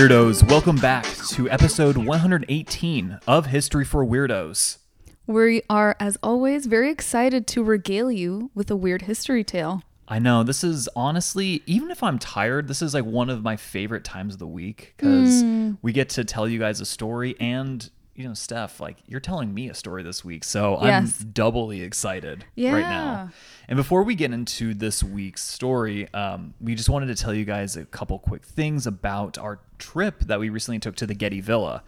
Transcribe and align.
Weirdos, 0.00 0.42
welcome 0.48 0.76
back 0.76 1.04
to 1.28 1.50
episode 1.50 1.98
118 1.98 3.18
of 3.26 3.44
History 3.44 3.84
for 3.84 4.02
Weirdos. 4.02 4.78
We 5.26 5.60
are, 5.68 5.94
as 6.00 6.16
always, 6.22 6.64
very 6.64 6.90
excited 6.90 7.46
to 7.48 7.62
regale 7.62 8.10
you 8.10 8.50
with 8.54 8.70
a 8.70 8.76
weird 8.76 9.02
history 9.02 9.44
tale. 9.44 9.82
I 10.08 10.18
know 10.18 10.42
this 10.42 10.64
is 10.64 10.88
honestly, 10.96 11.62
even 11.66 11.90
if 11.90 12.02
I'm 12.02 12.18
tired, 12.18 12.66
this 12.66 12.80
is 12.80 12.94
like 12.94 13.04
one 13.04 13.28
of 13.28 13.42
my 13.42 13.56
favorite 13.56 14.02
times 14.04 14.32
of 14.32 14.38
the 14.38 14.46
week 14.46 14.94
because 14.96 15.42
Mm. 15.42 15.76
we 15.82 15.92
get 15.92 16.08
to 16.10 16.24
tell 16.24 16.48
you 16.48 16.58
guys 16.58 16.80
a 16.80 16.86
story 16.86 17.36
and. 17.38 17.90
You 18.20 18.28
know, 18.28 18.34
Steph, 18.34 18.80
like 18.80 18.98
you're 19.06 19.18
telling 19.20 19.54
me 19.54 19.70
a 19.70 19.74
story 19.74 20.02
this 20.02 20.22
week, 20.22 20.44
so 20.44 20.78
Yes. 20.84 21.22
I'm 21.22 21.30
doubly 21.30 21.80
excited 21.80 22.44
right 22.74 22.82
now. 22.82 23.30
And 23.66 23.76
before 23.78 24.02
we 24.02 24.14
get 24.14 24.30
into 24.32 24.74
this 24.74 25.02
week's 25.02 25.42
story, 25.42 26.12
um, 26.12 26.52
we 26.60 26.74
just 26.74 26.90
wanted 26.90 27.06
to 27.06 27.14
tell 27.14 27.32
you 27.32 27.46
guys 27.46 27.76
a 27.78 27.86
couple 27.86 28.18
quick 28.18 28.44
things 28.44 28.86
about 28.86 29.38
our 29.38 29.60
trip 29.78 30.20
that 30.24 30.38
we 30.38 30.50
recently 30.50 30.78
took 30.80 30.96
to 30.96 31.06
the 31.06 31.14
Getty 31.14 31.40
Villa, 31.40 31.82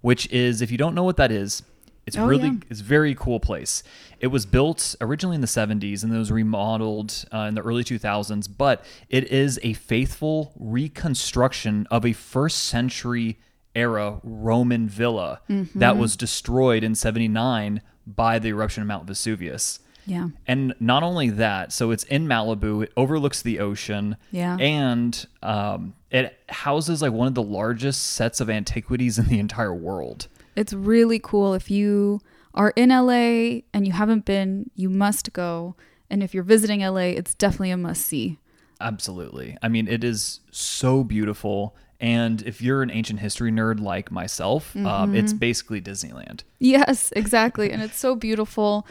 which 0.00 0.28
is, 0.32 0.60
if 0.60 0.72
you 0.72 0.76
don't 0.78 0.94
know 0.96 1.04
what 1.04 1.18
that 1.18 1.30
is, 1.30 1.62
it's 2.04 2.16
Oh, 2.16 2.26
really 2.26 2.48
yeah. 2.48 2.54
it's 2.70 2.80
a 2.80 2.84
very 2.84 3.14
cool 3.14 3.38
place. 3.38 3.82
It 4.18 4.28
was 4.28 4.44
built 4.46 4.96
originally 5.00 5.34
in 5.36 5.40
the 5.40 5.46
70s 5.46 6.02
and 6.02 6.10
then 6.10 6.18
was 6.18 6.32
remodeled 6.32 7.24
uh, 7.32 7.38
in 7.48 7.54
the 7.54 7.62
early 7.62 7.84
2000s, 7.84 8.48
but 8.58 8.84
it 9.08 9.30
is 9.30 9.60
a 9.62 9.72
faithful 9.74 10.52
reconstruction 10.58 11.86
of 11.90 12.04
a 12.04 12.12
first 12.12 12.64
century 12.64 13.38
era 13.76 14.20
Roman 14.24 14.88
villa 14.88 15.40
Mm-hmm. 15.48 15.78
that 15.78 15.96
was 15.96 16.16
destroyed 16.16 16.82
in 16.82 16.94
79 16.94 17.80
by 18.06 18.38
the 18.38 18.48
eruption 18.48 18.82
of 18.82 18.88
Mount 18.88 19.06
Vesuvius. 19.06 19.78
Yeah. 20.06 20.28
And 20.46 20.74
not 20.78 21.02
only 21.02 21.30
that, 21.30 21.72
so 21.72 21.90
it's 21.90 22.04
in 22.04 22.26
Malibu, 22.28 22.84
it 22.84 22.92
overlooks 22.96 23.42
the 23.42 23.58
ocean. 23.58 24.16
Yeah. 24.30 24.56
And 24.58 25.26
um, 25.42 25.94
it 26.12 26.38
houses 26.48 27.02
like 27.02 27.12
one 27.12 27.26
of 27.26 27.34
the 27.34 27.42
largest 27.42 28.02
sets 28.06 28.40
of 28.40 28.48
antiquities 28.48 29.18
in 29.18 29.26
the 29.26 29.38
entire 29.40 29.74
world. 29.74 30.28
It's 30.54 30.72
really 30.72 31.18
cool. 31.18 31.54
If 31.54 31.70
you 31.70 32.20
are 32.54 32.72
in 32.76 32.90
LA 32.90 33.62
and 33.74 33.84
you 33.86 33.92
haven't 33.92 34.24
been, 34.24 34.70
you 34.76 34.88
must 34.88 35.32
go. 35.32 35.74
And 36.08 36.22
if 36.22 36.32
you're 36.32 36.44
visiting 36.44 36.80
LA, 36.80 37.10
it's 37.18 37.34
definitely 37.34 37.72
a 37.72 37.76
must 37.76 38.06
see. 38.06 38.38
Absolutely. 38.80 39.56
I 39.60 39.68
mean, 39.68 39.88
it 39.88 40.04
is 40.04 40.40
so 40.52 41.02
beautiful. 41.02 41.74
And 42.00 42.42
if 42.42 42.60
you're 42.60 42.82
an 42.82 42.90
ancient 42.90 43.20
history 43.20 43.50
nerd 43.50 43.80
like 43.80 44.10
myself, 44.10 44.76
um, 44.76 45.14
it's 45.14 45.32
Mm-hmm. 45.32 45.38
basically 45.38 45.80
Disneyland. 45.80 46.42
Yes, 46.58 47.12
exactly. 47.16 47.70
and 47.70 47.82
it's 47.82 47.98
so 47.98 48.14
beautiful. 48.14 48.86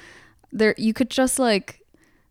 There 0.51 0.73
you 0.77 0.93
could 0.93 1.09
just 1.09 1.37
like 1.39 1.81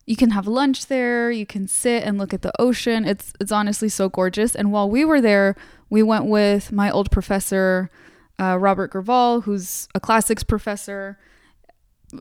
you 0.07 0.17
can 0.17 0.31
have 0.31 0.47
lunch 0.47 0.87
there, 0.87 1.31
you 1.31 1.47
can 1.47 1.67
sit 1.69 2.03
and 2.03 2.19
look 2.19 2.35
at 2.35 2.43
the 2.43 2.53
ocean. 2.61 3.05
It's 3.05 3.33
it's 3.41 3.53
honestly 3.53 3.89
so 3.89 4.09
gorgeous. 4.09 4.55
And 4.55 4.73
while 4.73 4.91
we 4.91 5.05
were 5.05 5.21
there, 5.21 5.55
we 5.91 6.03
went 6.03 6.27
with 6.27 6.73
my 6.73 6.91
old 6.91 7.11
professor, 7.11 7.89
uh, 8.41 8.59
Robert 8.59 8.93
Gerval, 8.93 9.43
who's 9.43 9.89
a 9.95 10.01
classics 10.01 10.43
professor, 10.43 11.19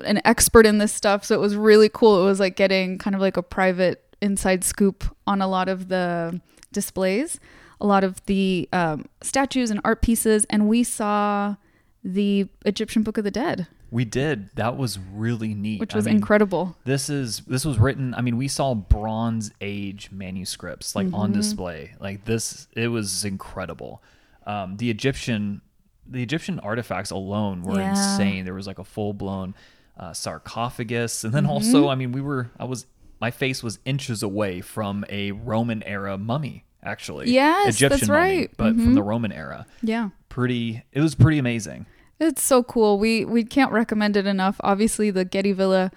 an 0.05 0.21
expert 0.25 0.65
in 0.65 0.77
this 0.77 0.93
stuff. 0.93 1.23
So 1.25 1.35
it 1.35 1.39
was 1.41 1.55
really 1.55 1.89
cool. 1.89 2.21
It 2.21 2.25
was 2.25 2.39
like 2.39 2.55
getting 2.55 2.97
kind 2.97 3.15
of 3.15 3.21
like 3.21 3.37
a 3.37 3.43
private 3.43 4.03
inside 4.21 4.63
scoop 4.63 5.03
on 5.27 5.41
a 5.41 5.47
lot 5.47 5.67
of 5.67 5.89
the 5.89 6.39
displays, 6.71 7.39
a 7.83 7.87
lot 7.87 8.03
of 8.03 8.25
the 8.25 8.67
um, 8.73 9.05
statues 9.21 9.69
and 9.69 9.79
art 9.83 10.01
pieces, 10.01 10.45
and 10.49 10.67
we 10.67 10.83
saw 10.83 11.55
the 12.03 12.47
Egyptian 12.65 13.03
Book 13.03 13.17
of 13.17 13.23
the 13.23 13.31
Dead, 13.31 13.67
We 13.91 14.05
did. 14.05 14.49
That 14.55 14.75
was 14.77 14.97
really 14.99 15.53
neat. 15.53 15.79
which 15.79 15.93
I 15.93 15.97
was 15.97 16.05
mean, 16.05 16.15
incredible. 16.15 16.75
This 16.85 17.09
is 17.09 17.41
this 17.47 17.63
was 17.63 17.77
written. 17.77 18.13
I 18.15 18.21
mean, 18.21 18.37
we 18.37 18.47
saw 18.47 18.73
Bronze 18.73 19.51
Age 19.61 20.09
manuscripts 20.11 20.95
like 20.95 21.07
on 21.13 21.29
Mm-hmm. 21.29 21.33
display. 21.39 21.93
Like 21.99 22.25
this, 22.25 22.67
it 22.75 22.87
was 22.87 23.23
incredible. 23.23 24.01
Um, 24.47 24.77
the 24.77 24.89
Egyptian, 24.89 25.61
the 26.07 26.23
Egyptian 26.23 26.59
artifacts 26.59 27.11
alone 27.11 27.61
were 27.63 27.79
Yeah. 27.79 27.91
insane. 27.91 28.43
There 28.45 28.53
was 28.55 28.67
like 28.67 28.79
a 28.79 28.83
full 28.83 29.13
blown 29.13 29.53
uh, 29.97 30.11
sarcophagus, 30.13 31.23
and 31.23 31.33
then 31.33 31.43
Mm-hmm. 31.43 31.51
also, 31.51 31.87
I 31.89 31.95
mean, 31.95 32.11
we 32.11 32.21
were. 32.21 32.49
I 32.59 32.65
was. 32.65 32.85
My 33.21 33.31
face 33.31 33.63
was 33.63 33.79
inches 33.85 34.21
away 34.23 34.59
from 34.59 35.05
a 35.09 35.31
Roman 35.31 35.81
era 35.83 36.17
mummy. 36.17 36.65
Actually, 36.85 37.31
Yes, 37.31 37.65
that's 37.65 37.77
Egyptian 37.77 38.07
mummy, 38.09 38.19
right. 38.37 38.51
but 38.57 38.75
from 38.75 38.87
Mhm. 38.91 38.95
the 38.95 39.03
Roman 39.03 39.31
era. 39.31 39.65
Yeah. 39.81 40.09
Pretty. 40.29 40.83
It 40.91 41.01
was 41.01 41.15
pretty 41.15 41.37
amazing. 41.37 41.85
It's 42.19 42.41
so 42.43 42.63
cool. 42.63 42.99
We 42.99 43.25
we 43.25 43.43
can't 43.43 43.71
recommend 43.71 44.15
it 44.17 44.25
enough. 44.25 44.57
Obviously, 44.61 45.09
the 45.11 45.25
Getty 45.25 45.51
Villa 45.53 45.91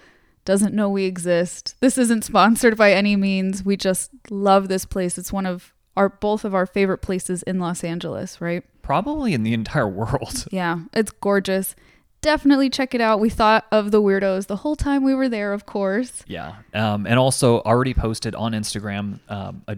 doesn't 0.45 0.73
know 0.73 0.89
we 0.89 1.03
exist. 1.03 1.75
This 1.81 1.97
isn't 1.97 2.23
sponsored 2.23 2.77
by 2.77 2.93
any 2.93 3.15
means. 3.15 3.63
We 3.65 3.75
just 3.77 4.11
love 4.29 4.67
this 4.69 4.85
place. 4.85 5.17
It's 5.17 5.33
one 5.33 5.45
of 5.45 5.73
our 5.95 6.09
both 6.09 6.45
of 6.45 6.53
our 6.55 6.65
favorite 6.65 6.99
places 6.99 7.43
in 7.43 7.59
Los 7.59 7.83
Angeles, 7.83 8.39
right? 8.39 8.63
Probably 8.81 9.33
in 9.33 9.43
the 9.43 9.53
entire 9.53 9.87
world. 10.01 10.45
Yeah, 10.51 10.79
it's 10.93 11.11
gorgeous. 11.11 11.75
Definitely 12.21 12.69
check 12.71 12.95
it 12.95 13.01
out. 13.01 13.19
We 13.19 13.29
thought 13.29 13.65
of 13.71 13.91
the 13.91 14.01
weirdos 14.01 14.47
the 14.47 14.57
whole 14.57 14.75
time 14.75 15.03
we 15.03 15.13
were 15.13 15.29
there, 15.29 15.53
of 15.53 15.65
course. 15.65 16.23
Yeah. 16.27 16.55
Um, 16.73 17.05
and 17.05 17.19
also 17.19 17.59
already 17.61 17.93
posted 17.93 18.33
on 18.33 18.53
Instagram 18.53 19.19
um, 19.29 19.61
a 19.67 19.77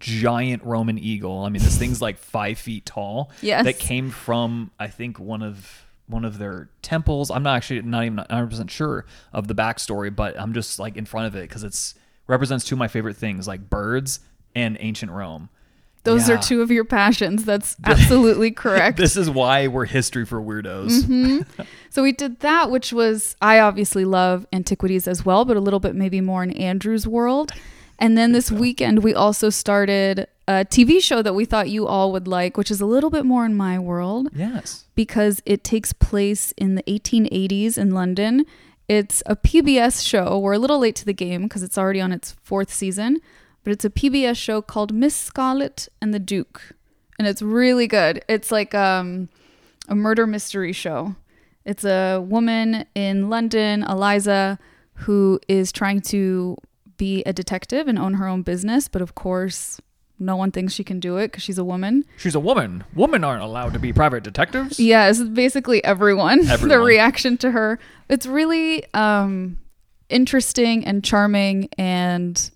giant 0.00 0.62
Roman 0.64 0.98
eagle. 0.98 1.40
I 1.44 1.48
mean, 1.48 1.62
this 1.62 1.76
thing's 1.78 2.00
like 2.02 2.18
five 2.18 2.58
feet 2.58 2.86
tall. 2.86 3.30
Yes. 3.42 3.64
That 3.64 3.78
came 3.78 4.10
from 4.10 4.70
I 4.78 4.86
think 4.88 5.18
one 5.18 5.42
of 5.42 5.84
one 6.06 6.24
of 6.24 6.38
their 6.38 6.70
temples. 6.82 7.30
I'm 7.30 7.42
not 7.42 7.56
actually 7.56 7.82
not 7.82 8.04
even 8.04 8.16
100 8.16 8.46
percent 8.48 8.70
sure 8.70 9.04
of 9.32 9.48
the 9.48 9.54
backstory, 9.54 10.14
but 10.14 10.38
I'm 10.40 10.52
just 10.54 10.78
like 10.78 10.96
in 10.96 11.04
front 11.04 11.26
of 11.26 11.36
it 11.36 11.42
because 11.48 11.64
it's 11.64 11.94
represents 12.26 12.64
two 12.64 12.74
of 12.74 12.78
my 12.78 12.88
favorite 12.88 13.16
things, 13.16 13.46
like 13.48 13.68
birds 13.70 14.20
and 14.54 14.76
ancient 14.80 15.12
Rome. 15.12 15.48
Those 16.04 16.28
Yeah. 16.28 16.36
are 16.36 16.42
two 16.42 16.62
of 16.62 16.70
your 16.70 16.84
passions. 16.84 17.44
That's 17.44 17.76
absolutely 17.84 18.50
correct. 18.52 18.96
This 18.96 19.16
is 19.16 19.28
why 19.28 19.66
we're 19.66 19.84
history 19.84 20.24
for 20.24 20.40
weirdos. 20.40 21.02
Mm-hmm. 21.02 21.62
So 21.90 22.02
we 22.02 22.12
did 22.12 22.40
that, 22.40 22.70
which 22.70 22.92
was 22.92 23.34
I 23.40 23.58
obviously 23.60 24.04
love 24.04 24.46
antiquities 24.52 25.08
as 25.08 25.24
well, 25.24 25.44
but 25.46 25.56
a 25.56 25.60
little 25.60 25.80
bit 25.80 25.94
maybe 25.96 26.20
more 26.20 26.42
in 26.42 26.52
Andrew's 26.52 27.06
world. 27.08 27.52
And 27.98 28.16
then 28.16 28.32
this 28.32 28.50
weekend 28.50 29.02
we 29.02 29.12
also 29.14 29.50
started 29.50 30.28
a 30.46 30.64
TV 30.64 31.02
show 31.02 31.20
that 31.22 31.34
we 31.34 31.44
thought 31.44 31.68
you 31.68 31.86
all 31.86 32.12
would 32.12 32.28
like, 32.28 32.56
which 32.56 32.70
is 32.70 32.80
a 32.80 32.86
little 32.86 33.10
bit 33.10 33.24
more 33.26 33.44
in 33.44 33.54
my 33.56 33.78
world 33.78 34.28
Yes. 34.34 34.84
because 34.94 35.42
it 35.44 35.64
takes 35.64 35.92
place 35.92 36.52
in 36.56 36.74
the 36.76 36.82
1880s 36.84 37.76
in 37.76 37.90
London. 37.90 38.46
It's 38.88 39.22
a 39.26 39.36
PBS 39.36 40.06
show. 40.06 40.38
We're 40.38 40.54
a 40.54 40.58
little 40.58 40.78
late 40.78 40.96
to 40.96 41.04
the 41.04 41.12
game 41.12 41.42
because 41.42 41.62
it's 41.62 41.76
already 41.76 42.00
on 42.00 42.12
its 42.12 42.32
fourth 42.42 42.72
season, 42.72 43.18
but 43.62 43.72
it's 43.72 43.84
a 43.84 43.90
PBS 43.90 44.36
show 44.36 44.62
called 44.62 44.94
Miss 44.94 45.14
Scarlet 45.14 45.88
and 46.00 46.14
the 46.14 46.18
Duke, 46.18 46.72
and 47.18 47.26
it's 47.28 47.42
really 47.42 47.86
good. 47.86 48.24
It's 48.28 48.50
like 48.50 48.74
um, 48.74 49.28
a 49.88 49.94
murder 49.94 50.26
mystery 50.26 50.72
show. 50.72 51.16
It's 51.66 51.84
a 51.84 52.20
woman 52.20 52.86
in 52.94 53.28
London, 53.28 53.82
Eliza, 53.82 54.58
who 54.94 55.38
is 55.48 55.70
trying 55.70 56.00
to 56.02 56.56
be 56.98 57.22
a 57.24 57.32
detective 57.32 57.88
and 57.88 57.98
own 57.98 58.14
her 58.14 58.26
own 58.26 58.42
business, 58.42 58.88
but 58.88 59.00
of 59.00 59.14
course, 59.14 59.80
no 60.18 60.36
one 60.36 60.50
thinks 60.50 60.74
she 60.74 60.84
can 60.84 61.00
do 61.00 61.16
it 61.16 61.28
because 61.28 61.42
she's 61.42 61.58
a 61.58 61.64
woman. 61.64 62.04
She's 62.16 62.34
a 62.34 62.40
woman. 62.40 62.84
Women 62.94 63.24
aren't 63.24 63.42
allowed 63.42 63.72
to 63.72 63.78
be 63.78 63.92
private 63.92 64.24
detectives. 64.24 64.78
Yes, 64.78 65.22
basically 65.22 65.82
everyone. 65.84 66.44
the 66.60 66.80
reaction 66.80 67.36
to 67.38 67.52
her. 67.52 67.78
It's 68.08 68.26
really 68.26 68.84
um, 68.94 69.58
interesting 70.08 70.84
and 70.84 71.04
charming 71.04 71.68
and 71.78 72.50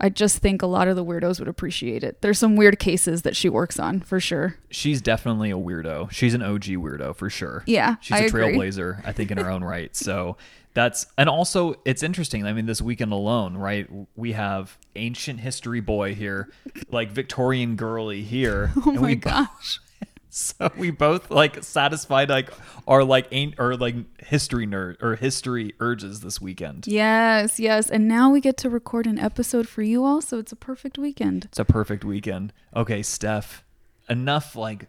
I 0.00 0.10
just 0.10 0.38
think 0.38 0.62
a 0.62 0.66
lot 0.66 0.86
of 0.86 0.94
the 0.94 1.04
weirdos 1.04 1.40
would 1.40 1.48
appreciate 1.48 2.04
it. 2.04 2.22
There's 2.22 2.38
some 2.38 2.54
weird 2.54 2.78
cases 2.78 3.22
that 3.22 3.34
she 3.34 3.48
works 3.48 3.80
on 3.80 4.00
for 4.00 4.20
sure. 4.20 4.54
She's 4.70 5.02
definitely 5.02 5.50
a 5.50 5.56
weirdo. 5.56 6.12
She's 6.12 6.34
an 6.34 6.42
OG 6.42 6.64
weirdo 6.64 7.16
for 7.16 7.28
sure. 7.28 7.64
Yeah, 7.66 7.96
She's 8.00 8.16
I 8.16 8.20
a 8.20 8.26
agree. 8.26 8.42
trailblazer, 8.44 9.04
I 9.04 9.12
think, 9.12 9.32
in 9.32 9.38
her 9.38 9.50
own 9.50 9.64
right. 9.64 9.94
So 9.96 10.36
that's, 10.78 11.06
and 11.18 11.28
also 11.28 11.74
it's 11.84 12.02
interesting. 12.02 12.46
I 12.46 12.52
mean, 12.52 12.66
this 12.66 12.80
weekend 12.80 13.12
alone, 13.12 13.56
right? 13.56 13.88
We 14.14 14.32
have 14.32 14.78
ancient 14.94 15.40
history 15.40 15.80
boy 15.80 16.14
here, 16.14 16.50
like 16.90 17.10
Victorian 17.10 17.76
girly 17.76 18.22
here. 18.22 18.72
Oh 18.86 18.92
my 18.92 19.00
we 19.00 19.14
gosh. 19.16 19.80
So 20.30 20.70
we 20.76 20.90
both 20.90 21.30
like 21.30 21.64
satisfied 21.64 22.28
like 22.28 22.50
our 22.86 23.02
like 23.02 23.28
ain't 23.32 23.54
or 23.58 23.76
like 23.76 23.96
history 24.22 24.66
nerd 24.66 25.02
or 25.02 25.16
history 25.16 25.72
urges 25.80 26.20
this 26.20 26.40
weekend. 26.40 26.86
Yes, 26.86 27.58
yes. 27.58 27.88
And 27.90 28.06
now 28.06 28.30
we 28.30 28.40
get 28.40 28.56
to 28.58 28.70
record 28.70 29.06
an 29.06 29.18
episode 29.18 29.66
for 29.66 29.82
you 29.82 30.04
all, 30.04 30.20
so 30.20 30.38
it's 30.38 30.52
a 30.52 30.56
perfect 30.56 30.98
weekend. 30.98 31.46
It's 31.46 31.58
a 31.58 31.64
perfect 31.64 32.04
weekend. 32.04 32.52
Okay, 32.76 33.02
Steph, 33.02 33.64
enough 34.08 34.54
like 34.54 34.86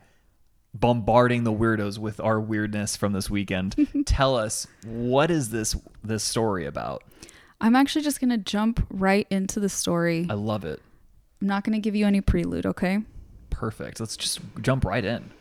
bombarding 0.74 1.44
the 1.44 1.54
weirdos 1.54 1.98
with 1.98 2.20
our 2.20 2.40
weirdness 2.40 2.96
from 2.96 3.14
this 3.14 3.30
weekend. 3.30 3.88
Tell 4.06 4.36
us 4.36 4.68
what 4.86 5.32
is 5.32 5.50
this 5.50 5.76
this 6.04 6.24
story 6.24 6.66
about? 6.66 7.04
I'm 7.62 7.76
actually 7.76 8.04
just 8.04 8.22
going 8.22 8.30
to 8.30 8.38
jump 8.38 8.86
right 8.90 9.28
into 9.30 9.60
the 9.60 9.70
story. 9.70 10.28
I 10.30 10.34
love 10.34 10.64
it. 10.64 10.82
I'm 11.42 11.48
not 11.48 11.64
going 11.64 11.74
to 11.74 11.82
give 11.82 11.96
you 11.96 12.06
any 12.06 12.22
prelude, 12.22 12.66
okay? 12.66 13.00
Perfect. 13.50 14.00
Let's 14.00 14.16
just 14.16 14.40
jump 14.62 14.86
right 14.86 15.04
in. 15.04 15.32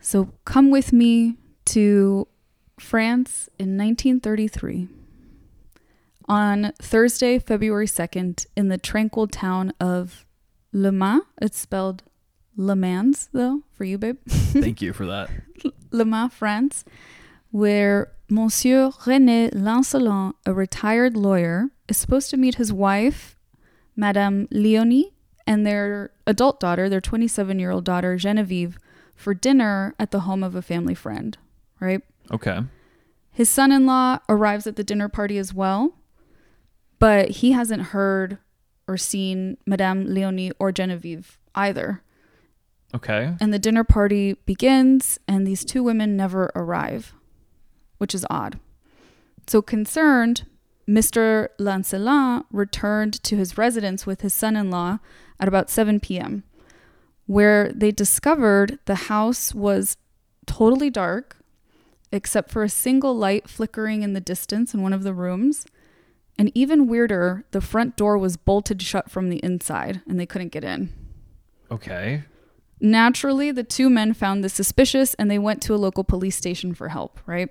So 0.00 0.30
come 0.44 0.70
with 0.70 0.92
me 0.92 1.36
to 1.66 2.28
France 2.78 3.48
in 3.58 3.76
1933. 3.76 4.88
On 6.26 6.72
Thursday, 6.80 7.38
February 7.38 7.86
2nd, 7.86 8.46
in 8.56 8.68
the 8.68 8.78
tranquil 8.78 9.26
town 9.26 9.72
of 9.78 10.24
Le 10.72 10.90
Mans, 10.90 11.22
it's 11.40 11.58
spelled 11.58 12.02
Le 12.56 12.76
Mans, 12.76 13.28
though, 13.32 13.62
for 13.72 13.84
you, 13.84 13.98
babe. 13.98 14.18
Thank 14.28 14.80
you 14.80 14.92
for 14.92 15.06
that. 15.06 15.30
Le 15.90 16.04
Mans, 16.04 16.32
France, 16.32 16.84
where 17.50 18.12
Monsieur 18.28 18.90
René 18.90 19.52
Lancelin, 19.52 20.34
a 20.46 20.52
retired 20.52 21.16
lawyer, 21.16 21.70
is 21.88 21.96
supposed 21.96 22.30
to 22.30 22.36
meet 22.36 22.56
his 22.56 22.72
wife, 22.72 23.36
Madame 23.96 24.48
Leonie, 24.50 25.12
and 25.46 25.66
their 25.66 26.10
adult 26.26 26.58
daughter, 26.60 26.88
their 26.88 27.00
27 27.00 27.58
year 27.58 27.70
old 27.70 27.84
daughter, 27.84 28.16
Genevieve, 28.16 28.78
for 29.14 29.34
dinner 29.34 29.94
at 29.98 30.10
the 30.10 30.20
home 30.20 30.42
of 30.42 30.54
a 30.54 30.62
family 30.62 30.94
friend, 30.94 31.36
right? 31.80 32.02
Okay. 32.32 32.60
His 33.30 33.48
son 33.50 33.72
in 33.72 33.84
law 33.84 34.18
arrives 34.28 34.66
at 34.66 34.76
the 34.76 34.84
dinner 34.84 35.08
party 35.08 35.38
as 35.38 35.52
well, 35.52 35.94
but 36.98 37.30
he 37.30 37.52
hasn't 37.52 37.82
heard 37.82 38.38
or 38.86 38.96
seen 38.96 39.56
Madame 39.66 40.06
Leonie 40.06 40.52
or 40.58 40.72
Genevieve 40.72 41.38
either. 41.54 42.02
Okay. 42.94 43.34
And 43.40 43.52
the 43.52 43.58
dinner 43.58 43.82
party 43.82 44.34
begins, 44.46 45.18
and 45.26 45.46
these 45.46 45.64
two 45.64 45.82
women 45.82 46.16
never 46.16 46.52
arrive, 46.54 47.12
which 47.98 48.14
is 48.14 48.24
odd. 48.30 48.60
So, 49.48 49.60
concerned, 49.60 50.46
Mr. 50.88 51.48
Lancelin 51.58 52.44
returned 52.52 53.22
to 53.24 53.36
his 53.36 53.58
residence 53.58 54.06
with 54.06 54.20
his 54.20 54.32
son 54.32 54.54
in 54.54 54.70
law 54.70 54.98
at 55.40 55.48
about 55.48 55.70
7 55.70 55.98
p.m., 55.98 56.44
where 57.26 57.72
they 57.72 57.90
discovered 57.90 58.78
the 58.84 58.94
house 58.94 59.54
was 59.54 59.96
totally 60.46 60.90
dark, 60.90 61.38
except 62.12 62.50
for 62.50 62.62
a 62.62 62.68
single 62.68 63.16
light 63.16 63.48
flickering 63.48 64.02
in 64.02 64.12
the 64.12 64.20
distance 64.20 64.72
in 64.72 64.82
one 64.82 64.92
of 64.92 65.02
the 65.02 65.14
rooms. 65.14 65.66
And 66.38 66.52
even 66.54 66.86
weirder, 66.86 67.44
the 67.50 67.60
front 67.60 67.96
door 67.96 68.18
was 68.18 68.36
bolted 68.36 68.82
shut 68.82 69.10
from 69.10 69.30
the 69.30 69.38
inside, 69.38 70.02
and 70.06 70.20
they 70.20 70.26
couldn't 70.26 70.52
get 70.52 70.64
in. 70.64 70.92
Okay. 71.70 72.24
Naturally, 72.84 73.50
the 73.50 73.64
two 73.64 73.88
men 73.88 74.12
found 74.12 74.44
this 74.44 74.52
suspicious 74.52 75.14
and 75.14 75.30
they 75.30 75.38
went 75.38 75.62
to 75.62 75.74
a 75.74 75.76
local 75.76 76.04
police 76.04 76.36
station 76.36 76.74
for 76.74 76.88
help, 76.90 77.18
right? 77.24 77.48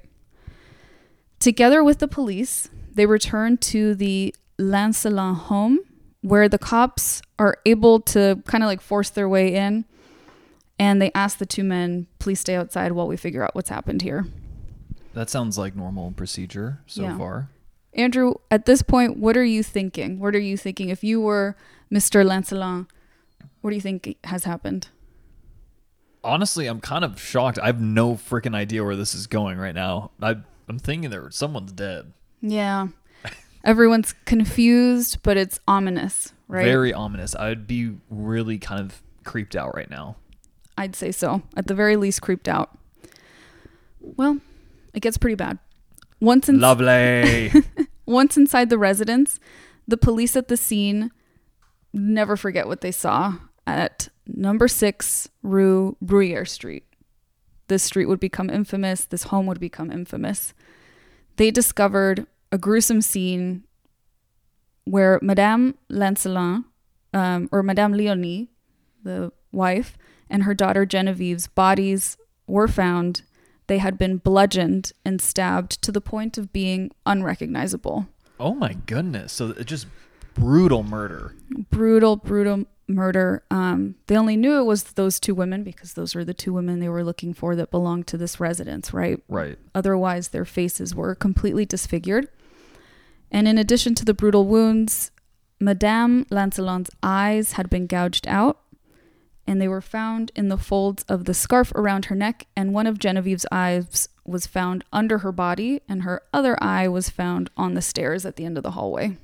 Together 1.39 1.83
with 1.83 1.97
the 1.97 2.07
police, 2.07 2.69
they 2.93 3.07
returned 3.07 3.59
to 3.59 3.95
the 3.95 4.35
Lancelin 4.59 5.35
home 5.35 5.79
where 6.21 6.47
the 6.47 6.59
cops 6.59 7.23
are 7.39 7.57
able 7.65 7.99
to 7.99 8.43
kind 8.45 8.63
of 8.63 8.67
like 8.67 8.79
force 8.79 9.09
their 9.09 9.27
way 9.27 9.55
in 9.55 9.85
and 10.77 11.01
they 11.01 11.11
ask 11.15 11.39
the 11.39 11.47
two 11.47 11.63
men, 11.63 12.05
please 12.19 12.39
stay 12.39 12.53
outside 12.55 12.91
while 12.91 13.07
we 13.07 13.17
figure 13.17 13.43
out 13.43 13.55
what's 13.55 13.69
happened 13.69 14.03
here. 14.03 14.27
That 15.15 15.31
sounds 15.31 15.57
like 15.57 15.75
normal 15.75 16.11
procedure 16.11 16.81
so 16.85 17.01
Yeah. 17.01 17.17
far. 17.17 17.49
Andrew, 17.95 18.35
at 18.51 18.67
this 18.67 18.83
point, 18.83 19.17
what 19.17 19.35
are 19.35 19.43
you 19.43 19.63
thinking? 19.63 20.19
What 20.19 20.35
are 20.35 20.39
you 20.39 20.57
thinking? 20.57 20.89
If 20.89 21.03
you 21.03 21.19
were 21.19 21.55
Mr. 21.91 22.23
Lancelin, 22.23 22.85
what 23.61 23.71
do 23.71 23.75
you 23.75 23.81
think 23.81 24.15
has 24.25 24.43
happened? 24.43 24.89
Honestly, 26.23 26.67
I'm 26.67 26.79
kind 26.79 27.03
of 27.03 27.19
shocked. 27.19 27.59
I 27.59 27.67
have 27.67 27.81
no 27.81 28.13
freaking 28.15 28.55
idea 28.55 28.83
where 28.83 28.95
this 28.95 29.13
is 29.13 29.27
going 29.27 29.57
right 29.57 29.75
now. 29.75 30.11
I, 30.21 30.37
I'm 30.67 30.79
thinking 30.79 31.09
there 31.09 31.29
someone's 31.31 31.71
dead. 31.71 32.13
Yeah. 32.41 32.87
Everyone's 33.63 34.13
confused, 34.25 35.19
but 35.23 35.37
it's 35.37 35.59
ominous, 35.67 36.33
right? 36.49 36.65
Very 36.65 36.93
ominous. 36.93 37.33
I'd 37.35 37.65
be 37.65 37.95
really 38.09 38.57
kind 38.57 38.81
of 38.81 39.01
creeped 39.23 39.55
out 39.55 39.73
right 39.75 39.89
now. 39.89 40.17
I'd 40.77 40.95
say 40.95 41.11
so. 41.11 41.43
At 41.55 41.67
the 41.67 41.73
very 41.73 41.95
least, 41.95 42.21
creeped 42.21 42.49
out. 42.49 42.77
Well, 44.01 44.39
it 44.93 44.99
gets 44.99 45.17
pretty 45.17 45.35
bad. 45.35 45.59
Once 46.19 46.49
in- 46.49 46.59
Lovely. 46.59 47.51
once 48.05 48.35
inside 48.35 48.69
the 48.69 48.77
residence, 48.77 49.39
the 49.87 49.97
police 49.97 50.35
at 50.35 50.49
the 50.49 50.57
scene 50.57 51.11
never 51.93 52.35
forget 52.35 52.67
what 52.67 52.81
they 52.81 52.91
saw 52.91 53.35
at 53.65 54.09
number 54.27 54.67
six 54.67 55.29
Rue 55.41 55.97
Bruyere 56.03 56.47
Street. 56.47 56.83
This 57.67 57.83
street 57.83 58.05
would 58.05 58.19
become 58.19 58.49
infamous. 58.49 59.05
This 59.05 59.23
home 59.23 59.45
would 59.47 59.59
become 59.59 59.91
infamous. 59.91 60.53
They 61.37 61.49
discovered 61.51 62.27
a 62.51 62.57
gruesome 62.57 63.01
scene 63.01 63.63
where 64.85 65.17
Madame 65.21 65.75
Lancelin, 65.89 66.65
um, 67.13 67.49
or 67.51 67.63
Madame 67.63 67.93
Leonie, 67.93 68.49
the 69.01 69.31
wife, 69.51 69.97
and 70.29 70.43
her 70.43 70.53
daughter 70.53 70.85
Genevieve's 70.85 71.47
bodies 71.47 72.17
were 72.47 72.67
found. 72.67 73.23
They 73.67 73.77
had 73.77 73.97
been 73.97 74.17
bludgeoned 74.17 74.91
and 75.05 75.21
stabbed 75.21 75.81
to 75.83 75.91
the 75.91 76.01
point 76.01 76.37
of 76.37 76.51
being 76.51 76.91
unrecognizable. 77.05 78.07
oh 78.39 78.53
my 78.53 78.73
goodness. 78.85 79.31
So 79.31 79.51
it 79.51 79.65
just 79.65 79.87
brutal 80.33 80.83
murder. 80.83 81.33
Brutal, 81.71 82.17
brutal 82.17 82.65
murder. 82.87 83.43
Um, 83.49 83.95
they 84.07 84.17
only 84.17 84.35
knew 84.35 84.59
it 84.59 84.65
was 84.65 84.83
those 84.83 85.19
two 85.19 85.35
women 85.35 85.63
because 85.63 85.93
those 85.93 86.15
were 86.15 86.25
the 86.25 86.33
two 86.33 86.53
women 86.53 86.79
they 86.79 86.89
were 86.89 87.03
looking 87.03 87.33
for 87.33 87.55
that 87.55 87.71
belonged 87.71 88.07
to 88.07 88.17
this 88.17 88.39
residence, 88.39 88.93
right? 88.93 89.21
Right. 89.27 89.57
Otherwise, 89.73 90.29
their 90.29 90.45
faces 90.45 90.93
were 90.93 91.15
completely 91.15 91.65
disfigured. 91.65 92.27
And 93.31 93.47
in 93.47 93.57
addition 93.57 93.95
to 93.95 94.05
the 94.05 94.13
brutal 94.13 94.45
wounds, 94.45 95.11
Madame 95.59 96.25
Lancelin's 96.29 96.91
eyes 97.01 97.53
had 97.53 97.69
been 97.69 97.87
gouged 97.87 98.27
out, 98.27 98.59
and 99.47 99.61
they 99.61 99.67
were 99.67 99.81
found 99.81 100.31
in 100.35 100.49
the 100.49 100.57
folds 100.57 101.03
of 101.03 101.25
the 101.25 101.33
scarf 101.33 101.71
around 101.73 102.05
her 102.05 102.15
neck, 102.15 102.47
and 102.55 102.73
one 102.73 102.85
of 102.85 102.99
Genevieve's 102.99 103.45
eyes 103.51 104.09
was 104.25 104.45
found 104.45 104.83
under 104.93 105.19
her 105.19 105.31
body, 105.31 105.81
and 105.87 106.03
her 106.03 106.21
other 106.33 106.61
eye 106.61 106.87
was 106.87 107.09
found 107.09 107.49
on 107.57 107.73
the 107.73 107.81
stairs 107.81 108.25
at 108.25 108.35
the 108.35 108.45
end 108.45 108.57
of 108.57 108.63
the 108.63 108.71
hallway. 108.71 109.17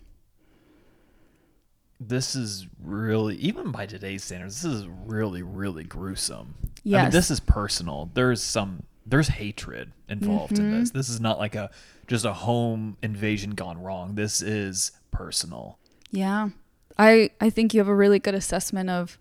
This 1.99 2.35
is 2.35 2.65
really, 2.81 3.35
even 3.37 3.71
by 3.71 3.85
today's 3.85 4.23
standards, 4.23 4.61
this 4.61 4.71
is 4.73 4.87
really, 5.05 5.43
really 5.43 5.83
gruesome. 5.83 6.55
I 6.85 7.03
mean, 7.03 7.11
this 7.11 7.29
is 7.29 7.39
personal. 7.41 8.09
There's 8.13 8.41
some, 8.41 8.83
there's 9.05 9.27
hatred 9.27 9.91
involved 10.07 10.57
in 10.57 10.65
Mm-hmm. 10.65 10.79
this. 10.79 10.91
This 10.91 11.09
is 11.09 11.19
not 11.19 11.39
like 11.39 11.55
a, 11.55 11.69
just 12.07 12.23
a 12.25 12.33
home 12.33 12.95
invasion 13.01 13.51
gone 13.51 13.81
wrong. 13.81 14.15
This 14.15 14.41
is 14.41 14.91
personal. 15.11 15.77
Yeah. 16.11 16.49
I 16.97 17.29
I 17.39 17.49
think 17.49 17.73
you 17.73 17.79
have 17.79 17.87
a 17.87 17.95
really 17.95 18.19
good 18.19 18.35
assessment 18.35 18.89
of 18.89 19.17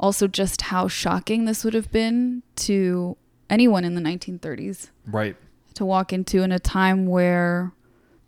also 0.00 0.26
just 0.26 0.62
how 0.62 0.88
shocking 0.88 1.44
this 1.44 1.64
would 1.64 1.74
have 1.74 1.90
been 1.90 2.42
to 2.56 3.16
anyone 3.50 3.84
in 3.84 3.94
the 3.94 4.00
1930s 4.00 4.90
Right. 5.06 5.36
to 5.74 5.84
walk 5.84 6.12
into 6.12 6.42
in 6.42 6.50
a 6.52 6.58
time 6.58 7.06
where 7.06 7.72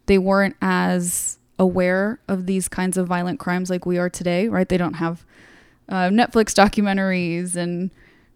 they 0.06 0.18
weren't 0.18 0.56
as 0.60 1.38
aware 1.58 2.20
of 2.28 2.46
these 2.46 2.68
kinds 2.68 2.96
of 2.96 3.06
violent 3.06 3.38
crimes 3.40 3.70
like 3.70 3.86
we 3.86 3.98
are 3.98 4.10
today, 4.10 4.48
right? 4.48 4.68
They 4.68 4.76
don't 4.76 4.94
have 4.94 5.24
uh, 5.88 6.08
Netflix 6.08 6.52
documentaries 6.52 7.56
and 7.56 7.90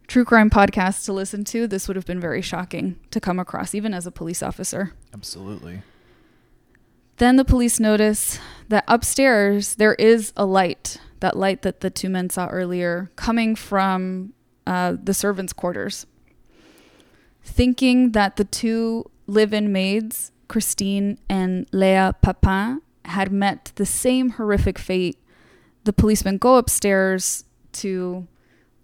true 0.06 0.24
crime 0.24 0.50
podcasts 0.50 1.04
to 1.06 1.12
listen 1.12 1.44
to. 1.44 1.66
This 1.66 1.86
would 1.86 1.96
have 1.96 2.06
been 2.06 2.20
very 2.20 2.42
shocking 2.42 2.98
to 3.10 3.20
come 3.20 3.38
across, 3.38 3.74
even 3.74 3.94
as 3.94 4.06
a 4.06 4.10
police 4.10 4.42
officer. 4.42 4.92
Absolutely. 5.12 5.82
Then 7.18 7.36
the 7.36 7.44
police 7.44 7.78
notice 7.78 8.38
that 8.68 8.84
upstairs 8.88 9.74
there 9.74 9.94
is 9.94 10.32
a 10.36 10.46
light, 10.46 10.96
that 11.20 11.36
light 11.36 11.62
that 11.62 11.80
the 11.80 11.90
two 11.90 12.08
men 12.08 12.30
saw 12.30 12.48
earlier, 12.48 13.10
coming 13.16 13.54
from 13.54 14.32
uh, 14.66 14.96
the 15.02 15.12
servants' 15.12 15.52
quarters. 15.52 16.06
Thinking 17.44 18.12
that 18.12 18.36
the 18.36 18.44
two 18.44 19.10
live 19.26 19.52
in 19.52 19.70
maids, 19.70 20.32
Christine 20.48 21.18
and 21.28 21.70
Léa 21.72 22.14
Papin, 22.22 22.80
had 23.10 23.32
met 23.32 23.72
the 23.76 23.86
same 23.86 24.30
horrific 24.30 24.78
fate 24.78 25.18
the 25.84 25.92
policemen 25.92 26.38
go 26.38 26.56
upstairs 26.56 27.44
to 27.72 28.26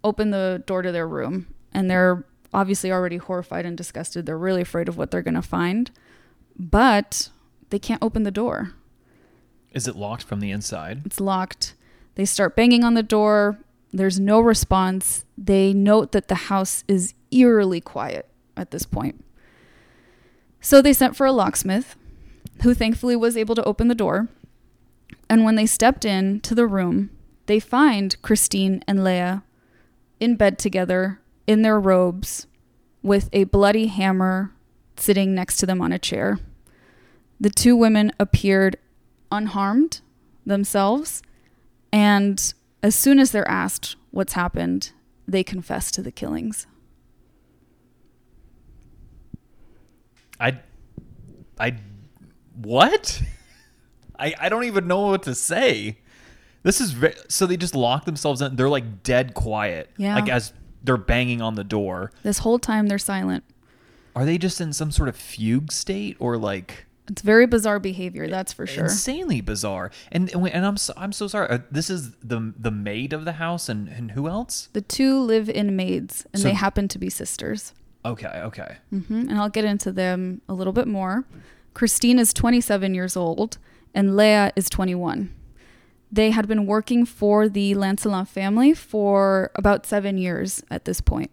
open 0.02 0.30
the 0.30 0.62
door 0.66 0.82
to 0.82 0.92
their 0.92 1.06
room, 1.08 1.46
and 1.72 1.90
they're 1.90 2.24
obviously 2.54 2.90
already 2.90 3.16
horrified 3.16 3.66
and 3.66 3.76
disgusted. 3.76 4.24
They're 4.24 4.38
really 4.38 4.62
afraid 4.62 4.88
of 4.88 4.96
what 4.96 5.10
they're 5.10 5.22
going 5.22 5.34
to 5.34 5.42
find, 5.42 5.90
but 6.58 7.28
they 7.70 7.78
can't 7.78 8.02
open 8.02 8.22
the 8.22 8.30
door. 8.30 8.72
Is 9.72 9.86
it 9.86 9.96
locked 9.96 10.22
from 10.22 10.40
the 10.40 10.50
inside? 10.50 11.02
It's 11.04 11.20
locked. 11.20 11.74
They 12.14 12.24
start 12.24 12.56
banging 12.56 12.82
on 12.82 12.94
the 12.94 13.02
door. 13.02 13.58
There's 13.92 14.18
no 14.18 14.40
response. 14.40 15.24
They 15.36 15.74
note 15.74 16.12
that 16.12 16.28
the 16.28 16.34
house 16.34 16.82
is 16.88 17.14
eerily 17.30 17.80
quiet 17.80 18.28
at 18.56 18.70
this 18.70 18.86
point. 18.86 19.22
So 20.60 20.80
they 20.80 20.94
sent 20.94 21.14
for 21.14 21.26
a 21.26 21.32
locksmith, 21.32 21.94
who 22.62 22.74
thankfully 22.74 23.16
was 23.16 23.36
able 23.36 23.54
to 23.54 23.64
open 23.64 23.88
the 23.88 23.94
door. 23.94 24.28
And 25.28 25.44
when 25.44 25.56
they 25.56 25.66
stepped 25.66 26.04
in 26.04 26.40
to 26.40 26.54
the 26.54 26.66
room, 26.66 27.10
they 27.46 27.60
find 27.60 28.20
Christine 28.22 28.82
and 28.86 29.00
Léa 29.00 29.42
in 30.20 30.36
bed 30.36 30.58
together 30.58 31.20
in 31.46 31.62
their 31.62 31.78
robes 31.78 32.46
with 33.02 33.28
a 33.32 33.44
bloody 33.44 33.86
hammer 33.86 34.52
sitting 34.96 35.34
next 35.34 35.56
to 35.58 35.66
them 35.66 35.80
on 35.80 35.92
a 35.92 35.98
chair. 35.98 36.38
The 37.38 37.50
two 37.50 37.76
women 37.76 38.12
appeared 38.18 38.76
unharmed 39.30 40.00
themselves, 40.44 41.22
and 41.92 42.54
as 42.82 42.94
soon 42.94 43.18
as 43.18 43.30
they're 43.30 43.48
asked 43.48 43.96
what's 44.10 44.32
happened, 44.32 44.92
they 45.28 45.44
confess 45.44 45.90
to 45.92 46.02
the 46.02 46.12
killings. 46.12 46.66
I, 50.38 50.58
I, 51.58 51.76
what? 52.56 53.22
I 54.18 54.34
I 54.40 54.48
don't 54.48 54.64
even 54.64 54.86
know 54.86 55.06
what 55.08 55.22
to 55.24 55.34
say. 55.34 55.98
This 56.62 56.80
is 56.80 56.92
ve- 56.92 57.14
so 57.28 57.46
they 57.46 57.56
just 57.56 57.74
lock 57.74 58.04
themselves 58.06 58.40
in. 58.42 58.56
They're 58.56 58.68
like 58.68 59.02
dead 59.02 59.34
quiet. 59.34 59.90
Yeah. 59.96 60.14
Like 60.16 60.28
as 60.28 60.52
they're 60.82 60.96
banging 60.96 61.42
on 61.42 61.54
the 61.54 61.64
door. 61.64 62.12
This 62.22 62.38
whole 62.38 62.58
time 62.58 62.86
they're 62.86 62.98
silent. 62.98 63.44
Are 64.14 64.24
they 64.24 64.38
just 64.38 64.60
in 64.60 64.72
some 64.72 64.90
sort 64.90 65.08
of 65.08 65.16
fugue 65.16 65.70
state 65.70 66.16
or 66.18 66.36
like 66.38 66.86
It's 67.08 67.22
very 67.22 67.46
bizarre 67.46 67.78
behavior, 67.78 68.26
that's 68.28 68.52
for 68.52 68.66
sure. 68.66 68.84
insanely 68.84 69.40
bizarre? 69.42 69.90
And 70.10 70.32
and, 70.32 70.48
and 70.48 70.64
I'm 70.66 70.76
so, 70.78 70.94
I'm 70.96 71.12
so 71.12 71.28
sorry. 71.28 71.48
Uh, 71.50 71.58
This 71.70 71.90
is 71.90 72.12
the 72.22 72.52
the 72.58 72.70
maid 72.70 73.12
of 73.12 73.24
the 73.26 73.32
house 73.32 73.68
and 73.68 73.88
and 73.88 74.12
who 74.12 74.26
else? 74.28 74.68
The 74.72 74.80
two 74.80 75.20
live 75.20 75.48
in 75.50 75.76
maids, 75.76 76.26
and 76.32 76.40
So- 76.42 76.48
they 76.48 76.54
happen 76.54 76.88
to 76.88 76.98
be 76.98 77.10
sisters. 77.10 77.74
Okay, 78.04 78.40
okay. 78.44 78.76
hmm 78.90 79.28
And 79.28 79.32
I'll 79.32 79.48
get 79.50 79.64
into 79.64 79.90
them 79.92 80.40
a 80.48 80.54
little 80.54 80.72
bit 80.72 80.86
more. 80.88 81.24
Christine 81.76 82.18
is 82.18 82.32
27 82.32 82.94
years 82.94 83.18
old, 83.18 83.58
and 83.92 84.12
Léa 84.12 84.50
is 84.56 84.70
21. 84.70 85.30
They 86.10 86.30
had 86.30 86.48
been 86.48 86.64
working 86.64 87.04
for 87.04 87.50
the 87.50 87.74
Lancelin 87.74 88.26
family 88.26 88.72
for 88.72 89.50
about 89.54 89.84
seven 89.84 90.16
years 90.16 90.64
at 90.70 90.86
this 90.86 91.02
point, 91.02 91.30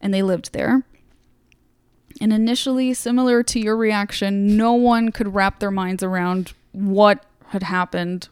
and 0.00 0.14
they 0.14 0.22
lived 0.22 0.52
there. 0.52 0.84
And 2.20 2.32
initially, 2.32 2.94
similar 2.94 3.42
to 3.42 3.58
your 3.58 3.76
reaction, 3.76 4.56
no 4.56 4.74
one 4.74 5.10
could 5.10 5.34
wrap 5.34 5.58
their 5.58 5.72
minds 5.72 6.04
around 6.04 6.52
what 6.70 7.26
had 7.46 7.64
happened, 7.64 8.28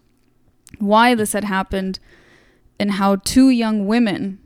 why 0.78 1.16
this 1.16 1.32
had 1.32 1.42
happened, 1.42 1.98
and 2.78 2.92
how 2.92 3.16
two 3.16 3.48
young 3.50 3.88
women 3.88 4.38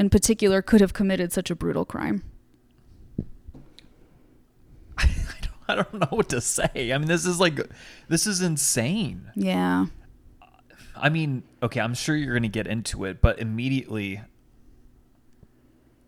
in 0.00 0.10
particular 0.10 0.62
could 0.62 0.80
have 0.80 0.92
committed 0.92 1.32
such 1.32 1.48
a 1.48 1.54
brutal 1.54 1.84
crime. 1.84 2.24
I 5.70 5.74
don't 5.74 5.94
know 5.94 6.08
what 6.10 6.28
to 6.30 6.40
say. 6.40 6.92
I 6.92 6.98
mean, 6.98 7.08
this 7.08 7.26
is 7.26 7.38
like 7.38 7.60
this 8.08 8.26
is 8.26 8.40
insane. 8.40 9.30
Yeah. 9.34 9.86
I 10.96 11.10
mean, 11.10 11.44
okay, 11.62 11.80
I'm 11.80 11.94
sure 11.94 12.16
you're 12.16 12.34
going 12.34 12.42
to 12.42 12.48
get 12.48 12.66
into 12.66 13.04
it, 13.04 13.20
but 13.20 13.38
immediately 13.38 14.20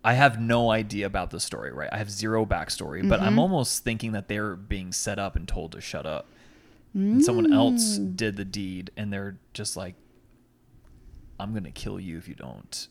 I 0.03 0.13
have 0.13 0.39
no 0.39 0.71
idea 0.71 1.05
about 1.05 1.29
the 1.29 1.39
story, 1.39 1.71
right? 1.71 1.89
I 1.91 1.97
have 1.97 2.09
zero 2.09 2.45
backstory, 2.45 3.07
but 3.07 3.19
I'm 3.21 3.31
mm-hmm. 3.31 3.39
almost 3.39 3.83
thinking 3.83 4.13
that 4.13 4.27
they're 4.27 4.55
being 4.55 4.91
set 4.91 5.19
up 5.19 5.35
and 5.35 5.47
told 5.47 5.73
to 5.73 5.81
shut 5.81 6.05
up. 6.05 6.25
And 6.93 7.23
someone 7.23 7.53
else 7.53 7.97
mm. 7.97 8.17
did 8.17 8.35
the 8.35 8.43
deed, 8.43 8.91
and 8.97 9.13
they're 9.13 9.37
just 9.53 9.77
like, 9.77 9.95
I'm 11.39 11.51
going 11.51 11.63
to 11.63 11.71
kill 11.71 12.01
you 12.01 12.17
if 12.17 12.27
you 12.27 12.35
don't 12.35 12.87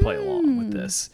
play 0.00 0.16
along 0.16 0.58
with 0.58 0.70
mm. 0.70 0.72
this. 0.72 1.10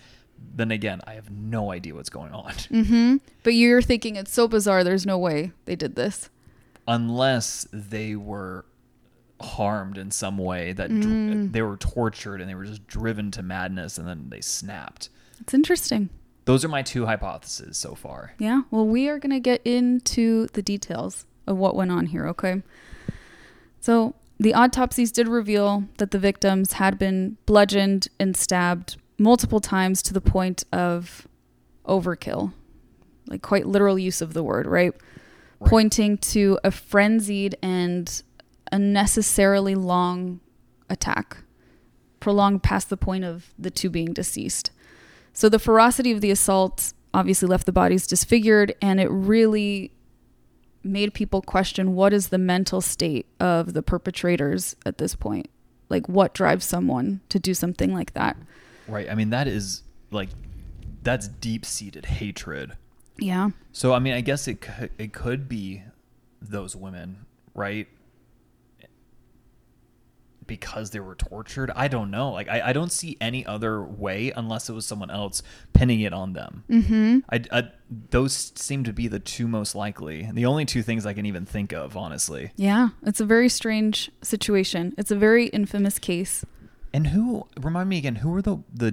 Then 0.54 0.70
again, 0.70 1.00
I 1.06 1.14
have 1.14 1.30
no 1.30 1.70
idea 1.72 1.94
what's 1.94 2.08
going 2.10 2.32
on. 2.32 2.52
Mm-hmm. 2.70 3.16
But 3.42 3.54
you're 3.54 3.82
thinking 3.82 4.16
it's 4.16 4.32
so 4.32 4.48
bizarre, 4.48 4.82
there's 4.84 5.06
no 5.06 5.18
way 5.18 5.52
they 5.66 5.76
did 5.76 5.94
this. 5.96 6.30
unless 6.88 7.66
they 7.72 8.14
were 8.16 8.64
harmed 9.40 9.98
in 9.98 10.10
some 10.10 10.38
way 10.38 10.72
that 10.72 10.88
dr- 10.88 11.52
they 11.52 11.60
were 11.60 11.76
tortured 11.76 12.40
and 12.40 12.48
they 12.48 12.54
were 12.54 12.64
just 12.64 12.86
driven 12.86 13.30
to 13.32 13.42
madness 13.42 13.98
and 13.98 14.08
then 14.08 14.28
they 14.30 14.40
snapped 14.40 15.10
It's 15.40 15.52
interesting. 15.52 16.08
those 16.46 16.64
are 16.64 16.68
my 16.68 16.80
two 16.82 17.04
hypotheses 17.06 17.76
so 17.76 17.94
far 17.94 18.32
Yeah. 18.38 18.62
Well, 18.70 18.86
we 18.86 19.08
are 19.08 19.18
going 19.18 19.32
to 19.32 19.40
get 19.40 19.60
into 19.66 20.46
the 20.54 20.62
details 20.62 21.26
of 21.46 21.58
what 21.58 21.76
went 21.76 21.90
on 21.90 22.06
here, 22.06 22.26
okay? 22.28 22.62
So, 23.80 24.14
the 24.40 24.54
autopsies 24.54 25.12
did 25.12 25.28
reveal 25.28 25.84
that 25.98 26.10
the 26.12 26.18
victims 26.18 26.72
had 26.74 26.98
been 26.98 27.36
bludgeoned 27.46 28.08
and 28.18 28.36
stabbed 28.36 28.96
multiple 29.18 29.60
times 29.60 30.02
to 30.02 30.12
the 30.12 30.20
point 30.20 30.64
of 30.72 31.26
overkill. 31.86 32.52
Like, 33.28 33.42
quite 33.42 33.66
literal 33.66 33.98
use 33.98 34.20
of 34.20 34.34
the 34.34 34.42
word, 34.42 34.66
right? 34.66 34.92
Right. 35.58 35.70
Pointing 35.70 36.18
to 36.18 36.58
a 36.62 36.70
frenzied 36.70 37.56
and 37.62 38.22
unnecessarily 38.70 39.74
long 39.74 40.40
attack, 40.88 41.38
prolonged 42.20 42.62
past 42.62 42.90
the 42.90 42.96
point 42.96 43.24
of 43.24 43.52
the 43.58 43.70
two 43.70 43.90
being 43.90 44.12
deceased. 44.12 44.70
So 45.32 45.48
the 45.48 45.58
ferocity 45.58 46.12
of 46.12 46.20
the 46.20 46.30
assault 46.30 46.92
obviously 47.12 47.48
left 47.48 47.66
the 47.66 47.72
bodies 47.72 48.06
disfigured, 48.06 48.74
and 48.80 49.00
it 49.00 49.10
really 49.10 49.92
made 50.82 51.14
people 51.14 51.42
question 51.42 51.94
what 51.94 52.12
is 52.12 52.28
the 52.28 52.38
mental 52.38 52.80
state 52.80 53.26
of 53.40 53.72
the 53.72 53.82
perpetrators 53.82 54.76
at 54.84 54.98
this 54.98 55.14
point? 55.14 55.48
Like, 55.88 56.08
what 56.08 56.34
drives 56.34 56.64
someone 56.64 57.20
to 57.28 57.38
do 57.38 57.54
something 57.54 57.92
like 57.92 58.12
that? 58.14 58.36
Right 58.88 59.10
i 59.10 59.14
mean 59.14 59.30
that 59.30 59.48
is 59.48 59.82
like 60.10 60.28
that's 61.02 61.28
deep-seated 61.28 62.04
hatred 62.06 62.72
Yeah. 63.18 63.50
so 63.72 63.92
i 63.92 63.98
mean 63.98 64.14
i 64.14 64.20
guess 64.20 64.48
it 64.48 64.60
could, 64.60 64.90
it 64.98 65.12
could 65.12 65.48
be 65.48 65.82
those 66.40 66.74
women 66.76 67.26
right 67.54 67.88
because 70.46 70.90
they 70.90 71.00
were 71.00 71.16
tortured 71.16 71.72
i 71.74 71.88
don't 71.88 72.08
know 72.10 72.30
like 72.30 72.48
i, 72.48 72.68
I 72.68 72.72
don't 72.72 72.92
see 72.92 73.16
any 73.20 73.44
other 73.44 73.82
way 73.82 74.32
unless 74.36 74.68
it 74.68 74.74
was 74.74 74.86
someone 74.86 75.10
else 75.10 75.42
pinning 75.72 76.02
it 76.02 76.12
on 76.12 76.34
them 76.34 76.62
mm-hmm. 76.70 77.18
I, 77.28 77.42
I 77.50 77.68
those 78.10 78.52
seem 78.54 78.84
to 78.84 78.92
be 78.92 79.08
the 79.08 79.18
two 79.18 79.48
most 79.48 79.74
likely 79.74 80.28
the 80.32 80.46
only 80.46 80.64
two 80.64 80.82
things 80.82 81.04
i 81.04 81.14
can 81.14 81.26
even 81.26 81.46
think 81.46 81.72
of 81.72 81.96
honestly 81.96 82.52
Yeah. 82.54 82.90
It's 83.04 83.20
a 83.20 83.24
very 83.26 83.48
strange 83.48 84.10
situation. 84.22 84.94
It's 84.98 85.10
a 85.10 85.16
very 85.16 85.46
infamous 85.46 85.98
case. 85.98 86.44
And 86.96 87.08
who 87.08 87.46
remind 87.60 87.90
me 87.90 87.98
again 87.98 88.16
who 88.16 88.30
were 88.30 88.40
the 88.40 88.56
the 88.72 88.90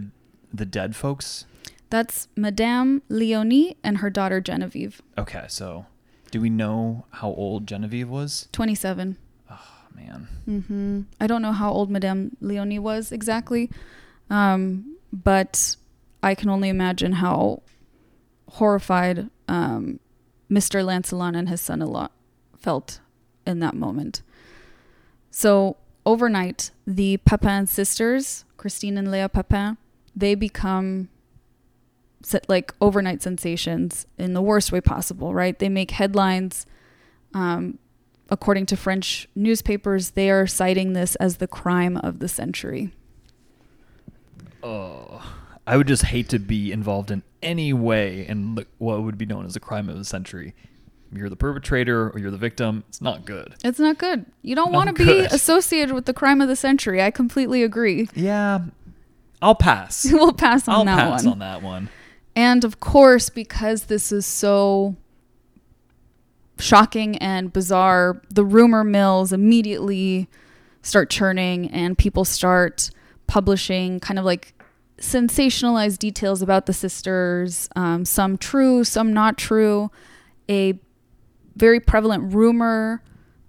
the 0.53 0.65
dead 0.65 0.93
folks 0.93 1.45
That's 1.89 2.27
Madame 2.35 3.01
Leonie 3.07 3.77
and 3.81 3.99
her 3.99 4.09
daughter 4.09 4.41
Genevieve, 4.41 5.01
okay 5.17 5.45
so 5.47 5.85
do 6.29 6.41
we 6.41 6.49
know 6.49 7.05
how 7.11 7.29
old 7.29 7.65
genevieve 7.65 8.09
was 8.09 8.49
27. 8.51 9.17
oh 9.49 9.57
man 9.95 10.27
Mm-hmm. 10.49 11.01
I 11.21 11.27
don't 11.27 11.41
know 11.41 11.53
how 11.53 11.71
old 11.71 11.89
Madame 11.89 12.35
Leonie 12.41 12.79
was 12.79 13.13
exactly, 13.13 13.69
um, 14.29 14.97
but 15.13 15.77
I 16.21 16.35
can 16.35 16.49
only 16.49 16.67
imagine 16.67 17.13
how 17.13 17.61
horrified 18.59 19.29
um, 19.47 20.01
Mr. 20.51 20.83
Lancelin 20.83 21.37
and 21.37 21.47
his 21.47 21.61
son-in-law 21.61 22.09
felt 22.57 22.99
in 23.47 23.59
that 23.59 23.75
moment. 23.75 24.21
So 25.31 25.77
overnight, 26.05 26.71
the 26.85 27.17
Papin 27.17 27.67
sisters, 27.67 28.45
Christine 28.57 28.97
and 28.97 29.07
Léa 29.07 29.31
Papin, 29.31 29.77
they 30.15 30.35
become 30.35 31.09
like 32.47 32.73
overnight 32.79 33.21
sensations 33.21 34.05
in 34.17 34.33
the 34.33 34.41
worst 34.41 34.71
way 34.71 34.81
possible, 34.81 35.33
right? 35.33 35.57
They 35.59 35.69
make 35.69 35.91
headlines. 35.91 36.65
Um, 37.33 37.79
according 38.29 38.65
to 38.67 38.77
French 38.77 39.27
newspapers, 39.35 40.11
they 40.11 40.29
are 40.29 40.47
citing 40.47 40.93
this 40.93 41.15
as 41.15 41.37
the 41.37 41.47
crime 41.47 41.97
of 41.97 42.19
the 42.19 42.27
century. 42.27 42.93
Oh, 44.61 45.21
I 45.67 45.77
would 45.77 45.87
just 45.87 46.05
hate 46.05 46.29
to 46.29 46.39
be 46.39 46.71
involved 46.71 47.11
in 47.11 47.23
any 47.41 47.73
way 47.73 48.25
in 48.25 48.65
what 48.77 49.03
would 49.03 49.17
be 49.17 49.25
known 49.25 49.45
as 49.45 49.55
a 49.55 49.59
crime 49.59 49.89
of 49.89 49.97
the 49.97 50.05
century. 50.05 50.55
You're 51.13 51.29
the 51.29 51.35
perpetrator 51.35 52.09
or 52.09 52.19
you're 52.19 52.31
the 52.31 52.37
victim. 52.37 52.83
It's 52.89 53.01
not 53.01 53.25
good. 53.25 53.55
It's 53.63 53.79
not 53.79 53.97
good. 53.97 54.25
You 54.41 54.55
don't 54.55 54.71
want 54.71 54.95
to 54.95 55.05
be 55.05 55.19
associated 55.19 55.93
with 55.93 56.05
the 56.05 56.13
crime 56.13 56.41
of 56.41 56.47
the 56.47 56.55
century. 56.55 57.01
I 57.01 57.11
completely 57.11 57.63
agree. 57.63 58.09
Yeah, 58.15 58.61
I'll 59.41 59.55
pass. 59.55 60.05
we'll 60.11 60.33
pass 60.33 60.67
on 60.67 60.87
I'll 60.87 60.97
that 60.97 61.09
pass 61.09 61.23
one. 61.23 61.33
on 61.33 61.39
that 61.39 61.61
one. 61.61 61.89
And 62.35 62.63
of 62.63 62.79
course, 62.79 63.29
because 63.29 63.83
this 63.83 64.11
is 64.11 64.25
so 64.25 64.95
shocking 66.57 67.17
and 67.17 67.53
bizarre, 67.53 68.21
the 68.29 68.45
rumor 68.45 68.83
mills 68.83 69.31
immediately 69.31 70.27
start 70.81 71.09
churning 71.09 71.69
and 71.71 71.97
people 71.97 72.25
start 72.25 72.89
publishing 73.27 73.99
kind 73.99 74.19
of 74.19 74.25
like 74.25 74.53
sensationalized 74.97 75.99
details 75.99 76.41
about 76.41 76.65
the 76.65 76.73
sisters, 76.73 77.69
um, 77.75 78.05
some 78.05 78.37
true, 78.37 78.83
some 78.83 79.13
not 79.13 79.37
true. 79.37 79.91
A 80.49 80.73
very 81.55 81.79
prevalent 81.79 82.33
rumor, 82.33 83.01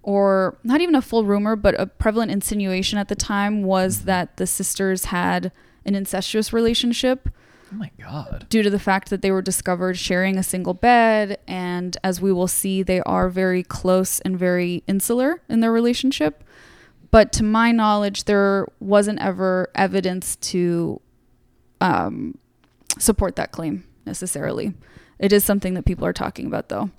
or 0.03 0.57
not 0.63 0.81
even 0.81 0.95
a 0.95 1.01
full 1.01 1.25
rumor, 1.25 1.55
but 1.55 1.79
a 1.79 1.85
prevalent 1.87 2.31
insinuation 2.31 2.99
at 2.99 3.07
the 3.07 3.15
time 3.15 3.63
was 3.63 4.01
that 4.03 4.37
the 4.37 4.45
sisters 4.47 5.05
had 5.05 5.51
an 5.85 5.95
incestuous 5.95 6.51
relationship 6.53 7.29
Oh 7.71 7.75
my 7.75 7.89
god. 7.99 8.45
due 8.49 8.61
to 8.63 8.69
the 8.69 8.79
fact 8.79 9.09
that 9.09 9.21
they 9.23 9.31
were 9.31 9.41
discovered 9.41 9.97
sharing 9.97 10.37
a 10.37 10.43
single 10.43 10.73
bed. 10.75 11.39
And 11.47 11.97
as 12.03 12.21
we 12.21 12.31
will 12.31 12.47
see, 12.47 12.83
they 12.83 13.01
are 13.01 13.29
very 13.29 13.63
close 13.63 14.19
and 14.21 14.37
very 14.37 14.83
insular 14.87 15.41
in 15.49 15.59
their 15.61 15.71
relationship. 15.71 16.43
But 17.09 17.31
to 17.33 17.43
my 17.43 17.71
knowledge, 17.71 18.25
there 18.25 18.67
wasn't 18.79 19.19
ever 19.19 19.69
evidence 19.73 20.35
to 20.37 21.01
um, 21.81 22.37
support 22.99 23.35
that 23.37 23.51
claim 23.51 23.85
necessarily. 24.05 24.73
It 25.17 25.31
is 25.33 25.43
something 25.43 25.73
that 25.75 25.85
people 25.85 26.05
are 26.05 26.13
talking 26.13 26.45
about, 26.45 26.69
though. 26.69 26.89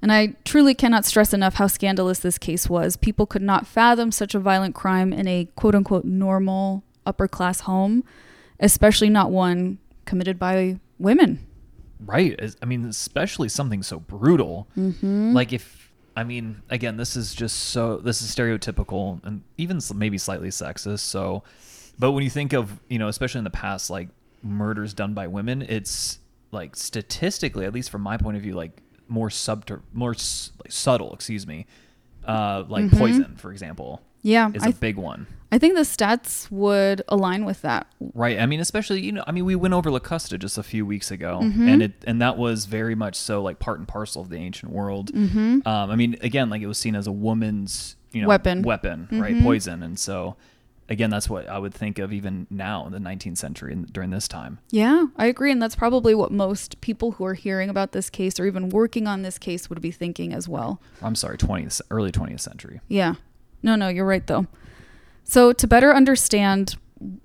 And 0.00 0.12
I 0.12 0.34
truly 0.44 0.74
cannot 0.74 1.04
stress 1.04 1.34
enough 1.34 1.54
how 1.54 1.66
scandalous 1.66 2.20
this 2.20 2.38
case 2.38 2.68
was. 2.68 2.96
People 2.96 3.26
could 3.26 3.42
not 3.42 3.66
fathom 3.66 4.12
such 4.12 4.34
a 4.34 4.38
violent 4.38 4.74
crime 4.74 5.12
in 5.12 5.26
a 5.26 5.46
quote 5.56 5.74
unquote 5.74 6.04
normal 6.04 6.84
upper 7.04 7.26
class 7.26 7.60
home, 7.60 8.04
especially 8.60 9.08
not 9.08 9.30
one 9.30 9.78
committed 10.04 10.38
by 10.38 10.78
women. 10.98 11.44
Right. 12.04 12.38
I 12.62 12.64
mean, 12.64 12.84
especially 12.84 13.48
something 13.48 13.82
so 13.82 13.98
brutal. 13.98 14.68
Mm-hmm. 14.76 15.32
Like 15.32 15.52
if 15.52 15.92
I 16.16 16.24
mean, 16.24 16.62
again, 16.70 16.96
this 16.96 17.16
is 17.16 17.34
just 17.34 17.56
so 17.56 17.96
this 17.96 18.22
is 18.22 18.34
stereotypical 18.34 19.24
and 19.24 19.42
even 19.56 19.80
maybe 19.94 20.18
slightly 20.18 20.48
sexist. 20.48 21.00
So, 21.00 21.42
but 21.98 22.12
when 22.12 22.22
you 22.22 22.30
think 22.30 22.52
of 22.52 22.80
you 22.88 22.98
know, 22.98 23.08
especially 23.08 23.38
in 23.38 23.44
the 23.44 23.50
past, 23.50 23.90
like 23.90 24.08
murders 24.42 24.94
done 24.94 25.14
by 25.14 25.26
women, 25.26 25.62
it's 25.62 26.20
like 26.52 26.76
statistically, 26.76 27.66
at 27.66 27.72
least 27.72 27.90
from 27.90 28.02
my 28.02 28.16
point 28.16 28.36
of 28.36 28.42
view, 28.42 28.54
like 28.54 28.82
more 29.08 29.30
subter, 29.30 29.82
more 29.92 30.12
s- 30.12 30.52
like 30.62 30.72
subtle. 30.72 31.12
Excuse 31.14 31.46
me. 31.46 31.66
Uh, 32.26 32.64
like 32.68 32.90
poison, 32.90 33.36
for 33.36 33.50
example, 33.52 34.02
Yeah, 34.22 34.48
is 34.48 34.54
Mm-hmm. 34.56 34.62
A 34.62 34.66
th- 34.72 34.80
big 34.80 34.96
one. 34.96 35.26
I 35.50 35.56
think 35.56 35.76
the 35.76 35.80
stats 35.80 36.50
would 36.50 37.00
align 37.08 37.46
with 37.46 37.62
that. 37.62 37.86
Right. 38.12 38.38
I 38.38 38.44
mean, 38.44 38.60
especially 38.60 39.00
you 39.00 39.12
know, 39.12 39.24
I 39.26 39.32
mean, 39.32 39.46
we 39.46 39.56
went 39.56 39.72
over 39.72 39.88
Locusta 39.90 40.38
just 40.38 40.58
a 40.58 40.62
few 40.62 40.84
weeks 40.84 41.10
ago, 41.10 41.40
Mm-hmm. 41.42 41.68
and 41.68 41.82
it 41.82 41.92
and 42.06 42.20
that 42.20 42.36
was 42.36 42.66
very 42.66 42.94
much 42.94 43.14
so 43.16 43.40
like 43.40 43.58
part 43.58 43.78
and 43.78 43.88
parcel 43.88 44.20
of 44.20 44.28
the 44.28 44.36
ancient 44.36 44.72
world. 44.72 45.10
Um, 45.14 45.62
I 45.66 45.96
mean, 45.96 46.16
again, 46.20 46.50
like 46.50 46.60
it 46.60 46.66
was 46.66 46.76
seen 46.76 46.94
as 46.94 47.06
a 47.06 47.12
woman's 47.12 47.96
you 48.12 48.20
know 48.20 48.28
Weapon. 48.28 48.60
weapon, 48.62 49.08
right? 49.10 49.42
Poison, 49.42 49.82
and 49.82 49.98
so 49.98 50.36
again, 50.88 51.10
that's 51.10 51.28
what 51.28 51.48
I 51.48 51.58
would 51.58 51.74
think 51.74 51.98
of 51.98 52.12
even 52.12 52.46
now 52.50 52.86
in 52.86 52.92
the 52.92 52.98
19th 52.98 53.38
century 53.38 53.72
and 53.72 53.92
during 53.92 54.10
this 54.10 54.28
time. 54.28 54.58
Yeah, 54.70 55.06
I 55.16 55.26
agree. 55.26 55.52
And 55.52 55.60
that's 55.60 55.76
probably 55.76 56.14
what 56.14 56.32
most 56.32 56.80
people 56.80 57.12
who 57.12 57.24
are 57.24 57.34
hearing 57.34 57.68
about 57.68 57.92
this 57.92 58.10
case 58.10 58.40
or 58.40 58.46
even 58.46 58.68
working 58.70 59.06
on 59.06 59.22
this 59.22 59.38
case 59.38 59.68
would 59.68 59.80
be 59.80 59.90
thinking 59.90 60.32
as 60.32 60.48
well. 60.48 60.80
I'm 61.02 61.14
sorry, 61.14 61.38
20th, 61.38 61.80
early 61.90 62.12
20th 62.12 62.40
century. 62.40 62.80
Yeah. 62.88 63.14
No, 63.62 63.74
no, 63.74 63.88
you're 63.88 64.06
right, 64.06 64.26
though. 64.26 64.46
So, 65.24 65.52
to 65.52 65.66
better 65.66 65.94
understand 65.94 66.76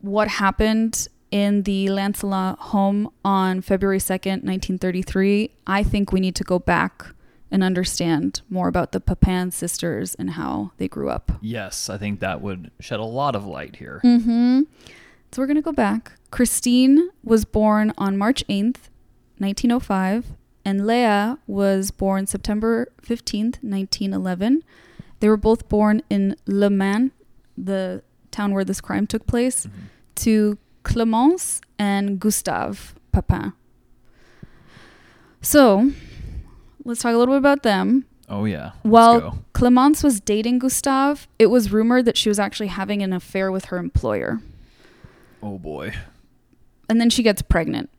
what 0.02 0.28
happened 0.28 1.08
in 1.32 1.64
the 1.64 1.88
Lancelin 1.88 2.58
home 2.58 3.10
on 3.24 3.62
February 3.62 4.00
2nd, 4.00 4.44
1933, 4.44 5.52
I 5.66 5.84
think 5.84 6.12
we 6.12 6.20
need 6.20 6.36
to 6.36 6.44
go 6.44 6.60
back 6.60 7.06
and 7.54 7.64
understand 7.64 8.42
more 8.50 8.68
about 8.68 8.94
the 8.94 9.00
Papin 9.00 9.52
sisters 9.52 10.16
and 10.16 10.32
how 10.32 10.72
they 10.78 10.88
grew 10.88 11.08
up. 11.08 11.34
Yes, 11.40 11.88
I 11.88 12.00
think 12.00 12.20
that 12.20 12.42
would 12.42 12.72
shed 12.80 13.00
a 13.00 13.06
lot 13.06 13.36
of 13.36 13.46
light 13.46 13.76
here. 13.76 14.02
Mm-hmm. 14.04 14.62
So 15.32 15.42
we're 15.42 15.46
going 15.46 15.56
to 15.56 15.62
go 15.62 15.72
back. 15.72 16.14
Christine 16.32 17.10
was 17.24 17.46
born 17.46 17.94
on 17.96 18.18
March 18.18 18.44
8th, 18.48 18.90
1905, 19.38 20.32
and 20.66 20.82
Léa 20.82 21.38
was 21.46 21.92
born 21.92 22.26
September 22.26 22.92
15th, 23.04 23.62
1911. 23.62 24.64
They 25.20 25.30
were 25.30 25.38
both 25.38 25.70
born 25.70 26.02
in 26.10 26.36
Le 26.48 26.72
Mans, 26.72 27.12
the 27.56 28.02
town 28.32 28.56
where 28.56 28.66
this 28.66 28.82
crime 28.82 29.06
took 29.06 29.28
place, 29.28 29.68
to 30.16 30.58
Clemence 30.82 31.62
and 31.78 32.20
Gustave 32.20 32.96
Papin. 33.12 33.54
So, 35.40 35.92
let's 36.86 37.02
talk 37.02 37.14
a 37.14 37.18
little 37.18 37.34
bit 37.34 37.40
about 37.40 37.64
them. 37.64 38.06
Oh 38.30 38.46
yeah. 38.46 38.72
While. 38.84 39.40
Clemence 39.54 40.04
was 40.04 40.20
dating 40.20 40.60
Gustave, 40.60 41.28
it 41.40 41.48
was 41.48 41.72
rumored 41.72 42.06
that 42.06 42.18
she 42.18 42.30
was 42.30 42.40
actually 42.40 42.68
having 42.68 43.02
an 43.02 43.14
affair 43.14 43.52
with 43.52 43.66
her 43.66 43.78
employer. 43.78 44.42
Oh 45.42 45.58
boy. 45.58 45.94
And 46.90 47.00
then 47.00 47.10
she 47.10 47.24
gets 47.24 47.42
pregnant. 47.42 47.90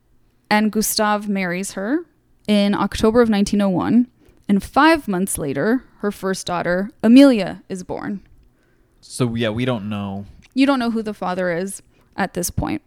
And 0.51 0.70
Gustave 0.70 1.29
marries 1.29 1.73
her 1.73 2.05
in 2.47 2.75
October 2.75 3.23
of 3.23 3.31
1901. 3.31 4.09
And 4.47 4.62
five 4.62 5.09
months 5.09 5.38
later, 5.38 5.85
her 5.99 6.12
first 6.12 6.47
daughter, 6.47 6.90
Amelia, 7.03 7.62
is 7.68 7.83
born. 7.83 8.20
So 9.01 9.35
yeah, 9.35 9.51
we 9.51 9.64
don't 9.64 9.88
know. 9.88 10.27
You 10.53 10.66
don't 10.66 10.79
know 10.79 10.90
who 10.90 11.03
the 11.03 11.14
father 11.14 11.51
is 11.51 11.83
at 12.16 12.35
this 12.35 12.51
point. 12.51 12.83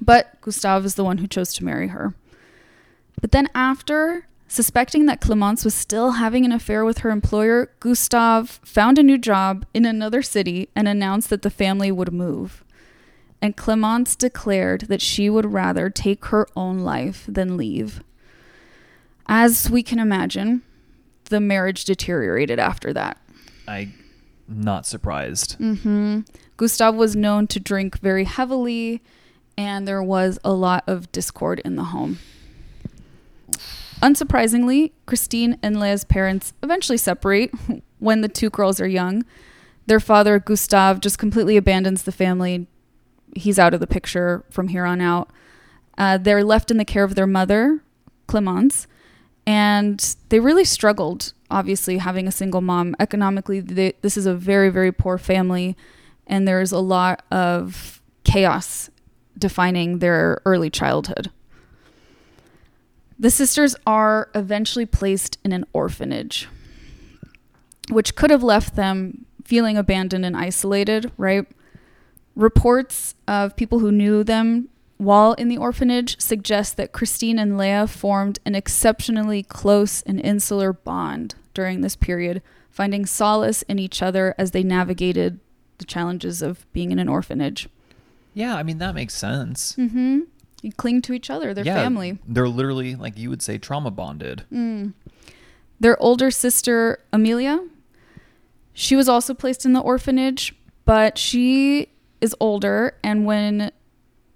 But 0.00 0.40
Gustave 0.40 0.86
is 0.86 0.94
the 0.94 1.04
one 1.04 1.18
who 1.18 1.26
chose 1.26 1.52
to 1.54 1.64
marry 1.64 1.88
her. 1.88 2.14
But 3.20 3.32
then, 3.32 3.48
after 3.54 4.26
suspecting 4.50 5.06
that 5.06 5.20
Clemence 5.20 5.64
was 5.64 5.74
still 5.74 6.12
having 6.12 6.44
an 6.44 6.50
affair 6.50 6.84
with 6.84 6.98
her 6.98 7.10
employer, 7.10 7.70
Gustave 7.78 8.58
found 8.64 8.98
a 8.98 9.02
new 9.02 9.16
job 9.16 9.64
in 9.72 9.86
another 9.86 10.22
city 10.22 10.68
and 10.74 10.88
announced 10.88 11.30
that 11.30 11.42
the 11.42 11.50
family 11.50 11.92
would 11.92 12.12
move. 12.12 12.64
And 13.40 13.56
Clemence 13.56 14.16
declared 14.16 14.82
that 14.82 15.00
she 15.00 15.30
would 15.30 15.52
rather 15.52 15.88
take 15.88 16.26
her 16.26 16.48
own 16.56 16.80
life 16.80 17.24
than 17.28 17.56
leave. 17.56 18.02
As 19.26 19.70
we 19.70 19.84
can 19.84 20.00
imagine, 20.00 20.62
the 21.26 21.40
marriage 21.40 21.84
deteriorated 21.84 22.58
after 22.58 22.92
that. 22.92 23.18
I 23.68 23.92
not 24.48 24.84
surprised. 24.84 25.60
Mm-hmm. 25.60 26.22
Gustav 26.56 26.96
was 26.96 27.14
known 27.14 27.46
to 27.46 27.60
drink 27.60 28.00
very 28.00 28.24
heavily, 28.24 29.00
and 29.56 29.86
there 29.86 30.02
was 30.02 30.40
a 30.42 30.52
lot 30.52 30.82
of 30.88 31.12
discord 31.12 31.60
in 31.60 31.76
the 31.76 31.84
home. 31.84 32.18
Unsurprisingly, 34.02 34.92
Christine 35.04 35.58
and 35.62 35.76
Léa's 35.76 36.04
parents 36.04 36.54
eventually 36.62 36.96
separate 36.96 37.52
when 37.98 38.22
the 38.22 38.28
two 38.28 38.48
girls 38.48 38.80
are 38.80 38.88
young. 38.88 39.24
Their 39.86 40.00
father, 40.00 40.38
Gustav, 40.38 41.00
just 41.00 41.18
completely 41.18 41.56
abandons 41.56 42.04
the 42.04 42.12
family. 42.12 42.66
He's 43.36 43.58
out 43.58 43.74
of 43.74 43.80
the 43.80 43.86
picture 43.86 44.44
from 44.50 44.68
here 44.68 44.84
on 44.84 45.00
out. 45.00 45.30
Uh, 45.98 46.16
they're 46.16 46.44
left 46.44 46.70
in 46.70 46.78
the 46.78 46.84
care 46.84 47.04
of 47.04 47.14
their 47.14 47.26
mother, 47.26 47.82
Clemence, 48.26 48.86
and 49.46 50.16
they 50.30 50.40
really 50.40 50.64
struggled, 50.64 51.32
obviously, 51.50 51.98
having 51.98 52.26
a 52.26 52.32
single 52.32 52.60
mom. 52.60 52.96
Economically, 52.98 53.60
they, 53.60 53.92
this 54.00 54.16
is 54.16 54.24
a 54.24 54.34
very, 54.34 54.70
very 54.70 54.92
poor 54.92 55.18
family, 55.18 55.76
and 56.26 56.48
there's 56.48 56.72
a 56.72 56.78
lot 56.78 57.22
of 57.30 58.00
chaos 58.24 58.88
defining 59.36 59.98
their 59.98 60.40
early 60.46 60.70
childhood. 60.70 61.30
The 63.20 63.30
sisters 63.30 63.76
are 63.86 64.30
eventually 64.34 64.86
placed 64.86 65.36
in 65.44 65.52
an 65.52 65.66
orphanage, 65.74 66.48
which 67.90 68.16
could 68.16 68.30
have 68.30 68.42
left 68.42 68.76
them 68.76 69.26
feeling 69.44 69.76
abandoned 69.76 70.24
and 70.24 70.34
isolated, 70.34 71.12
right? 71.18 71.46
Reports 72.34 73.14
of 73.28 73.56
people 73.56 73.80
who 73.80 73.92
knew 73.92 74.24
them 74.24 74.70
while 74.96 75.34
in 75.34 75.48
the 75.48 75.58
orphanage 75.58 76.18
suggest 76.18 76.78
that 76.78 76.92
Christine 76.92 77.38
and 77.38 77.58
Leah 77.58 77.86
formed 77.86 78.38
an 78.46 78.54
exceptionally 78.54 79.42
close 79.42 80.00
and 80.02 80.18
insular 80.18 80.72
bond 80.72 81.34
during 81.52 81.82
this 81.82 81.96
period, 81.96 82.40
finding 82.70 83.04
solace 83.04 83.60
in 83.62 83.78
each 83.78 84.00
other 84.00 84.34
as 84.38 84.52
they 84.52 84.62
navigated 84.62 85.40
the 85.76 85.84
challenges 85.84 86.40
of 86.40 86.64
being 86.72 86.90
in 86.90 86.98
an 86.98 87.08
orphanage. 87.08 87.68
Yeah, 88.32 88.56
I 88.56 88.62
mean 88.62 88.78
that 88.78 88.94
makes 88.94 89.12
sense. 89.12 89.74
Mm-hmm. 89.76 90.20
You 90.62 90.72
cling 90.72 91.02
to 91.02 91.12
each 91.12 91.30
other, 91.30 91.54
their 91.54 91.64
yeah, 91.64 91.74
family. 91.74 92.18
They're 92.26 92.48
literally 92.48 92.94
like 92.94 93.18
you 93.18 93.30
would 93.30 93.42
say 93.42 93.58
trauma 93.58 93.90
bonded. 93.90 94.44
Mm. 94.52 94.92
Their 95.78 96.00
older 96.02 96.30
sister, 96.30 96.98
Amelia, 97.12 97.66
she 98.72 98.96
was 98.96 99.08
also 99.08 99.34
placed 99.34 99.64
in 99.64 99.72
the 99.72 99.80
orphanage, 99.80 100.54
but 100.84 101.16
she 101.16 101.88
is 102.20 102.34
older, 102.40 102.96
and 103.02 103.24
when 103.24 103.72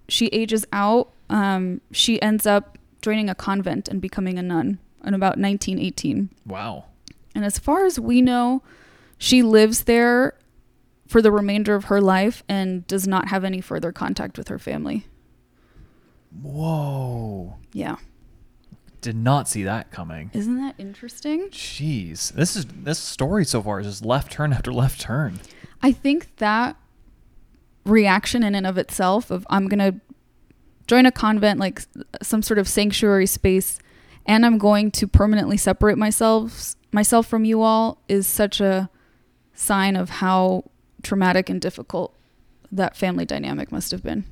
she 0.09 0.27
ages 0.27 0.65
out, 0.73 1.11
um, 1.29 1.81
she 1.91 2.21
ends 2.21 2.45
up 2.45 2.77
joining 3.01 3.29
a 3.29 3.35
convent 3.35 3.87
and 3.87 4.01
becoming 4.01 4.39
a 4.39 4.41
nun 4.41 4.79
in 5.03 5.13
about 5.13 5.37
1918. 5.37 6.29
Wow. 6.45 6.85
And 7.35 7.45
as 7.45 7.59
far 7.59 7.85
as 7.85 7.99
we 7.99 8.21
know, 8.21 8.63
she 9.17 9.43
lives 9.43 9.83
there 9.83 10.35
for 11.07 11.21
the 11.21 11.31
remainder 11.31 11.75
of 11.75 11.85
her 11.85 12.01
life 12.01 12.43
and 12.49 12.85
does 12.87 13.07
not 13.07 13.27
have 13.27 13.43
any 13.43 13.61
further 13.61 13.91
contact 13.91 14.37
with 14.37 14.47
her 14.47 14.57
family. 14.57 15.05
Whoa. 16.41 17.55
Yeah. 17.73 17.97
Did 19.01 19.15
not 19.15 19.47
see 19.47 19.63
that 19.63 19.91
coming. 19.91 20.31
Isn't 20.33 20.57
that 20.57 20.75
interesting? 20.77 21.49
Jeez. 21.49 22.33
This 22.33 22.55
is 22.55 22.65
this 22.65 22.97
story 22.97 23.45
so 23.45 23.61
far 23.61 23.79
is 23.79 23.87
just 23.87 24.05
left 24.05 24.31
turn 24.31 24.51
after 24.51 24.73
left 24.73 24.99
turn. 24.99 25.39
I 25.81 25.91
think 25.91 26.37
that 26.37 26.75
reaction 27.85 28.43
in 28.43 28.55
and 28.55 28.65
of 28.65 28.77
itself 28.77 29.29
of 29.29 29.45
I'm 29.49 29.67
going 29.67 29.93
to 29.93 29.99
join 30.87 31.05
a 31.05 31.11
convent 31.11 31.59
like 31.59 31.81
some 32.21 32.41
sort 32.41 32.57
of 32.57 32.67
sanctuary 32.67 33.27
space 33.27 33.79
and 34.25 34.45
I'm 34.45 34.57
going 34.57 34.89
to 34.91 35.07
permanently 35.07 35.57
separate 35.57 35.97
myself 35.97 36.75
myself 36.91 37.27
from 37.27 37.45
you 37.45 37.61
all 37.61 38.01
is 38.07 38.25
such 38.25 38.59
a 38.59 38.89
sign 39.53 39.95
of 39.95 40.09
how 40.09 40.71
traumatic 41.03 41.49
and 41.49 41.61
difficult 41.61 42.15
that 42.71 42.97
family 42.97 43.25
dynamic 43.25 43.71
must 43.71 43.91
have 43.91 44.01
been. 44.01 44.25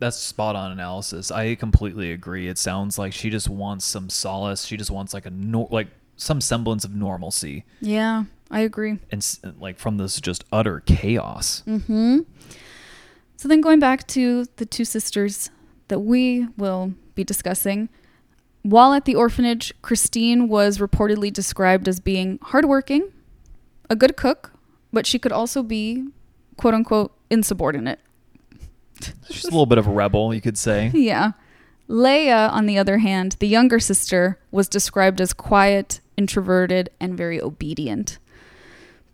That's 0.00 0.16
spot 0.16 0.54
on 0.56 0.70
analysis. 0.70 1.30
I 1.30 1.54
completely 1.56 2.12
agree. 2.12 2.46
It 2.48 2.56
sounds 2.58 2.98
like 2.98 3.12
she 3.12 3.30
just 3.30 3.48
wants 3.48 3.84
some 3.84 4.08
solace. 4.08 4.64
She 4.64 4.76
just 4.76 4.90
wants 4.90 5.12
like 5.12 5.26
a 5.26 5.30
nor- 5.30 5.68
like 5.70 5.88
some 6.16 6.40
semblance 6.40 6.84
of 6.84 6.94
normalcy, 6.94 7.64
Yeah, 7.80 8.24
I 8.50 8.60
agree. 8.60 8.98
and 9.10 9.18
s- 9.18 9.40
like 9.60 9.78
from 9.78 9.96
this 9.98 10.20
just 10.20 10.44
utter 10.52 10.80
chaos. 10.80 11.62
Mm-hmm. 11.66 12.20
So 13.36 13.46
then 13.48 13.60
going 13.60 13.78
back 13.78 14.06
to 14.08 14.46
the 14.56 14.66
two 14.66 14.84
sisters 14.84 15.50
that 15.88 16.00
we 16.00 16.48
will 16.56 16.92
be 17.14 17.22
discussing. 17.24 17.88
While 18.62 18.92
at 18.92 19.04
the 19.04 19.14
orphanage, 19.14 19.72
Christine 19.80 20.48
was 20.48 20.78
reportedly 20.78 21.32
described 21.32 21.86
as 21.88 22.00
being 22.00 22.38
hardworking, 22.42 23.12
a 23.88 23.94
good 23.96 24.16
cook, 24.16 24.52
but 24.92 25.06
she 25.06 25.18
could 25.20 25.32
also 25.32 25.62
be 25.62 26.08
quote 26.56 26.74
unquote 26.74 27.12
insubordinate. 27.30 28.00
She's 29.30 29.44
a 29.44 29.50
little 29.50 29.66
bit 29.66 29.78
of 29.78 29.86
a 29.86 29.90
rebel, 29.90 30.34
you 30.34 30.40
could 30.40 30.58
say. 30.58 30.90
Yeah. 30.94 31.32
Léa, 31.88 32.52
on 32.52 32.66
the 32.66 32.76
other 32.76 32.98
hand, 32.98 33.36
the 33.38 33.48
younger 33.48 33.80
sister, 33.80 34.38
was 34.50 34.68
described 34.68 35.22
as 35.22 35.32
quiet, 35.32 36.00
introverted, 36.18 36.90
and 37.00 37.16
very 37.16 37.40
obedient. 37.40 38.18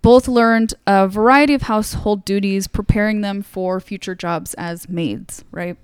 Both 0.03 0.27
learned 0.27 0.75
a 0.87 1.07
variety 1.07 1.55
of 1.55 1.63
household 1.63 2.25
duties, 2.25 2.67
preparing 2.67 3.21
them 3.21 3.43
for 3.43 3.79
future 3.79 4.17
jobs 4.17 4.55
as 4.55 4.89
maids, 4.89 5.45
right? 5.53 5.77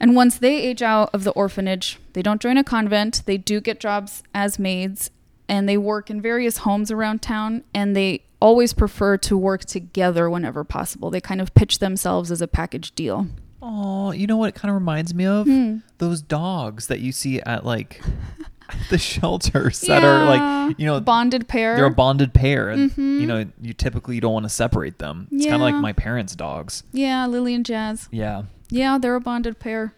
And 0.00 0.16
once 0.16 0.38
they 0.38 0.56
age 0.60 0.82
out 0.82 1.10
of 1.12 1.22
the 1.22 1.30
orphanage, 1.32 1.98
they 2.14 2.22
don't 2.22 2.40
join 2.40 2.58
a 2.58 2.64
convent, 2.64 3.22
they 3.24 3.36
do 3.36 3.60
get 3.60 3.78
jobs 3.78 4.24
as 4.34 4.58
maids, 4.58 5.10
and 5.48 5.68
they 5.68 5.76
work 5.76 6.10
in 6.10 6.20
various 6.20 6.58
homes 6.58 6.90
around 6.90 7.22
town, 7.22 7.62
and 7.72 7.94
they 7.94 8.22
always 8.42 8.72
prefer 8.72 9.16
to 9.18 9.36
work 9.38 9.64
together 9.64 10.28
whenever 10.28 10.64
possible. 10.64 11.10
They 11.10 11.20
kind 11.20 11.40
of 11.40 11.54
pitch 11.54 11.78
themselves 11.78 12.30
as 12.32 12.42
a 12.42 12.48
package 12.48 12.92
deal. 12.94 13.28
Oh, 13.62 14.10
you 14.10 14.26
know 14.26 14.36
what 14.36 14.48
it 14.48 14.54
kind 14.56 14.70
of 14.70 14.74
reminds 14.74 15.14
me 15.14 15.24
of? 15.24 15.46
Hmm. 15.46 15.76
Those 15.98 16.20
dogs 16.20 16.88
that 16.88 16.98
you 16.98 17.12
see 17.12 17.40
at 17.42 17.64
like 17.64 18.00
the 18.90 18.98
shelters 18.98 19.80
that 19.82 20.02
are 20.02 20.24
like, 20.24 20.78
you 20.78 20.86
know, 20.86 20.98
bonded 21.00 21.46
pair. 21.46 21.76
they're 21.76 21.86
a 21.86 21.90
bonded 21.90 22.34
pair. 22.34 22.68
And, 22.70 22.90
Mhm. 22.90 23.20
You 23.20 23.26
know, 23.26 23.44
you 23.60 23.72
typically 23.72 24.18
don't 24.18 24.32
want 24.32 24.44
to 24.46 24.50
separate 24.50 24.98
them. 24.98 25.28
It's 25.30 25.44
kind 25.44 25.56
of 25.56 25.60
like 25.62 25.76
my 25.76 25.92
parents' 25.92 26.34
dogs. 26.34 26.82
yeah, 26.92 27.24
Lily 27.26 27.54
and 27.54 27.64
Jazz. 27.64 28.08
Yeah. 28.10 28.42
Yeah, 28.70 28.98
they're 28.98 29.14
a 29.14 29.20
bonded 29.20 29.58
pair. 29.60 29.94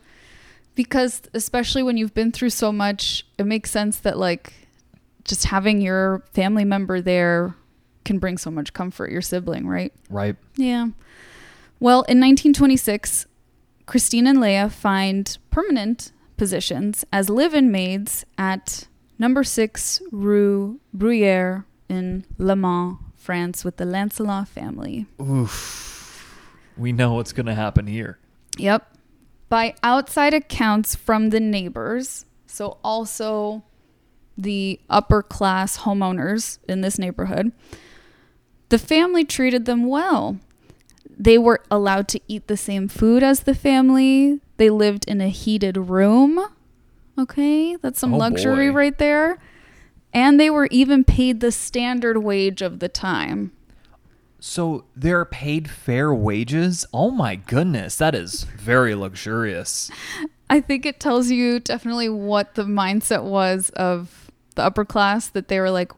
Because 0.74 1.22
especially 1.33 1.83
when 1.85 1.96
you've 1.96 2.14
been 2.14 2.33
through 2.33 2.50
so 2.50 2.72
much, 2.72 3.24
it 3.38 3.46
makes 3.46 3.70
sense 3.70 3.96
that 4.00 4.18
like 4.18 4.52
just 5.24 5.44
having 5.46 5.80
your 5.80 6.22
family 6.35 6.64
member 6.64 7.00
there 7.00 7.54
can 8.05 8.19
bring 8.19 8.38
so 8.38 8.51
much 8.51 8.73
comfort 8.73 9.11
your 9.11 9.23
sibling, 9.23 9.67
right? 9.67 9.93
Right. 10.11 10.37
Yeah. 10.57 10.88
Well, 11.81 12.03
in 12.03 12.21
1926, 12.21 13.27
Christine 13.87 14.27
and 14.27 14.38
Léa 14.38 14.71
find 14.71 15.37
permanent 15.51 16.12
positions 16.37 17.05
as 17.12 17.29
live-in 17.29 17.71
maids 17.71 18.25
at 18.38 18.88
number 19.19 19.45
6 19.45 20.03
Rue 20.11 20.81
Bruyère 20.97 21.64
in 21.88 22.25
Le 22.38 22.57
Mans, 22.57 22.99
France 23.17 23.64
with 23.64 23.77
the 23.77 23.85
Lancelin 23.85 24.47
family. 24.47 25.07
Oof. 25.21 26.37
We 26.77 26.93
know 26.93 27.14
what's 27.14 27.33
going 27.33 27.47
to 27.47 27.55
happen 27.55 27.87
here. 27.87 28.19
Yep. 28.59 28.97
By 29.49 29.75
outside 29.83 30.35
accounts 30.35 30.95
from 30.95 31.31
the 31.31 31.40
neighbors, 31.40 32.27
so 32.47 32.79
also 32.83 33.62
the 34.37 34.81
upper 34.90 35.23
class 35.23 35.79
homeowners 35.79 36.59
in 36.69 36.81
this 36.81 36.99
neighborhood, 36.99 37.53
the 38.75 38.79
family 38.81 39.25
treated 39.25 39.67
them 39.67 39.87
well. 39.87 40.37
They 41.17 41.39
were 41.39 41.63
allowed 41.71 42.09
to 42.09 42.21
eat 42.27 42.49
the 42.49 42.57
same 42.57 42.89
food 42.89 43.23
as 43.23 43.45
the 43.45 43.55
family. 43.55 44.41
They 44.57 44.69
lived 44.69 45.05
in 45.07 45.21
a 45.21 45.29
heated 45.29 45.77
room. 45.77 46.45
Okay, 47.17 47.77
that's 47.77 48.01
some 48.01 48.15
Oh, 48.15 48.19
luxury 48.19 48.71
boy. 48.71 48.75
right 48.75 48.99
there. 48.99 49.39
And 50.13 50.41
they 50.41 50.51
were 50.51 50.67
even 50.73 51.05
paid 51.05 51.39
the 51.39 51.53
standard 51.53 52.19
wage 52.19 52.63
of 52.63 52.81
the 52.81 52.89
time. 52.89 53.53
So 54.41 54.87
they're 54.97 55.25
paid 55.25 55.71
fair 55.71 56.13
wages? 56.13 56.85
Oh 56.93 57.13
my 57.13 57.37
goodness. 57.37 57.95
That 57.99 58.17
is 58.17 58.43
very 58.43 58.97
luxurious. 58.97 59.89
I 60.51 60.61
think 60.61 60.85
it 60.85 60.99
tells 60.99 61.31
you 61.31 61.61
definitely 61.61 62.09
what 62.09 62.57
the 62.57 62.65
mindset 62.65 63.23
was 63.23 63.71
of 63.77 64.33
the 64.57 64.63
upper 64.63 64.85
class 64.85 65.29
that 65.29 65.47
they 65.47 65.61
were 65.61 65.71
like, 65.71 65.93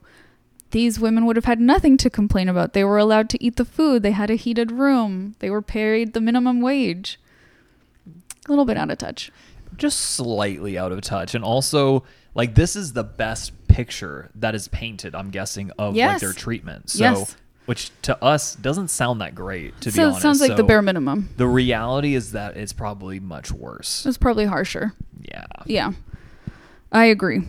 these 0.77 1.01
women 1.01 1.25
would 1.25 1.37
have 1.37 1.47
had 1.47 1.59
nothing 1.59 1.97
to 1.97 2.11
complain 2.11 2.51
about. 2.51 2.75
They 2.75 2.85
were 2.85 2.99
allowed 2.99 3.31
to 3.31 3.43
eat 3.43 3.57
the 3.57 3.65
food, 3.65 4.03
they 4.03 4.11
had 4.11 4.29
a 4.29 4.35
heated 4.35 4.71
room, 4.71 5.35
they 5.39 5.49
were 5.49 5.63
paid 5.63 6.13
the 6.13 6.21
minimum 6.21 6.61
wage. 6.61 7.19
A 8.47 8.51
little 8.51 8.67
bit 8.67 8.77
out 8.77 8.91
of 8.91 8.99
touch. 8.99 9.33
Just 9.79 9.99
slightly 9.99 10.77
out 10.77 10.93
of 10.93 11.01
touch. 11.01 11.35
And 11.35 11.43
also, 11.43 12.05
like, 12.35 12.55
this 12.57 12.77
is 12.77 12.93
the 12.93 13.03
best 13.03 13.53
picture 13.69 14.31
that 14.35 14.55
is 14.55 14.69
painted, 14.69 15.15
I'm 15.15 15.31
guessing, 15.31 15.71
of 15.79 15.97
like 15.97 16.21
their 16.21 16.35
treatment. 16.35 16.91
So, 16.91 17.05
Yes. 17.05 17.37
which 17.65 17.91
to 18.03 18.23
us 18.23 18.55
doesn't 18.55 18.89
sound 18.89 19.23
that 19.23 19.35
great, 19.35 19.81
to 19.81 19.87
be 19.87 19.93
so 19.93 20.03
it 20.03 20.07
honest. 20.09 20.21
sounds 20.21 20.41
like 20.43 20.57
the 20.57 20.63
bare 20.63 20.83
minimum. 20.83 21.31
The 21.39 21.49
reality 21.49 22.15
is 22.15 22.33
that 22.33 22.55
it's 22.59 22.75
probably 22.75 23.19
much 23.19 23.51
worse. 23.51 24.05
It's 24.05 24.19
probably 24.19 24.45
harsher. 24.45 24.93
Yeah. 25.23 25.47
Yeah. 25.65 25.93
I 26.93 27.07
agree. 27.07 27.49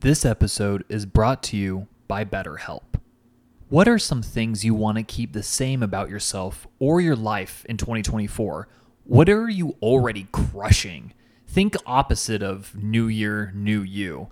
This 0.00 0.24
episode 0.24 0.84
is 0.88 1.06
brought 1.06 1.42
to 1.44 1.56
you 1.56 1.88
by 2.06 2.24
BetterHelp. 2.24 3.00
What 3.68 3.88
are 3.88 3.98
some 3.98 4.22
things 4.22 4.64
you 4.64 4.72
want 4.72 4.96
to 4.96 5.02
keep 5.02 5.32
the 5.32 5.42
same 5.42 5.82
about 5.82 6.08
yourself 6.08 6.68
or 6.78 7.00
your 7.00 7.16
life 7.16 7.66
in 7.68 7.76
2024? 7.78 8.68
What 9.02 9.28
are 9.28 9.48
you 9.48 9.74
already 9.82 10.28
crushing? 10.30 11.14
Think 11.48 11.74
opposite 11.84 12.44
of 12.44 12.76
New 12.76 13.08
Year, 13.08 13.50
New 13.56 13.82
You. 13.82 14.28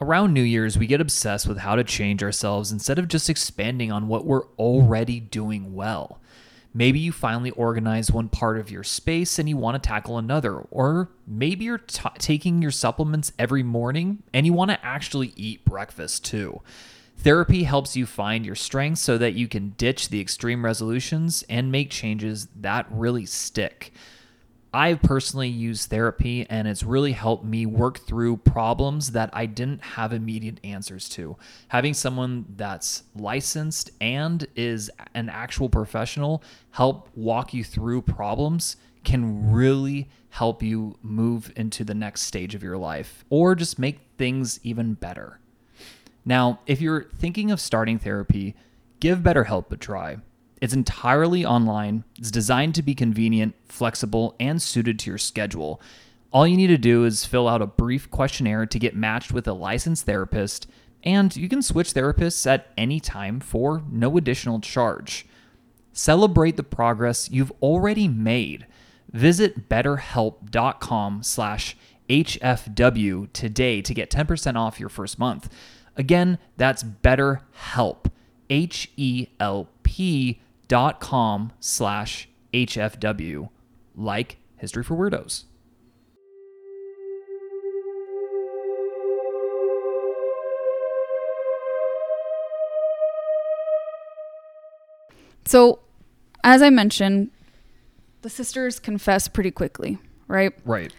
Around 0.00 0.34
New 0.34 0.42
Year's, 0.42 0.76
we 0.76 0.88
get 0.88 1.00
obsessed 1.00 1.46
with 1.46 1.58
how 1.58 1.76
to 1.76 1.84
change 1.84 2.20
ourselves 2.20 2.72
instead 2.72 2.98
of 2.98 3.06
just 3.06 3.30
expanding 3.30 3.92
on 3.92 4.08
what 4.08 4.26
we're 4.26 4.48
already 4.58 5.20
doing 5.20 5.74
well. 5.74 6.18
Maybe 6.76 6.98
you 6.98 7.12
finally 7.12 7.52
organize 7.52 8.10
one 8.10 8.28
part 8.28 8.58
of 8.58 8.68
your 8.68 8.82
space 8.82 9.38
and 9.38 9.48
you 9.48 9.56
want 9.56 9.80
to 9.80 9.88
tackle 9.88 10.18
another. 10.18 10.56
Or 10.72 11.08
maybe 11.24 11.64
you're 11.64 11.78
t- 11.78 12.08
taking 12.18 12.60
your 12.60 12.72
supplements 12.72 13.32
every 13.38 13.62
morning 13.62 14.24
and 14.32 14.44
you 14.44 14.52
want 14.52 14.72
to 14.72 14.84
actually 14.84 15.32
eat 15.36 15.64
breakfast 15.64 16.24
too. 16.24 16.60
Therapy 17.16 17.62
helps 17.62 17.96
you 17.96 18.06
find 18.06 18.44
your 18.44 18.56
strengths 18.56 19.00
so 19.00 19.16
that 19.18 19.34
you 19.34 19.46
can 19.46 19.70
ditch 19.78 20.08
the 20.08 20.20
extreme 20.20 20.64
resolutions 20.64 21.44
and 21.48 21.70
make 21.70 21.90
changes 21.90 22.48
that 22.56 22.86
really 22.90 23.24
stick. 23.24 23.92
I've 24.74 25.00
personally 25.02 25.48
used 25.48 25.88
therapy 25.88 26.46
and 26.50 26.66
it's 26.66 26.82
really 26.82 27.12
helped 27.12 27.44
me 27.44 27.64
work 27.64 28.00
through 28.00 28.38
problems 28.38 29.12
that 29.12 29.30
I 29.32 29.46
didn't 29.46 29.80
have 29.80 30.12
immediate 30.12 30.58
answers 30.64 31.08
to. 31.10 31.36
Having 31.68 31.94
someone 31.94 32.44
that's 32.56 33.04
licensed 33.14 33.92
and 34.00 34.44
is 34.56 34.90
an 35.14 35.28
actual 35.28 35.68
professional 35.68 36.42
help 36.72 37.08
walk 37.14 37.54
you 37.54 37.62
through 37.62 38.02
problems 38.02 38.76
can 39.04 39.52
really 39.52 40.08
help 40.30 40.60
you 40.60 40.98
move 41.02 41.52
into 41.54 41.84
the 41.84 41.94
next 41.94 42.22
stage 42.22 42.56
of 42.56 42.62
your 42.64 42.76
life 42.76 43.24
or 43.30 43.54
just 43.54 43.78
make 43.78 44.00
things 44.18 44.58
even 44.64 44.94
better. 44.94 45.38
Now, 46.24 46.58
if 46.66 46.80
you're 46.80 47.04
thinking 47.04 47.52
of 47.52 47.60
starting 47.60 48.00
therapy, 48.00 48.56
give 48.98 49.20
BetterHelp 49.20 49.70
a 49.70 49.76
try. 49.76 50.16
It's 50.64 50.72
entirely 50.72 51.44
online, 51.44 52.04
it's 52.18 52.30
designed 52.30 52.74
to 52.76 52.82
be 52.82 52.94
convenient, 52.94 53.54
flexible, 53.68 54.34
and 54.40 54.62
suited 54.62 54.98
to 55.00 55.10
your 55.10 55.18
schedule. 55.18 55.78
All 56.32 56.46
you 56.46 56.56
need 56.56 56.68
to 56.68 56.78
do 56.78 57.04
is 57.04 57.26
fill 57.26 57.48
out 57.48 57.60
a 57.60 57.66
brief 57.66 58.10
questionnaire 58.10 58.64
to 58.64 58.78
get 58.78 58.96
matched 58.96 59.30
with 59.30 59.46
a 59.46 59.52
licensed 59.52 60.06
therapist, 60.06 60.66
and 61.02 61.36
you 61.36 61.50
can 61.50 61.60
switch 61.60 61.92
therapists 61.92 62.50
at 62.50 62.72
any 62.78 62.98
time 62.98 63.40
for 63.40 63.82
no 63.90 64.16
additional 64.16 64.58
charge. 64.58 65.26
Celebrate 65.92 66.56
the 66.56 66.62
progress 66.62 67.30
you've 67.30 67.52
already 67.60 68.08
made. 68.08 68.66
Visit 69.12 69.68
betterhelp.com 69.68 71.22
slash 71.22 71.76
HFW 72.08 73.30
today 73.34 73.82
to 73.82 73.92
get 73.92 74.10
10% 74.10 74.56
off 74.56 74.80
your 74.80 74.88
first 74.88 75.18
month. 75.18 75.52
Again, 75.94 76.38
that's 76.56 76.82
betterhelp, 76.82 78.06
H-E-L-P 78.48 80.40
dot 80.68 81.00
com 81.00 81.52
slash 81.60 82.28
HFW, 82.52 83.48
like 83.94 84.38
History 84.56 84.82
for 84.84 84.94
Weirdos. 84.96 85.44
So, 95.46 95.80
as 96.42 96.62
I 96.62 96.70
mentioned, 96.70 97.30
the 98.22 98.30
sisters 98.30 98.78
confess 98.78 99.28
pretty 99.28 99.50
quickly, 99.50 99.98
right? 100.26 100.52
Right. 100.64 100.92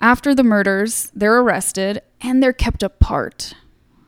After 0.00 0.34
the 0.34 0.42
murders, 0.42 1.12
they're 1.14 1.38
arrested 1.38 2.02
and 2.20 2.42
they're 2.42 2.52
kept 2.52 2.82
apart 2.82 3.54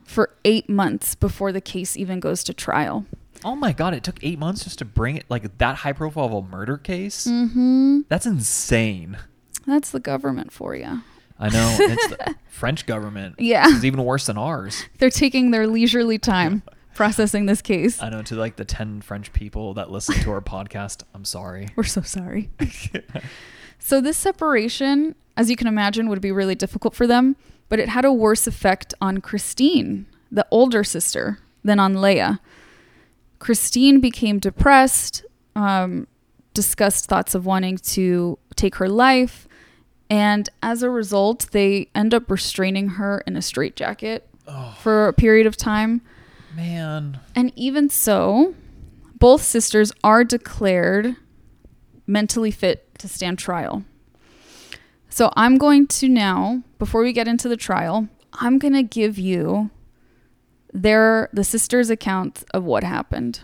for 0.05 0.35
eight 0.45 0.68
months 0.68 1.14
before 1.14 1.53
the 1.53 1.61
case 1.61 1.97
even 1.97 2.18
goes 2.18 2.42
to 2.45 2.53
trial. 2.55 3.07
Oh 3.44 3.57
my 3.57 3.72
god! 3.72 3.94
It 3.94 4.05
took 4.05 4.18
eight 4.22 4.38
months 4.38 4.64
just 4.64 4.78
to 4.78 4.85
bring 4.85 5.16
it 5.16 5.24
like 5.28 5.59
that 5.59 5.76
high 5.76 5.92
profile 5.92 6.26
of 6.26 6.33
a 6.33 6.42
murder 6.42 6.76
case. 6.76 7.26
Mm-hmm. 7.26 8.00
That's 8.09 8.26
insane. 8.26 9.18
That's 9.66 9.90
the 9.90 10.00
government 10.00 10.52
for 10.52 10.74
you. 10.74 11.02
I 11.38 11.48
know 11.48 11.76
it's 11.81 12.09
the 12.09 12.37
French 12.48 12.87
government. 12.87 13.37
Yeah. 13.38 13.66
it's 13.68 13.85
even 13.85 14.05
worse 14.05 14.26
than 14.26 14.38
ours. 14.38 14.85
They're 14.98 15.11
taking 15.11 15.50
their 15.50 15.66
leisurely 15.66 16.18
time 16.18 16.62
processing 16.94 17.46
this 17.46 17.61
case. 17.62 18.00
I 18.00 18.11
know 18.11 18.22
to 18.22 18.37
like 18.37 18.57
the 18.57 18.64
ten 18.64 19.00
French 19.00 19.33
people 19.33 19.74
that 19.74 19.90
listen 19.90 20.14
to 20.16 20.31
our 20.31 20.40
podcast. 20.40 21.02
I'm 21.14 21.24
sorry. 21.24 21.68
We're 21.74 21.85
so 21.85 22.02
sorry. 22.02 22.50
so, 23.78 24.00
this 24.00 24.16
separation, 24.16 25.14
as 25.37 25.50
you 25.50 25.57
can 25.57 25.66
imagine, 25.66 26.09
would 26.09 26.20
be 26.20 26.33
really 26.33 26.55
difficult 26.55 26.94
for 26.94 27.07
them, 27.07 27.37
but 27.68 27.78
it 27.78 27.88
had 27.88 28.05
a 28.05 28.12
worse 28.12 28.46
effect 28.46 28.94
on 29.00 29.20
Christine, 29.20 30.07
the 30.31 30.46
older 30.50 30.85
sister, 30.85 31.38
than 31.64 31.81
on 31.81 31.94
Léa. 31.94 32.38
Christine 33.42 33.98
became 33.98 34.38
depressed, 34.38 35.24
um, 35.57 36.07
discussed 36.55 37.07
thoughts 37.07 37.35
of 37.35 37.44
wanting 37.44 37.76
to 37.78 38.38
take 38.55 38.76
her 38.76 38.88
life, 38.88 39.48
and 40.09 40.48
as 40.62 40.85
a 40.85 40.88
result, 40.88 41.48
they 41.50 41.88
end 41.92 42.14
up 42.14 42.31
restraining 42.31 42.90
her 42.90 43.24
in 43.26 43.35
a 43.35 43.42
straitjacket 43.42 44.28
for 44.78 45.09
a 45.09 45.12
period 45.12 45.48
of 45.48 45.57
time. 45.57 46.02
Man, 46.55 47.18
And 47.35 47.52
even 47.57 47.90
so, 47.90 48.55
both 49.18 49.42
sisters 49.42 49.90
are 50.05 50.22
declared 50.22 51.16
mentally 52.07 52.52
fit 52.52 52.96
to 53.00 53.09
stand 53.09 53.40
trial. 53.40 53.83
So 55.09 55.33
I'm 55.35 55.59
going 55.59 55.88
to 55.88 56.09
now, 56.09 56.62
before 56.78 57.02
we 57.02 57.12
get 57.12 57.26
into 57.26 57.48
the 57.48 57.57
trial, 57.57 58.09
I'm 58.35 58.61
going 58.61 58.74
to 58.74 58.85
give 58.85 59.18
you 59.18 59.70
their 60.72 61.28
the 61.32 61.44
sisters' 61.44 61.90
account 61.90 62.44
of 62.54 62.64
what 62.64 62.85
happened. 62.85 63.40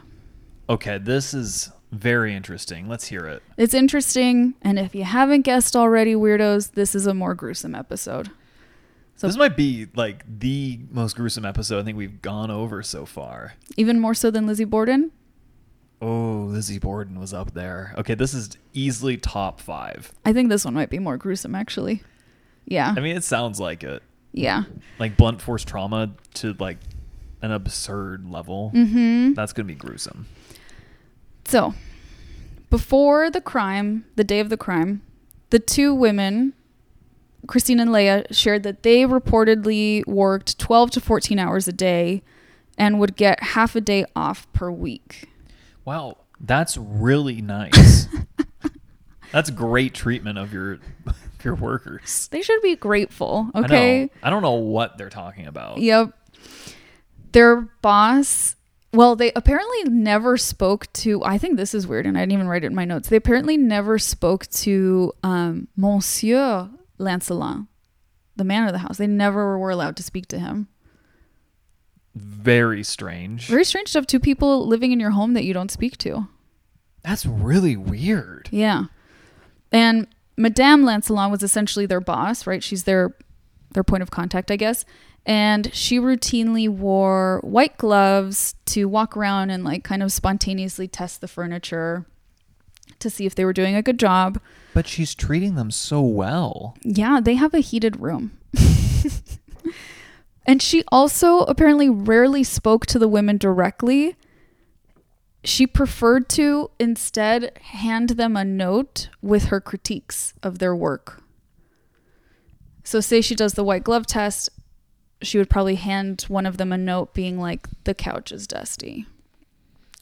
okay, 0.69 0.99
this 0.99 1.33
is 1.35 1.71
very 1.93 2.35
interesting. 2.35 2.89
Let's 2.89 3.07
hear 3.09 3.25
it. 3.27 3.43
It's 3.57 3.73
interesting, 3.75 4.55
and 4.63 4.79
if 4.79 4.95
you 4.95 5.05
haven't 5.05 5.43
guessed 5.43 5.75
already, 5.75 6.15
weirdos, 6.15 6.73
this 6.73 6.95
is 6.95 7.07
a 7.07 7.15
more 7.15 7.35
gruesome 7.35 7.75
episode. 7.75 8.31
So- 9.17 9.27
this 9.27 9.37
might 9.37 9.57
be 9.57 9.87
like 9.97 10.25
the 10.39 10.81
most 10.91 11.17
gruesome 11.17 11.45
episode 11.45 11.81
I 11.81 11.83
think 11.85 11.97
we've 11.97 12.21
gone 12.23 12.51
over 12.51 12.83
so 12.83 13.05
far. 13.07 13.55
Even 13.77 13.99
more 13.99 14.15
so 14.15 14.31
than 14.31 14.47
Lizzie 14.47 14.65
Borden. 14.65 15.11
Oh, 16.01 16.47
Lizzie 16.51 16.79
Borden 16.79 17.19
was 17.19 17.35
up 17.35 17.55
there. 17.55 17.93
Okay, 17.99 18.15
this 18.15 18.33
is 18.33 18.51
easily 18.73 19.17
top 19.17 19.61
five. 19.61 20.13
I 20.25 20.33
think 20.33 20.49
this 20.49 20.65
one 20.65 20.75
might 20.75 20.91
be 20.91 21.01
more 21.01 21.17
gruesome, 21.17 21.55
actually. 21.57 22.03
Yeah. 22.67 22.95
I 22.97 23.01
mean, 23.01 23.17
it 23.17 23.25
sounds 23.25 23.59
like 23.59 23.83
it. 23.83 24.03
yeah. 24.33 24.65
Like 25.01 25.17
blunt 25.17 25.41
force 25.43 25.65
trauma 25.65 26.13
to 26.35 26.55
like 26.61 26.77
an 27.43 27.53
absurd 27.53 28.29
level. 28.29 28.73
Mm-hmm. 28.75 29.35
That's 29.35 29.53
gonna 29.53 29.67
be 29.67 29.75
gruesome. 29.75 30.27
So, 31.45 31.75
before 32.71 33.31
the 33.31 33.41
crime, 33.41 34.05
the 34.17 34.25
day 34.25 34.41
of 34.41 34.51
the 34.51 34.57
crime, 34.57 35.03
the 35.51 35.59
two 35.59 35.95
women, 35.95 36.53
Christine 37.47 37.81
and 37.81 37.91
Léa, 37.91 38.27
shared 38.35 38.63
that 38.65 38.83
they 38.83 39.03
reportedly 39.05 40.07
worked 40.07 40.59
12 40.59 40.91
to 40.93 41.01
14 41.01 41.39
hours 41.39 41.67
a 41.67 41.73
day 41.73 42.23
and 42.77 43.01
would 43.01 43.17
get 43.17 43.43
half 43.43 43.75
a 43.75 43.81
day 43.81 44.05
off 44.15 44.51
per 44.53 44.71
week. 44.71 45.29
Wow, 45.85 46.19
that's 46.41 46.77
really 46.77 47.41
nice. 47.41 48.07
that's 49.33 49.51
great 49.51 49.95
treatment 49.95 50.39
of 50.39 50.53
your 50.53 50.79
your 51.45 51.55
workers. 51.55 52.29
They 52.31 52.43
should 52.43 52.63
be 52.63 52.77
grateful, 52.77 53.51
I 53.55 53.61
okay? 53.61 54.11
I 54.23 54.31
don't 54.31 54.43
know 54.43 54.53
what 54.53 54.99
they're 54.99 55.11
talking 55.11 55.47
about. 55.47 55.79
Yep. 55.79 56.13
Their 57.33 57.63
boss, 57.83 58.57
well, 58.93 59.17
they 59.17 59.33
apparently 59.37 59.85
never 59.85 60.37
spoke 60.37 60.93
to, 60.95 61.23
I 61.25 61.39
think 61.39 61.57
this 61.57 61.75
is 61.75 61.87
weird, 61.87 62.07
and 62.07 62.17
I 62.17 62.23
didn't 62.23 62.33
even 62.33 62.49
write 62.49 62.65
it 62.65 62.69
in 62.69 62.75
my 62.75 62.85
notes. 62.85 63.09
They 63.09 63.17
apparently 63.17 63.57
never 63.57 63.99
spoke 63.99 64.47
to 64.49 65.13
um, 65.23 65.69
Monsieur 65.77 66.71
Lancelin, 66.99 67.69
the 68.37 68.45
man 68.45 68.67
of 68.67 68.73
the 68.73 68.79
house. 68.79 68.99
They 68.99 69.07
never 69.07 69.59
were 69.59 69.71
allowed 69.71 69.97
to 69.97 70.03
speak 70.03 70.27
to 70.29 70.39
him. 70.39 70.69
Very 72.15 72.83
strange. 72.83 73.47
Very 73.47 73.65
strange 73.65 73.93
to 73.93 73.99
have 73.99 74.07
two 74.07 74.19
people 74.19 74.67
living 74.67 74.93
in 74.93 74.99
your 75.01 75.11
home 75.11 75.35
that 75.35 75.45
you 75.45 75.53
don't 75.53 75.71
speak 75.71 75.97
to. 75.99 76.29
That's 77.03 77.25
really 77.25 77.77
weird. 77.77 78.49
Yeah. 78.51 78.85
And 79.71 80.09
Madame 80.37 80.85
Lancelin 80.85 81.31
was 81.31 81.43
essentially 81.43 81.87
their 81.87 82.01
boss, 82.01 82.47
right? 82.47 82.63
She's 82.63 82.85
their 82.85 83.15
their 83.75 83.85
point 83.85 84.03
of 84.03 84.11
contact, 84.11 84.51
I 84.51 84.57
guess. 84.57 84.85
And 85.29 85.73
she 85.75 85.99
routinely 86.01 86.71
wore 86.71 87.41
white 87.45 87.77
gloves 87.77 88.55
to 88.65 88.87
walk 88.87 89.15
around 89.15 89.51
and 89.51 89.63
like 89.63 89.85
kind 89.85 90.03
of 90.03 90.11
spontaneously 90.11 90.89
test 90.89 91.21
the 91.21 91.29
furniture 91.29 92.07
to 92.99 93.11
see 93.11 93.27
if 93.27 93.35
they 93.35 93.45
were 93.45 93.53
doing 93.53 93.75
a 93.75 93.83
good 93.83 93.99
job. 93.99 94.41
But 94.73 94.87
she's 94.87 95.15
treating 95.15 95.55
them 95.55 95.71
so 95.71 96.01
well. 96.01 96.79
Yeah, 96.83 97.21
they 97.21 97.35
have 97.35 97.53
a 97.53 97.61
heated 97.61 98.01
room. 98.01 98.39
and 100.47 100.63
she 100.63 100.83
also 100.89 101.41
apparently 101.41 101.91
rarely 101.91 102.43
spoke 102.43 102.87
to 102.87 102.99
the 102.99 103.07
women 103.07 103.37
directly. 103.37 104.17
She 105.45 105.67
preferred 105.67 106.31
to 106.31 106.71
instead 106.81 107.53
hand 107.59 108.11
them 108.11 108.35
a 108.35 108.47
note 108.47 109.11
with 109.21 109.47
her 109.47 109.61
critiques 109.61 110.33
of 110.43 110.59
their 110.59 110.75
work. 110.75 111.23
So, 112.83 113.01
say 113.01 113.21
she 113.21 113.35
does 113.35 113.53
the 113.53 113.63
white 113.63 113.85
glove 113.85 114.07
test, 114.07 114.49
she 115.23 115.39
would 115.39 115.51
probably 115.51 115.77
hand 115.77 116.23
one 116.29 116.47
of 116.47 116.57
them 116.57 116.73
a 116.73 116.79
note 116.79 117.15
being 117.15 117.39
like, 117.39 117.67
the 117.85 117.95
couch 117.95 118.33
is 118.33 118.47
dusty, 118.47 119.07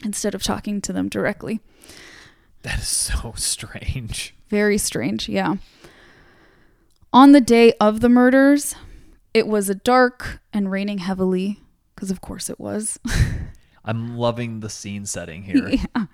instead 0.04 0.34
of 0.34 0.42
talking 0.42 0.80
to 0.82 0.92
them 0.92 1.08
directly. 1.08 1.60
That 2.62 2.80
is 2.80 2.88
so 2.88 3.32
strange. 3.36 4.34
Very 4.48 4.78
strange, 4.78 5.28
yeah. 5.28 5.56
On 7.12 7.32
the 7.32 7.40
day 7.40 7.72
of 7.80 8.00
the 8.00 8.08
murders, 8.08 8.74
it 9.32 9.46
was 9.46 9.68
a 9.68 9.74
dark 9.74 10.40
and 10.52 10.70
raining 10.70 10.98
heavily, 10.98 11.60
because 11.94 12.10
of 12.10 12.20
course 12.20 12.50
it 12.50 12.60
was. 12.60 12.98
I'm 13.84 14.18
loving 14.18 14.60
the 14.60 14.68
scene 14.68 15.06
setting 15.06 15.44
here. 15.44 15.68
yeah. 15.94 16.06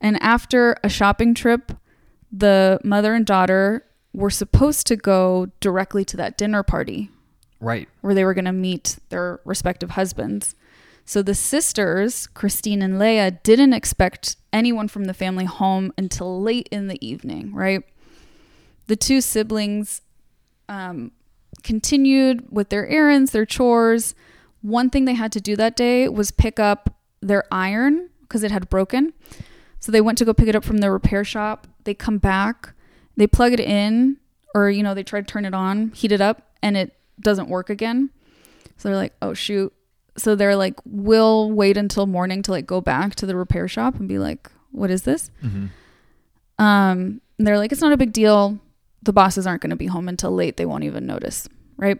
And 0.00 0.20
after 0.22 0.76
a 0.84 0.88
shopping 0.88 1.32
trip, 1.34 1.72
the 2.30 2.80
mother 2.84 3.14
and 3.14 3.24
daughter 3.24 3.86
were 4.12 4.30
supposed 4.30 4.86
to 4.88 4.96
go 4.96 5.50
directly 5.60 6.04
to 6.04 6.16
that 6.16 6.36
dinner 6.36 6.62
party 6.62 7.10
Right. 7.60 7.88
where 8.00 8.14
they 8.14 8.24
were 8.24 8.34
going 8.34 8.44
to 8.44 8.52
meet 8.52 8.98
their 9.08 9.40
respective 9.44 9.90
husbands. 9.90 10.54
So 11.04 11.22
the 11.22 11.34
sisters, 11.34 12.26
Christine 12.26 12.82
and 12.82 12.94
Léa, 12.94 13.42
didn't 13.42 13.72
expect 13.72 14.36
anyone 14.52 14.88
from 14.88 15.04
the 15.04 15.14
family 15.14 15.44
home 15.44 15.92
until 15.96 16.40
late 16.42 16.68
in 16.72 16.88
the 16.88 16.98
evening, 17.06 17.54
right? 17.54 17.82
The 18.88 18.96
two 18.96 19.20
siblings 19.20 20.02
um, 20.68 21.12
continued 21.62 22.46
with 22.50 22.70
their 22.70 22.88
errands, 22.88 23.30
their 23.30 23.46
chores. 23.46 24.14
One 24.62 24.90
thing 24.90 25.04
they 25.04 25.14
had 25.14 25.30
to 25.32 25.40
do 25.40 25.54
that 25.56 25.76
day 25.76 26.08
was 26.08 26.32
pick 26.32 26.58
up 26.58 26.94
their 27.20 27.44
iron 27.52 28.10
because 28.22 28.42
it 28.42 28.50
had 28.50 28.68
broken. 28.68 29.12
So 29.78 29.92
they 29.92 30.00
went 30.00 30.18
to 30.18 30.24
go 30.24 30.34
pick 30.34 30.48
it 30.48 30.56
up 30.56 30.64
from 30.64 30.78
the 30.78 30.90
repair 30.90 31.22
shop. 31.22 31.68
They 31.84 31.94
come 31.94 32.18
back, 32.18 32.72
they 33.16 33.28
plug 33.28 33.52
it 33.52 33.60
in, 33.60 34.16
or, 34.54 34.70
you 34.70 34.82
know, 34.82 34.94
they 34.94 35.04
try 35.04 35.20
to 35.20 35.26
turn 35.26 35.44
it 35.44 35.54
on, 35.54 35.92
heat 35.92 36.10
it 36.10 36.20
up, 36.20 36.50
and 36.62 36.76
it 36.76 36.95
doesn't 37.20 37.48
work 37.48 37.70
again. 37.70 38.10
So 38.76 38.88
they're 38.88 38.96
like, 38.96 39.14
oh, 39.22 39.34
shoot. 39.34 39.72
So 40.16 40.34
they're 40.34 40.56
like, 40.56 40.74
we'll 40.84 41.50
wait 41.52 41.76
until 41.76 42.06
morning 42.06 42.42
to 42.42 42.50
like 42.50 42.66
go 42.66 42.80
back 42.80 43.14
to 43.16 43.26
the 43.26 43.36
repair 43.36 43.68
shop 43.68 43.96
and 43.96 44.08
be 44.08 44.18
like, 44.18 44.50
what 44.70 44.90
is 44.90 45.02
this? 45.02 45.30
Mhm. 45.42 45.70
Um, 46.58 47.20
and 47.38 47.46
they're 47.46 47.58
like, 47.58 47.72
it's 47.72 47.80
not 47.80 47.92
a 47.92 47.96
big 47.96 48.12
deal. 48.12 48.58
The 49.02 49.12
bosses 49.12 49.46
aren't 49.46 49.62
going 49.62 49.70
to 49.70 49.76
be 49.76 49.86
home 49.86 50.08
until 50.08 50.32
late. 50.32 50.56
They 50.56 50.66
won't 50.66 50.84
even 50.84 51.06
notice, 51.06 51.48
right? 51.76 51.98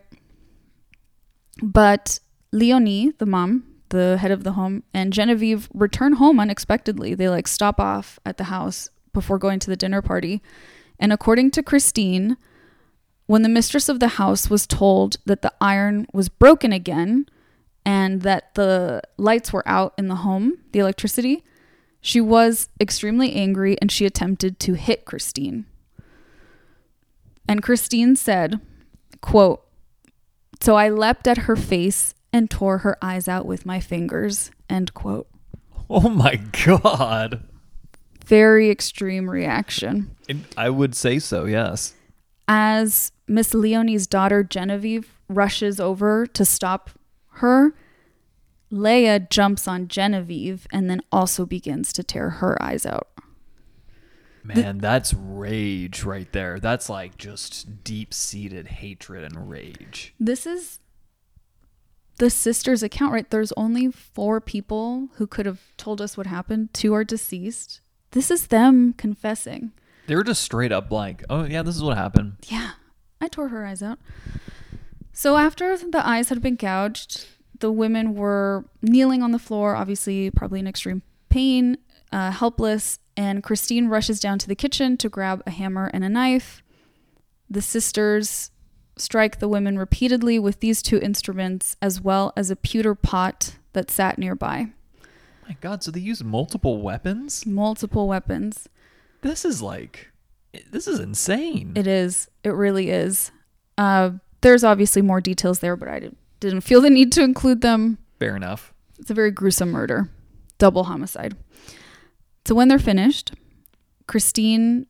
But 1.62 2.20
Leonie, 2.52 3.12
the 3.18 3.26
mom, 3.26 3.64
the 3.90 4.16
head 4.18 4.30
of 4.30 4.44
the 4.44 4.52
home, 4.52 4.82
and 4.92 5.12
Genevieve 5.12 5.68
return 5.72 6.14
home 6.14 6.40
unexpectedly. 6.40 7.14
They 7.14 7.28
like 7.28 7.46
stop 7.48 7.78
off 7.80 8.18
at 8.26 8.36
the 8.38 8.44
house 8.44 8.88
before 9.12 9.38
going 9.38 9.58
to 9.60 9.70
the 9.70 9.76
dinner 9.76 10.02
party. 10.02 10.42
And 10.98 11.12
according 11.12 11.50
to 11.52 11.62
Christine, 11.62 12.36
when 13.26 13.42
the 13.42 13.48
mistress 13.48 13.88
of 13.88 14.00
the 14.00 14.08
house 14.08 14.48
was 14.48 14.66
told 14.66 15.16
that 15.26 15.42
the 15.42 15.52
iron 15.60 16.06
was 16.12 16.28
broken 16.28 16.72
again 16.72 17.26
and 17.84 18.22
that 18.22 18.54
the 18.54 19.02
lights 19.16 19.52
were 19.52 19.66
out 19.68 19.94
in 19.98 20.08
the 20.08 20.16
home, 20.16 20.58
the 20.72 20.78
electricity, 20.78 21.44
she 22.00 22.20
was 22.20 22.68
extremely 22.80 23.32
angry 23.32 23.76
and 23.80 23.90
she 23.90 24.06
attempted 24.06 24.58
to 24.60 24.74
hit 24.74 25.04
Christine. 25.04 25.66
And 27.48 27.62
Christine 27.62 28.16
said, 28.16 28.60
quote, 29.20 29.64
So 30.60 30.76
I 30.76 30.88
leapt 30.88 31.26
at 31.26 31.38
her 31.38 31.56
face 31.56 32.14
and 32.32 32.50
tore 32.50 32.78
her 32.78 32.96
eyes 33.02 33.28
out 33.28 33.46
with 33.46 33.66
my 33.66 33.80
fingers, 33.80 34.50
end 34.68 34.94
quote. 34.94 35.28
Oh 35.88 36.06
Oh 36.06 36.08
my 36.08 36.36
god. 36.66 37.42
Very 38.24 38.70
extreme 38.70 39.30
reaction. 39.30 40.10
I 40.56 40.70
would 40.70 40.96
say 40.96 41.20
so, 41.20 41.44
yes. 41.44 41.94
As 42.48 43.12
Miss 43.28 43.54
Leonie's 43.54 44.06
daughter 44.06 44.42
Genevieve 44.42 45.18
rushes 45.28 45.80
over 45.80 46.26
to 46.26 46.44
stop 46.44 46.90
her, 47.36 47.74
Léa 48.72 49.28
jumps 49.28 49.68
on 49.68 49.88
Genevieve 49.88 50.66
and 50.72 50.90
then 50.90 51.00
also 51.12 51.46
begins 51.46 51.92
to 51.92 52.02
tear 52.02 52.30
her 52.30 52.60
eyes 52.62 52.84
out. 52.86 53.08
Man, 54.42 54.78
that's 54.78 55.12
rage 55.12 56.04
right 56.04 56.30
there. 56.32 56.60
That's 56.60 56.88
like 56.88 57.18
just 57.18 57.82
deep 57.82 58.14
seated 58.14 58.68
hatred 58.68 59.24
and 59.24 59.50
rage. 59.50 60.14
This 60.20 60.46
is 60.46 60.78
the 62.18 62.30
sister's 62.30 62.82
account, 62.82 63.12
right? 63.12 63.28
There's 63.28 63.52
only 63.56 63.90
four 63.90 64.40
people 64.40 65.08
who 65.14 65.26
could 65.26 65.46
have 65.46 65.60
told 65.76 66.00
us 66.00 66.16
what 66.16 66.26
happened. 66.26 66.72
Two 66.72 66.94
are 66.94 67.04
deceased. 67.04 67.80
This 68.12 68.30
is 68.30 68.46
them 68.46 68.92
confessing. 68.92 69.72
They 70.06 70.14
were 70.14 70.24
just 70.24 70.42
straight 70.42 70.72
up 70.72 70.92
like, 70.92 71.24
oh, 71.28 71.44
yeah, 71.44 71.62
this 71.62 71.74
is 71.74 71.82
what 71.82 71.96
happened. 71.96 72.36
Yeah, 72.46 72.70
I 73.20 73.28
tore 73.28 73.48
her 73.48 73.64
eyes 73.64 73.82
out. 73.82 73.98
So 75.12 75.36
after 75.36 75.76
the 75.76 76.06
eyes 76.06 76.28
had 76.28 76.42
been 76.42 76.56
gouged, 76.56 77.26
the 77.60 77.72
women 77.72 78.14
were 78.14 78.66
kneeling 78.82 79.22
on 79.22 79.32
the 79.32 79.38
floor, 79.38 79.74
obviously, 79.74 80.30
probably 80.30 80.60
in 80.60 80.66
extreme 80.66 81.02
pain, 81.28 81.78
uh, 82.12 82.30
helpless, 82.30 82.98
and 83.16 83.42
Christine 83.42 83.88
rushes 83.88 84.20
down 84.20 84.38
to 84.40 84.48
the 84.48 84.54
kitchen 84.54 84.96
to 84.98 85.08
grab 85.08 85.42
a 85.46 85.50
hammer 85.50 85.90
and 85.92 86.04
a 86.04 86.08
knife. 86.08 86.62
The 87.48 87.62
sisters 87.62 88.50
strike 88.98 89.38
the 89.38 89.48
women 89.48 89.78
repeatedly 89.78 90.38
with 90.38 90.60
these 90.60 90.82
two 90.82 90.98
instruments, 90.98 91.76
as 91.80 92.00
well 92.00 92.32
as 92.36 92.50
a 92.50 92.56
pewter 92.56 92.94
pot 92.94 93.56
that 93.72 93.90
sat 93.90 94.18
nearby. 94.18 94.68
My 95.48 95.56
God, 95.60 95.82
so 95.82 95.90
they 95.90 96.00
use 96.00 96.24
multiple 96.24 96.82
weapons? 96.82 97.46
Multiple 97.46 98.08
weapons. 98.08 98.68
This 99.22 99.44
is 99.44 99.62
like, 99.62 100.10
this 100.70 100.88
is 100.88 100.98
insane. 100.98 101.72
It 101.76 101.86
is. 101.86 102.28
It 102.46 102.54
really 102.54 102.90
is. 102.90 103.32
Uh, 103.76 104.10
there's 104.40 104.62
obviously 104.62 105.02
more 105.02 105.20
details 105.20 105.58
there, 105.58 105.74
but 105.74 105.88
I 105.88 105.98
did, 105.98 106.14
didn't 106.38 106.60
feel 106.60 106.80
the 106.80 106.88
need 106.88 107.10
to 107.14 107.24
include 107.24 107.60
them. 107.60 107.98
Fair 108.20 108.36
enough. 108.36 108.72
It's 109.00 109.10
a 109.10 109.14
very 109.14 109.32
gruesome 109.32 109.72
murder, 109.72 110.10
double 110.56 110.84
homicide. 110.84 111.36
So 112.44 112.54
when 112.54 112.68
they're 112.68 112.78
finished, 112.78 113.32
Christine 114.06 114.86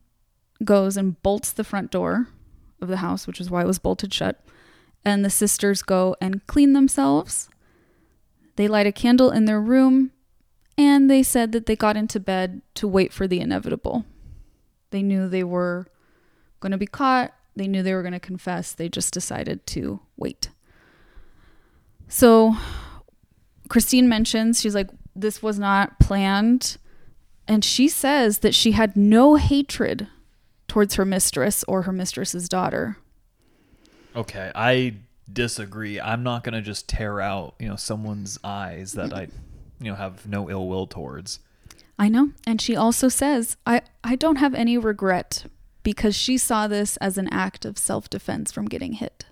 goes 0.64 0.99
and 0.99 1.23
bolts 1.23 1.51
the 1.51 1.64
front 1.64 1.90
door 1.90 2.29
of 2.83 2.88
the 2.88 2.99
house, 2.99 3.27
which 3.27 3.40
is 3.40 3.51
why 3.51 3.62
it 3.62 3.66
was 3.66 3.79
bolted 3.79 4.12
shut. 4.12 4.38
And 5.03 5.25
the 5.25 5.31
sisters 5.31 5.81
go 5.81 6.14
and 6.21 6.47
clean 6.47 6.75
themselves. 6.75 7.49
They 8.57 8.69
light 8.69 8.87
a 8.87 8.92
candle 8.92 9.31
in 9.31 9.47
their 9.47 9.62
room, 9.62 10.11
and 10.77 11.11
they 11.11 11.23
said 11.23 11.53
that 11.53 11.64
they 11.64 11.75
got 11.75 11.97
into 11.97 12.21
bed 12.21 12.61
to 12.75 12.87
wait 12.87 13.14
for 13.14 13.27
the 13.27 13.40
inevitable. 13.40 14.05
They 14.90 15.01
knew 15.01 15.27
they 15.27 15.42
were 15.42 15.87
going 16.61 16.73
to 16.73 16.77
be 16.77 16.87
caught, 16.87 17.33
they 17.57 17.66
knew 17.66 17.83
they 17.83 17.95
were 17.95 18.03
going 18.03 18.12
to 18.12 18.21
confess. 18.21 18.73
They 18.73 18.88
just 18.88 19.12
decided 19.12 19.66
to 19.69 20.01
wait. 20.16 20.51
So 22.09 22.55
Christine 23.69 24.09
mentions, 24.09 24.61
she's 24.61 24.75
like, 24.75 24.90
this 25.14 25.42
was 25.42 25.59
not 25.59 25.99
planned. 25.99 26.77
And 27.49 27.64
she 27.64 27.88
says 27.88 28.38
that 28.38 28.55
she 28.55 28.73
had 28.73 28.97
no 28.97 29.37
hatred 29.37 30.09
towards 30.69 30.97
her 30.97 31.05
mistress 31.05 31.64
or 31.66 31.83
her 31.83 31.92
mistress's 31.92 32.49
daughter. 32.49 32.99
Okay, 34.14 34.53
I 34.55 34.97
disagree. 35.33 36.01
I'm 36.01 36.23
not 36.23 36.45
going 36.45 36.55
to 36.55 36.62
just 36.62 36.88
tear 36.88 37.21
out, 37.21 37.55
you 37.59 37.69
know, 37.69 37.77
someone's 37.77 38.38
eyes 38.45 38.92
that 38.92 39.12
I, 39.12 39.29
you 39.81 39.90
know, 39.90 39.95
have 39.95 40.27
no 40.27 40.51
ill 40.51 40.69
will 40.69 40.87
towards. 40.87 41.40
I 41.99 42.09
know. 42.09 42.33
And 42.47 42.61
she 42.61 42.77
also 42.77 43.09
says, 43.09 43.57
I, 43.66 43.83
I 44.05 44.16
don't 44.16 44.37
have 44.37 44.55
any 44.55 44.77
regret 44.77 45.47
because 45.87 46.16
she 46.16 46.37
saw 46.37 46.66
this 46.66 46.96
as 46.96 47.16
an 47.16 47.29
act 47.29 47.64
of 47.64 47.79
self 47.79 48.11
defense 48.11 48.51
from 48.51 48.66
getting 48.66 48.94
hit. 48.94 49.25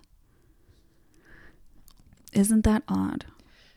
Isn't 2.33 2.63
that 2.63 2.85
odd? 2.87 3.25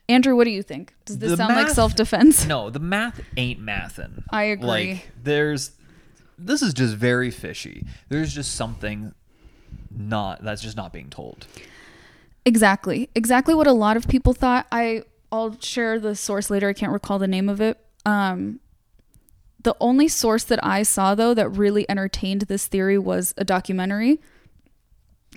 Andrew, 0.07 0.35
what 0.35 0.43
do 0.43 0.51
you 0.51 0.61
think? 0.61 0.93
Does 1.03 1.17
this 1.17 1.31
The 1.31 1.37
sound 1.37 1.55
like 1.55 1.69
self 1.69 1.95
defense? 1.95 2.45
No, 2.45 2.69
the 2.69 2.77
math 2.77 3.19
ain't 3.35 3.59
mathin'. 3.59 4.23
I 4.29 4.43
agree. 4.43 4.67
Like, 4.67 5.09
there's, 5.23 5.71
this 6.37 6.61
is 6.61 6.75
just 6.75 6.93
very 6.93 7.31
fishy. 7.31 7.83
There's 8.09 8.31
just 8.31 8.53
something 8.53 9.11
not, 9.89 10.43
that's 10.43 10.61
just 10.61 10.77
not 10.77 10.93
being 10.93 11.09
told. 11.09 11.47
Exactly. 12.45 13.09
Exactly 13.15 13.55
what 13.55 13.65
a 13.65 13.73
lot 13.73 13.97
of 13.97 14.07
people 14.07 14.33
thought. 14.33 14.67
I 14.71 15.01
I'll 15.31 15.59
share 15.59 15.99
the 15.99 16.13
source 16.15 16.51
later. 16.51 16.69
I 16.69 16.73
can't 16.73 16.91
recall 16.91 17.17
the 17.17 17.27
name 17.27 17.49
of 17.49 17.59
it. 17.59 17.79
Um 18.05 18.59
the 19.67 19.75
only 19.81 20.07
source 20.07 20.45
that 20.45 20.63
I 20.63 20.81
saw 20.83 21.13
though 21.13 21.33
that 21.33 21.49
really 21.49 21.85
entertained 21.89 22.43
this 22.43 22.67
theory 22.67 22.97
was 22.97 23.33
a 23.35 23.43
documentary 23.43 24.21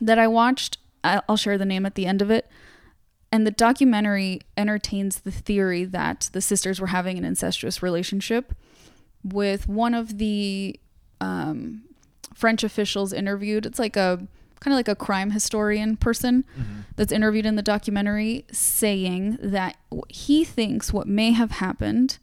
that 0.01 0.21
I 0.21 0.29
watched. 0.29 0.79
I'll 1.03 1.37
share 1.37 1.59
the 1.59 1.65
name 1.65 1.85
at 1.85 1.97
the 1.97 2.07
end 2.07 2.23
of 2.23 2.31
it. 2.31 2.49
And 3.33 3.45
the 3.45 3.51
documentary 3.51 4.43
entertains 4.57 5.19
the 5.19 5.33
theory 5.33 5.85
that 5.85 6.31
the 6.33 6.41
sisters 6.41 6.81
were 6.81 6.87
having 6.87 7.19
an 7.19 7.25
incestuous 7.25 7.83
relationship 7.83 8.55
with 9.25 9.67
one 9.67 9.95
of 9.95 10.19
the 10.19 10.79
um, 11.21 11.83
French 12.33 12.63
officials 12.63 13.13
interviewed. 13.13 13.67
It's 13.67 13.81
like 13.81 13.97
a 13.97 14.29
kind 14.61 14.73
of 14.73 14.77
like 14.77 14.87
a 14.87 14.95
crime 14.95 15.33
historian 15.33 15.97
person 15.97 16.45
that's 16.95 17.11
interviewed 17.11 17.47
in 17.47 17.57
the 17.57 17.63
documentary 17.63 18.45
saying 18.53 19.39
that 19.43 19.77
he 20.09 20.45
thinks 20.45 20.93
what 20.93 21.09
may 21.09 21.33
have 21.33 21.51
happened 21.51 22.19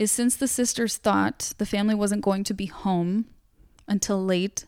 is 0.00 0.10
since 0.10 0.34
the 0.34 0.48
sisters 0.48 0.96
thought 0.96 1.52
the 1.58 1.66
family 1.66 1.94
wasn't 1.94 2.22
going 2.22 2.42
to 2.42 2.54
be 2.54 2.64
home 2.64 3.26
until 3.86 4.24
late, 4.24 4.64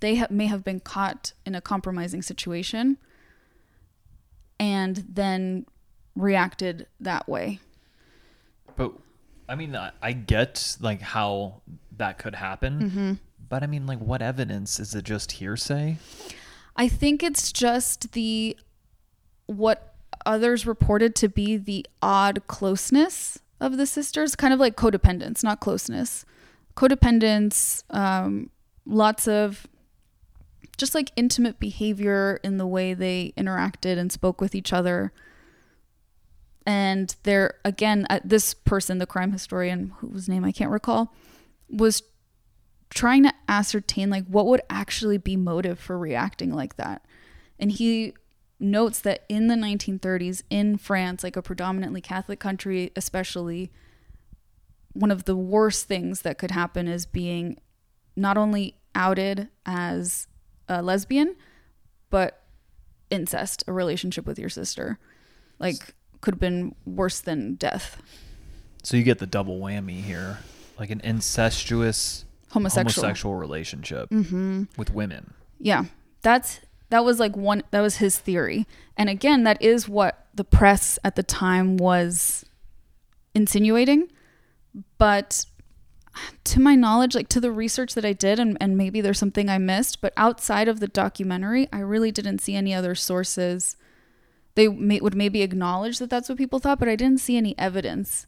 they 0.00 0.16
ha- 0.16 0.28
may 0.30 0.46
have 0.46 0.64
been 0.64 0.80
caught 0.80 1.34
in 1.44 1.54
a 1.54 1.60
compromising 1.60 2.22
situation 2.22 2.96
and 4.58 5.04
then 5.10 5.66
reacted 6.16 6.86
that 6.98 7.28
way. 7.28 7.60
But 8.76 8.92
I 9.46 9.56
mean, 9.56 9.76
I, 9.76 9.92
I 10.00 10.12
get 10.12 10.78
like 10.80 11.02
how 11.02 11.60
that 11.98 12.16
could 12.16 12.34
happen. 12.34 12.80
Mm-hmm. 12.80 13.12
But 13.46 13.62
I 13.62 13.66
mean, 13.66 13.86
like, 13.86 13.98
what 13.98 14.22
evidence 14.22 14.80
is 14.80 14.94
it? 14.94 15.04
Just 15.04 15.32
hearsay? 15.32 15.98
I 16.76 16.88
think 16.88 17.22
it's 17.22 17.52
just 17.52 18.12
the 18.12 18.56
what 19.44 19.96
others 20.24 20.66
reported 20.66 21.14
to 21.16 21.28
be 21.28 21.58
the 21.58 21.84
odd 22.00 22.46
closeness 22.46 23.41
of 23.62 23.76
the 23.76 23.86
sisters, 23.86 24.34
kind 24.34 24.52
of 24.52 24.60
like 24.60 24.76
codependence, 24.76 25.42
not 25.42 25.60
closeness. 25.60 26.26
Codependence, 26.76 27.84
um, 27.90 28.50
lots 28.84 29.28
of 29.28 29.66
just 30.76 30.94
like 30.94 31.12
intimate 31.16 31.60
behavior 31.60 32.40
in 32.42 32.56
the 32.56 32.66
way 32.66 32.92
they 32.92 33.32
interacted 33.36 33.98
and 33.98 34.10
spoke 34.10 34.40
with 34.40 34.54
each 34.54 34.72
other. 34.72 35.12
And 36.66 37.14
there, 37.22 37.54
again, 37.64 38.06
uh, 38.10 38.20
this 38.24 38.52
person, 38.52 38.98
the 38.98 39.06
crime 39.06 39.32
historian, 39.32 39.92
whose 39.98 40.28
name 40.28 40.44
I 40.44 40.52
can't 40.52 40.70
recall, 40.70 41.14
was 41.68 42.02
trying 42.90 43.22
to 43.22 43.32
ascertain 43.48 44.10
like 44.10 44.26
what 44.26 44.46
would 44.46 44.60
actually 44.68 45.18
be 45.18 45.36
motive 45.36 45.78
for 45.78 45.98
reacting 45.98 46.52
like 46.52 46.76
that. 46.76 47.04
And 47.58 47.70
he 47.70 48.14
notes 48.62 49.00
that 49.00 49.24
in 49.28 49.48
the 49.48 49.54
1930s 49.54 50.42
in 50.48 50.78
France, 50.78 51.22
like 51.24 51.36
a 51.36 51.42
predominantly 51.42 52.00
Catholic 52.00 52.40
country, 52.40 52.92
especially, 52.96 53.70
one 54.92 55.10
of 55.10 55.24
the 55.24 55.36
worst 55.36 55.86
things 55.86 56.22
that 56.22 56.38
could 56.38 56.50
happen 56.50 56.86
is 56.86 57.04
being 57.06 57.58
not 58.14 58.36
only 58.36 58.76
outed 58.94 59.48
as 59.66 60.28
a 60.68 60.82
lesbian, 60.82 61.34
but 62.10 62.42
incest, 63.10 63.64
a 63.66 63.72
relationship 63.72 64.26
with 64.26 64.38
your 64.38 64.48
sister. 64.48 64.98
Like, 65.58 65.94
could 66.20 66.34
have 66.34 66.40
been 66.40 66.74
worse 66.86 67.20
than 67.20 67.54
death. 67.56 68.00
So 68.82 68.96
you 68.96 69.02
get 69.02 69.18
the 69.18 69.26
double 69.26 69.58
whammy 69.58 70.02
here, 70.02 70.38
like 70.78 70.90
an 70.90 71.00
incestuous 71.02 72.24
Homosexual. 72.50 73.02
homosexual 73.02 73.34
relationship 73.34 74.10
mm-hmm. 74.10 74.64
with 74.76 74.92
women. 74.92 75.34
Yeah. 75.58 75.84
That's 76.22 76.60
that 76.92 77.06
was 77.06 77.18
like 77.18 77.34
one 77.34 77.62
that 77.70 77.80
was 77.80 77.96
his 77.96 78.18
theory. 78.18 78.66
And 78.98 79.08
again, 79.08 79.44
that 79.44 79.62
is 79.62 79.88
what 79.88 80.26
the 80.34 80.44
press 80.44 80.98
at 81.02 81.16
the 81.16 81.22
time 81.22 81.78
was 81.78 82.44
insinuating. 83.34 84.08
But 84.98 85.46
to 86.44 86.60
my 86.60 86.74
knowledge, 86.74 87.14
like 87.14 87.28
to 87.30 87.40
the 87.40 87.50
research 87.50 87.94
that 87.94 88.04
I 88.04 88.12
did, 88.12 88.38
and, 88.38 88.58
and 88.60 88.76
maybe 88.76 89.00
there's 89.00 89.18
something 89.18 89.48
I 89.48 89.56
missed, 89.56 90.02
but 90.02 90.12
outside 90.18 90.68
of 90.68 90.80
the 90.80 90.86
documentary, 90.86 91.66
I 91.72 91.78
really 91.78 92.12
didn't 92.12 92.42
see 92.42 92.54
any 92.54 92.74
other 92.74 92.94
sources. 92.94 93.76
They 94.54 94.68
may, 94.68 95.00
would 95.00 95.16
maybe 95.16 95.40
acknowledge 95.40 95.98
that 95.98 96.10
that's 96.10 96.28
what 96.28 96.36
people 96.36 96.58
thought, 96.58 96.78
but 96.78 96.90
I 96.90 96.96
didn't 96.96 97.22
see 97.22 97.38
any 97.38 97.58
evidence 97.58 98.26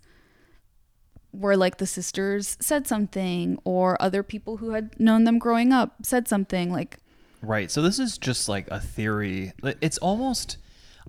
where 1.32 1.56
like 1.56 1.76
the 1.76 1.86
sisters 1.86 2.56
said 2.60 2.86
something 2.86 3.58
or 3.64 4.00
other 4.00 4.22
people 4.22 4.56
who 4.56 4.70
had 4.70 4.98
known 4.98 5.24
them 5.24 5.38
growing 5.38 5.70
up 5.70 5.96
said 6.02 6.26
something 6.28 6.72
like 6.72 7.00
Right. 7.44 7.70
So 7.70 7.82
this 7.82 7.98
is 7.98 8.18
just 8.18 8.48
like 8.48 8.68
a 8.70 8.80
theory. 8.80 9.52
It's 9.80 9.98
almost 9.98 10.56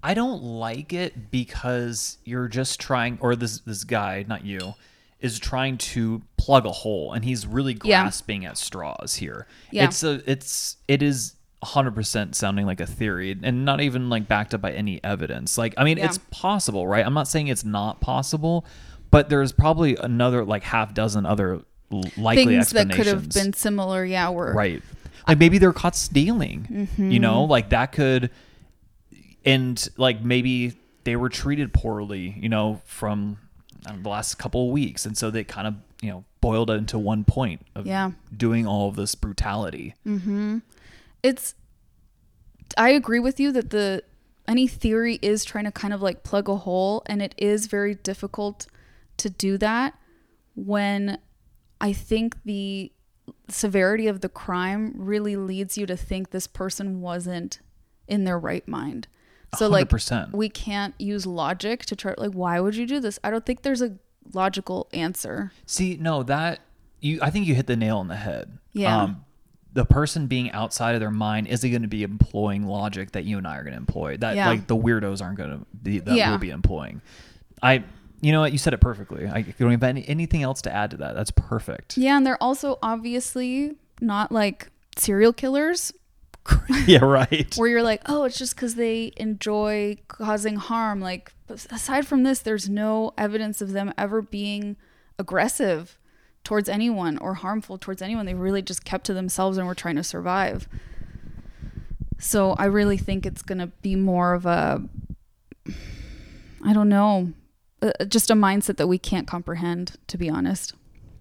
I 0.04 0.14
don't 0.14 0.44
like 0.44 0.94
it 0.94 1.32
because 1.32 2.18
you're 2.26 2.48
just 2.48 2.80
trying, 2.80 3.18
or 3.22 3.36
this 3.36 3.60
this 3.60 3.84
guy, 3.84 4.26
not 4.28 4.46
you, 4.46 4.76
is 5.20 5.40
trying 5.40 5.78
to 5.78 6.22
plug 6.38 6.66
a 6.66 6.72
hole, 6.72 7.14
and 7.14 7.24
he's 7.26 7.48
really 7.48 7.78
Yeah. 7.84 8.04
grasping 8.04 8.46
at 8.46 8.58
straws 8.58 9.16
here. 9.16 9.48
Yeah. 9.72 9.86
It's 9.86 10.04
a, 10.04 10.22
it's, 10.30 10.78
it 10.88 11.02
is. 11.02 11.36
100% 11.64 12.36
sounding 12.36 12.68
like 12.68 12.80
a 12.80 12.86
theory 12.86 13.36
and 13.42 13.66
not 13.66 13.82
even 13.82 14.08
like 14.08 14.28
backed 14.28 14.54
up 14.54 14.62
by 14.62 14.72
any 14.72 15.04
evidence. 15.04 15.58
Like 15.58 15.74
I 15.78 15.84
mean 15.84 15.98
Yeah. 15.98 16.06
it's 16.06 16.20
possible, 16.30 16.86
right? 16.86 17.04
I'm 17.04 17.16
not 17.16 17.28
saying 17.28 17.48
it's 17.48 17.64
not 17.66 18.02
possible, 18.02 18.66
but 19.10 19.30
there's 19.30 19.52
probably 19.52 19.96
another 19.96 20.46
like 20.46 20.62
half 20.62 20.94
dozen 20.94 21.26
other 21.26 21.62
likely 22.18 22.46
Things 22.58 22.70
that 22.72 22.92
could 22.92 23.08
have 23.08 23.30
been 23.30 23.54
similar, 23.54 24.06
yeah, 24.06 24.30
were 24.30 24.54
Right. 24.54 24.84
Like 25.28 25.40
maybe 25.40 25.58
they're 25.58 25.74
caught 25.74 25.96
stealing. 25.96 26.68
Mm-hmm. 26.72 27.12
You 27.12 27.20
know, 27.20 27.44
like 27.44 27.70
that 27.70 27.92
could 27.92 28.30
and 29.44 29.88
like 29.98 30.22
maybe 30.24 30.74
they 31.04 31.16
were 31.16 31.30
treated 31.30 31.74
poorly, 31.74 32.36
you 32.40 32.50
know, 32.50 32.82
from 32.86 33.38
know, 33.88 33.98
the 34.02 34.10
last 34.10 34.36
couple 34.36 34.66
of 34.68 34.72
weeks 34.72 35.06
and 35.06 35.18
so 35.18 35.30
they 35.30 35.44
kind 35.44 35.68
of, 35.68 35.76
you 36.02 36.10
know, 36.10 36.24
boiled 36.42 36.70
it 36.70 36.74
into 36.74 36.98
one 37.00 37.24
point 37.24 37.66
of 37.76 37.86
Yeah. 37.88 38.12
doing 38.36 38.68
all 38.68 38.90
of 38.90 38.96
this 38.96 39.16
brutality. 39.16 39.94
it's 41.24 41.56
I 42.78 42.90
agree 42.90 43.20
with 43.20 43.40
you 43.40 43.52
that 43.52 43.70
the 43.70 44.04
any 44.48 44.68
theory 44.68 45.18
is 45.22 45.44
trying 45.46 45.66
to 45.66 45.72
kind 45.72 45.94
of 45.94 46.02
like 46.02 46.24
plug 46.24 46.48
a 46.50 46.56
hole 46.58 47.04
and 47.08 47.22
it 47.22 47.34
is 47.38 47.66
very 47.68 47.96
difficult 47.96 48.68
to 49.18 49.30
do 49.30 49.58
that 49.58 49.98
when 50.56 51.18
I 51.82 51.94
think 51.94 52.38
the 52.44 52.92
severity 53.50 54.08
of 54.08 54.22
the 54.22 54.30
crime 54.30 54.94
really 54.96 55.36
leads 55.36 55.78
you 55.78 55.86
to 55.86 55.96
think 55.98 56.32
this 56.32 56.48
person 56.48 57.02
wasn't 57.02 57.60
in 58.08 58.24
their 58.24 58.40
right 58.40 58.68
mind. 58.68 59.08
So 59.58 59.68
like 59.70 59.88
100%. 59.90 60.34
we 60.34 60.50
can't 60.50 60.94
use 61.00 61.26
logic 61.26 61.86
to 61.86 61.96
try 61.96 62.14
like 62.18 62.32
why 62.34 62.60
would 62.60 62.76
you 62.76 62.86
do 62.86 63.00
this? 63.00 63.20
I 63.24 63.32
don't 63.32 63.46
think 63.46 63.62
there's 63.62 63.82
a 63.82 63.96
logical 64.34 64.90
answer. 64.94 65.52
See, 65.66 65.98
no, 66.00 66.24
that 66.24 66.60
you 67.00 67.20
I 67.22 67.30
think 67.30 67.48
you 67.48 67.56
hit 67.56 67.68
the 67.68 67.76
nail 67.78 67.98
on 68.00 68.08
the 68.08 68.16
head. 68.16 68.48
Um, 68.50 68.60
Yeah. 68.74 69.14
the 69.74 69.86
person 69.86 70.28
being 70.28 70.52
outside 70.52 70.96
of 70.96 71.00
their 71.02 71.12
mind 71.12 71.48
isn't 71.48 71.70
going 71.70 71.84
to 71.84 71.88
be 71.88 72.04
employing 72.04 72.66
logic 72.66 73.12
that 73.12 73.24
you 73.26 73.38
and 73.38 73.48
I 73.48 73.58
are 73.58 73.64
going 73.64 73.74
to 73.74 73.78
employ. 73.80 74.18
That 74.18 74.36
Yeah. 74.36 74.48
like 74.50 74.68
the 74.68 74.76
weirdos 74.76 75.22
aren't 75.22 75.38
going 75.38 75.52
to 75.52 75.66
be 75.84 76.00
that 76.00 76.16
Yeah. 76.16 76.32
will 76.32 76.38
be 76.38 76.50
employing. 76.50 77.02
I, 77.64 77.84
you 78.22 78.32
know 78.32 78.42
what, 78.42 78.52
you 78.52 78.58
said 78.58 78.74
it 78.74 78.82
perfectly. 78.82 79.28
I 79.28 79.42
don't 79.42 79.72
have 79.72 79.84
any, 79.84 80.08
anything 80.08 80.44
else 80.44 80.62
to 80.64 80.74
add 80.74 80.92
to 80.92 80.98
that. 80.98 81.16
That's 81.16 81.32
perfect. 81.32 81.98
Yeah, 81.98 82.18
and 82.18 82.26
they're 82.26 82.42
also 82.42 82.80
obviously 82.82 83.76
not 84.02 84.32
like 84.32 84.70
serial 84.98 85.34
killers 85.34 85.92
yeah, 86.86 87.04
right. 87.04 87.54
where 87.56 87.68
you're 87.68 87.84
like, 87.84 88.02
oh, 88.08 88.24
it's 88.24 88.38
just 88.38 88.56
because 88.56 88.76
they 88.76 89.12
enjoy 89.18 89.98
causing 90.08 90.58
harm. 90.58 91.02
Like, 91.02 91.34
aside 91.50 92.06
from 92.06 92.24
this, 92.24 92.40
there's 92.40 92.70
no 92.70 93.14
evidence 93.18 93.62
of 93.62 93.72
them 93.72 93.94
ever 93.98 94.22
being 94.22 94.76
aggressive 95.18 95.98
towards 96.44 96.70
anyone 96.70 97.18
or 97.18 97.36
harmful 97.36 97.78
towards 97.78 98.02
anyone. 98.02 98.26
They 98.26 98.36
really 98.36 98.62
just 98.62 98.86
kept 98.86 99.06
to 99.08 99.14
themselves 99.14 99.58
and 99.58 99.66
were 99.66 99.76
trying 99.76 99.96
to 99.96 100.04
survive. 100.04 100.68
So 102.20 102.52
I 102.54 102.66
really 102.66 102.98
think 102.98 103.26
it's 103.26 103.42
going 103.42 103.58
to 103.58 103.68
be 103.82 103.96
more 103.96 104.34
of 104.34 104.46
a, 104.46 104.84
I 106.64 106.74
don't 106.74 106.90
know, 106.90 107.34
uh, 107.82 107.92
just 108.08 108.30
a 108.30 108.34
mindset 108.36 108.78
that 108.78 108.88
we 108.88 108.98
can't 108.98 109.28
comprehend, 109.28 109.98
to 110.08 110.18
be 110.18 110.30
honest. 110.30 110.74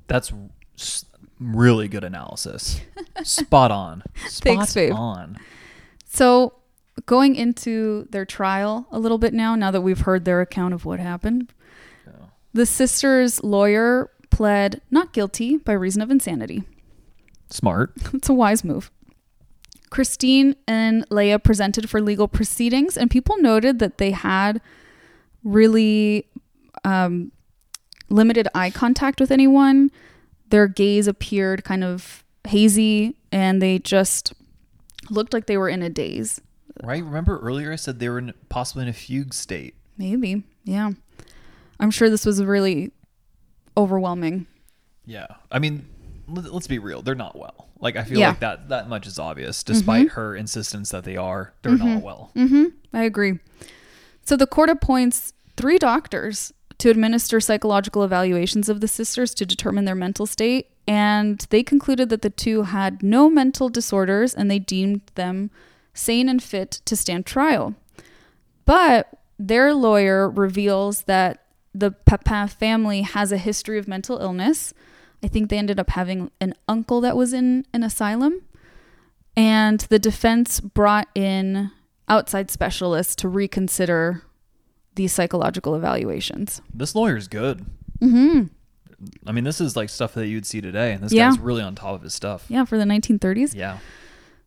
That's 0.07 0.32
s- 0.78 1.05
really 1.40 1.88
good 1.88 2.05
analysis. 2.05 2.80
Spot 3.22 3.70
on. 3.70 4.02
Spot 4.28 4.42
Thanks, 4.57 4.74
babe. 4.74 4.92
on. 4.92 5.38
So, 6.07 6.55
going 7.07 7.34
into 7.36 8.07
their 8.11 8.24
trial 8.24 8.86
a 8.92 8.98
little 8.98 9.18
bit 9.18 9.34
now, 9.34 9.55
now 9.57 9.70
that 9.70 9.80
we've 9.80 10.00
heard 10.00 10.24
their 10.24 10.40
account 10.40 10.74
of 10.74 10.84
what 10.84 11.00
happened, 11.00 11.52
the 12.52 12.66
sister's 12.66 13.42
lawyer 13.42 14.11
pled 14.30 14.80
not 14.90 15.12
guilty 15.12 15.57
by 15.57 15.72
reason 15.72 16.00
of 16.02 16.11
insanity. 16.11 16.62
Smart. 17.50 17.92
It's 18.14 18.28
a 18.28 18.32
wise 18.34 18.62
move. 18.64 18.90
Christine 19.90 20.55
and 20.66 21.09
Léa 21.09 21.42
presented 21.42 21.90
for 21.90 22.00
legal 22.00 22.26
proceedings, 22.28 22.96
and 22.96 23.11
people 23.11 23.36
noted 23.38 23.78
that 23.80 23.98
they 23.98 24.12
had 24.12 24.61
really 25.42 26.26
um, 26.85 27.32
limited 28.09 28.49
eye 28.55 28.70
contact 28.70 29.20
with 29.20 29.30
anyone. 29.30 29.91
Their 30.51 30.68
gaze 30.68 31.07
appeared 31.07 31.64
kind 31.64 31.82
of 31.82 32.22
hazy, 32.47 33.16
and 33.32 33.61
they 33.62 33.78
just 33.78 34.32
looked 35.11 35.32
like 35.32 35.47
they 35.47 35.57
were 35.57 35.68
in 35.68 35.82
a 35.82 35.89
daze. 35.91 36.41
Right? 36.82 37.03
Remember 37.05 37.39
earlier 37.39 37.72
I 37.72 37.76
said 37.76 37.99
they 37.99 38.09
were 38.09 38.18
in, 38.18 38.35
possibly 38.49 38.82
in 38.85 38.89
a 38.89 38.93
fugue 38.93 39.32
state. 39.35 39.74
Maybe. 39.97 40.43
Yeah. 40.64 40.91
I'm 41.80 41.91
sure 41.91 42.11
this 42.11 42.26
was 42.26 42.43
really 42.43 42.93
overwhelming. 43.76 44.47
Yeah. 45.05 45.26
I 45.51 45.59
mean, 45.59 45.87
let- 46.28 46.53
let's 46.53 46.66
be 46.66 46.78
real. 46.78 47.03
They're 47.03 47.14
not 47.14 47.39
well. 47.39 47.68
Like 47.80 47.97
I 47.97 48.05
feel 48.05 48.18
Yeah. 48.18 48.30
like 48.30 48.41
that 48.41 48.68
that 48.70 48.89
much 48.89 49.07
is 49.07 49.18
obvious. 49.18 49.62
Despite 49.62 50.11
her 50.11 50.35
insistence 50.35 50.91
that 50.91 51.05
they 51.05 51.16
are, 51.16 51.53
they're 51.62 51.76
not 51.76 52.03
well. 52.03 52.30
Mm-hmm. 52.35 52.64
I 52.93 53.03
agree. 53.03 53.39
So 54.24 54.37
the 54.37 54.47
court 54.47 54.70
appoints 54.70 55.32
three 55.57 55.78
doctors 55.78 56.53
to 56.79 56.91
administer 56.91 57.41
psychological 57.41 58.03
evaluations 58.03 58.68
of 58.68 58.81
the 58.81 58.89
sisters 58.89 59.35
to 59.35 59.47
determine 59.47 59.85
their 59.85 59.95
mental 59.95 60.27
state. 60.27 60.70
And 60.87 61.47
they 61.51 61.62
concluded 61.62 62.09
that 62.11 62.22
the 62.22 62.31
two 62.31 62.62
had 62.62 63.03
no 63.03 63.31
mental 63.31 63.68
disorders 63.68 64.35
and 64.35 64.51
they 64.51 64.59
deemed 64.59 65.03
them 65.14 65.51
sane 65.95 66.29
and 66.29 66.43
fit 66.43 66.83
to 66.85 66.97
stand 66.97 67.27
trial. 67.27 67.75
But 68.64 69.09
their 69.39 69.75
lawyer 69.75 70.29
reveals 70.29 71.03
that 71.03 71.45
the 71.75 71.91
Papin 71.91 72.49
family 72.49 73.03
has 73.03 73.33
a 73.33 73.39
history 73.39 73.79
of 73.79 73.89
mental 73.89 74.18
illness. 74.18 74.72
I 75.22 75.29
think 75.29 75.49
they 75.49 75.59
ended 75.59 75.81
up 75.81 75.91
having 75.91 76.31
an 76.41 76.55
uncle 76.68 77.01
that 77.01 77.16
was 77.16 77.33
in 77.33 77.66
an 77.72 77.83
asylum. 77.83 78.43
And 79.37 79.81
the 79.81 79.99
defense 79.99 80.61
brought 80.61 81.09
in 81.14 81.70
outside 82.09 82.51
specialists 82.51 83.16
to 83.16 83.29
reconsider 83.29 84.22
these 84.97 85.12
psychological 85.12 85.74
evaluations. 85.74 86.61
This 86.72 86.95
lawyer's 86.95 87.28
good. 87.28 87.64
Mm-hmm. 88.01 88.45
I 89.26 89.32
mean, 89.32 89.45
this 89.45 89.61
is 89.61 89.76
like 89.76 89.88
stuff 89.90 90.14
that 90.14 90.26
you'd 90.28 90.47
see 90.47 90.61
today, 90.61 90.92
and 90.92 91.03
this 91.03 91.12
Yeah. 91.12 91.30
guy's 91.30 91.38
really 91.38 91.62
on 91.62 91.74
top 91.74 91.95
of 91.97 92.03
his 92.03 92.14
stuff. 92.14 92.47
Yeah, 92.49 92.64
for 92.64 92.78
the 92.78 92.84
1930s. 92.84 93.55
Yeah. 93.55 93.78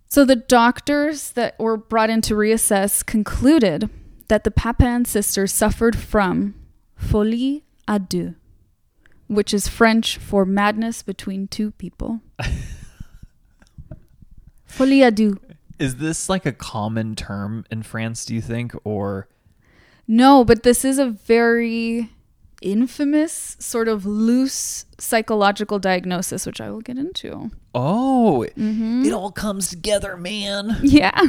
So 0.09 0.23
the 0.25 0.35
doctors 0.37 1.31
that 1.31 1.59
were 1.59 1.75
brought 1.77 2.09
in 2.09 2.21
to 2.21 2.33
reassess 2.33 3.05
concluded 3.05 3.89
that 4.29 4.43
the 4.45 4.51
Papin 4.51 5.05
sisters 5.05 5.51
suffered 5.53 5.95
from 5.97 6.55
folie 6.95 7.63
à 7.87 7.99
deux, 8.07 8.35
which 9.27 9.53
is 9.53 9.67
French 9.67 10.17
for 10.17 10.45
madness 10.45 11.03
between 11.03 11.47
two 11.47 11.71
people. 11.71 12.21
folie 14.65 15.01
à 15.01 15.13
deux. 15.13 15.37
Is 15.79 15.97
this 15.97 16.27
like 16.29 16.45
a 16.45 16.51
common 16.51 17.15
term 17.15 17.65
in 17.69 17.83
France? 17.83 18.25
Do 18.25 18.33
you 18.33 18.41
think, 18.41 18.73
or 18.83 19.27
No, 20.07 20.45
but 20.45 20.63
this 20.63 20.85
is 20.85 20.99
a 20.99 21.07
very 21.09 22.09
infamous, 22.61 23.55
sort 23.59 23.87
of 23.87 24.05
loose 24.05 24.85
psychological 24.97 25.79
diagnosis, 25.79 26.45
which 26.45 26.61
I 26.61 26.71
will 26.71 26.81
get 26.81 26.97
into. 26.97 27.51
oh, 27.75 28.45
Mm-hmm. 28.57 29.03
it 29.05 29.13
all 29.13 29.31
comes 29.31 29.69
together, 29.69 30.17
man? 30.17 30.77
Yeah. 30.81 31.21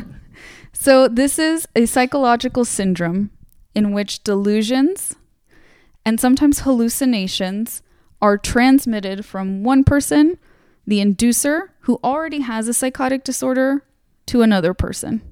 So, 0.72 1.08
this 1.08 1.38
is 1.38 1.66
a 1.74 1.86
psychological 1.86 2.64
syndrome 2.64 3.30
in 3.74 3.92
which 3.92 4.22
delusions 4.22 5.16
and 6.04 6.20
sometimes 6.20 6.60
hallucinations 6.60 7.82
are 8.22 8.38
transmitted 8.38 9.24
from 9.24 9.64
one 9.64 9.82
person, 9.84 10.38
the 10.86 11.00
inducer, 11.00 11.68
who 11.80 11.98
already 12.04 12.40
has 12.40 12.68
a 12.68 12.72
psychotic 12.74 13.24
disorder, 13.24 13.84
to 14.26 14.42
another 14.42 14.72
person. 14.72 15.27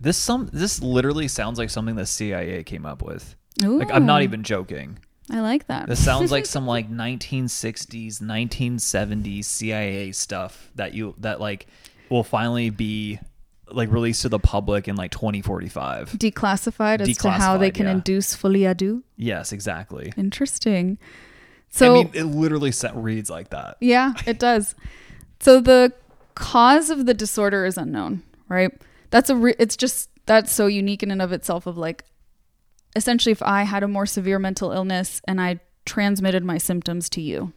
This 0.00 0.16
some 0.16 0.48
this 0.52 0.82
literally 0.82 1.28
sounds 1.28 1.58
like 1.58 1.70
something 1.70 1.96
the 1.96 2.06
CIA 2.06 2.62
came 2.64 2.84
up 2.86 3.02
with. 3.02 3.36
Ooh, 3.62 3.78
Like 3.78 3.90
I'm 3.92 4.06
not 4.06 4.22
even 4.22 4.42
joking. 4.42 4.98
I 5.30 5.40
like 5.40 5.68
that. 5.68 5.88
This 5.88 6.04
sounds 6.04 6.30
like 6.30 6.44
some 6.54 6.66
like 6.66 6.90
1960s, 6.90 8.20
1970s 8.20 9.44
CIA 9.44 10.12
stuff 10.12 10.70
that 10.74 10.94
you 10.94 11.14
that 11.18 11.40
like 11.40 11.66
will 12.10 12.24
finally 12.24 12.70
be 12.70 13.18
like 13.70 13.90
released 13.90 14.22
to 14.22 14.28
the 14.28 14.38
public 14.38 14.88
in 14.88 14.96
like 14.96 15.10
2045. 15.10 16.10
Declassified 16.10 17.00
as 17.00 17.16
to 17.18 17.30
how 17.30 17.56
they 17.56 17.70
can 17.70 17.86
yeah. 17.86 17.92
induce 17.92 18.34
folie 18.34 18.60
à 18.60 18.76
deux. 18.76 19.02
Yes, 19.16 19.52
exactly. 19.52 20.12
Interesting. 20.16 20.98
So, 21.70 21.90
I 21.90 22.04
mean, 22.04 22.10
it 22.14 22.24
literally 22.24 22.72
reads 22.94 23.30
like 23.30 23.50
that. 23.50 23.78
Yeah, 23.80 24.12
it 24.26 24.38
does. 24.38 24.74
So 25.40 25.60
the 25.60 25.92
cause 26.34 26.90
of 26.90 27.06
the 27.06 27.14
disorder 27.14 27.64
is 27.64 27.76
unknown, 27.76 28.22
right? 28.48 28.70
That's 29.14 29.30
a 29.30 29.36
re- 29.36 29.54
it's 29.60 29.76
just 29.76 30.10
that's 30.26 30.50
so 30.50 30.66
unique 30.66 31.04
in 31.04 31.12
and 31.12 31.22
of 31.22 31.30
itself 31.30 31.68
of 31.68 31.78
like 31.78 32.04
essentially 32.96 33.30
if 33.30 33.44
I 33.44 33.62
had 33.62 33.84
a 33.84 33.86
more 33.86 34.06
severe 34.06 34.40
mental 34.40 34.72
illness 34.72 35.22
and 35.28 35.40
I 35.40 35.60
transmitted 35.86 36.42
my 36.42 36.58
symptoms 36.58 37.08
to 37.10 37.20
you. 37.20 37.52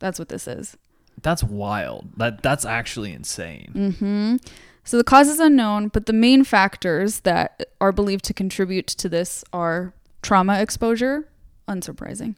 That's 0.00 0.18
what 0.18 0.28
this 0.28 0.48
is. 0.48 0.76
That's 1.22 1.44
wild. 1.44 2.08
That 2.16 2.42
that's 2.42 2.64
actually 2.64 3.12
insane. 3.12 4.00
Mm. 4.00 4.50
So 4.82 4.96
the 4.96 5.04
cause 5.04 5.28
is 5.28 5.38
unknown, 5.38 5.86
but 5.86 6.06
the 6.06 6.12
main 6.12 6.42
factors 6.42 7.20
that 7.20 7.62
are 7.80 7.92
believed 7.92 8.24
to 8.24 8.34
contribute 8.34 8.88
to 8.88 9.08
this 9.08 9.44
are 9.52 9.94
trauma 10.20 10.60
exposure, 10.60 11.28
unsurprising, 11.68 12.34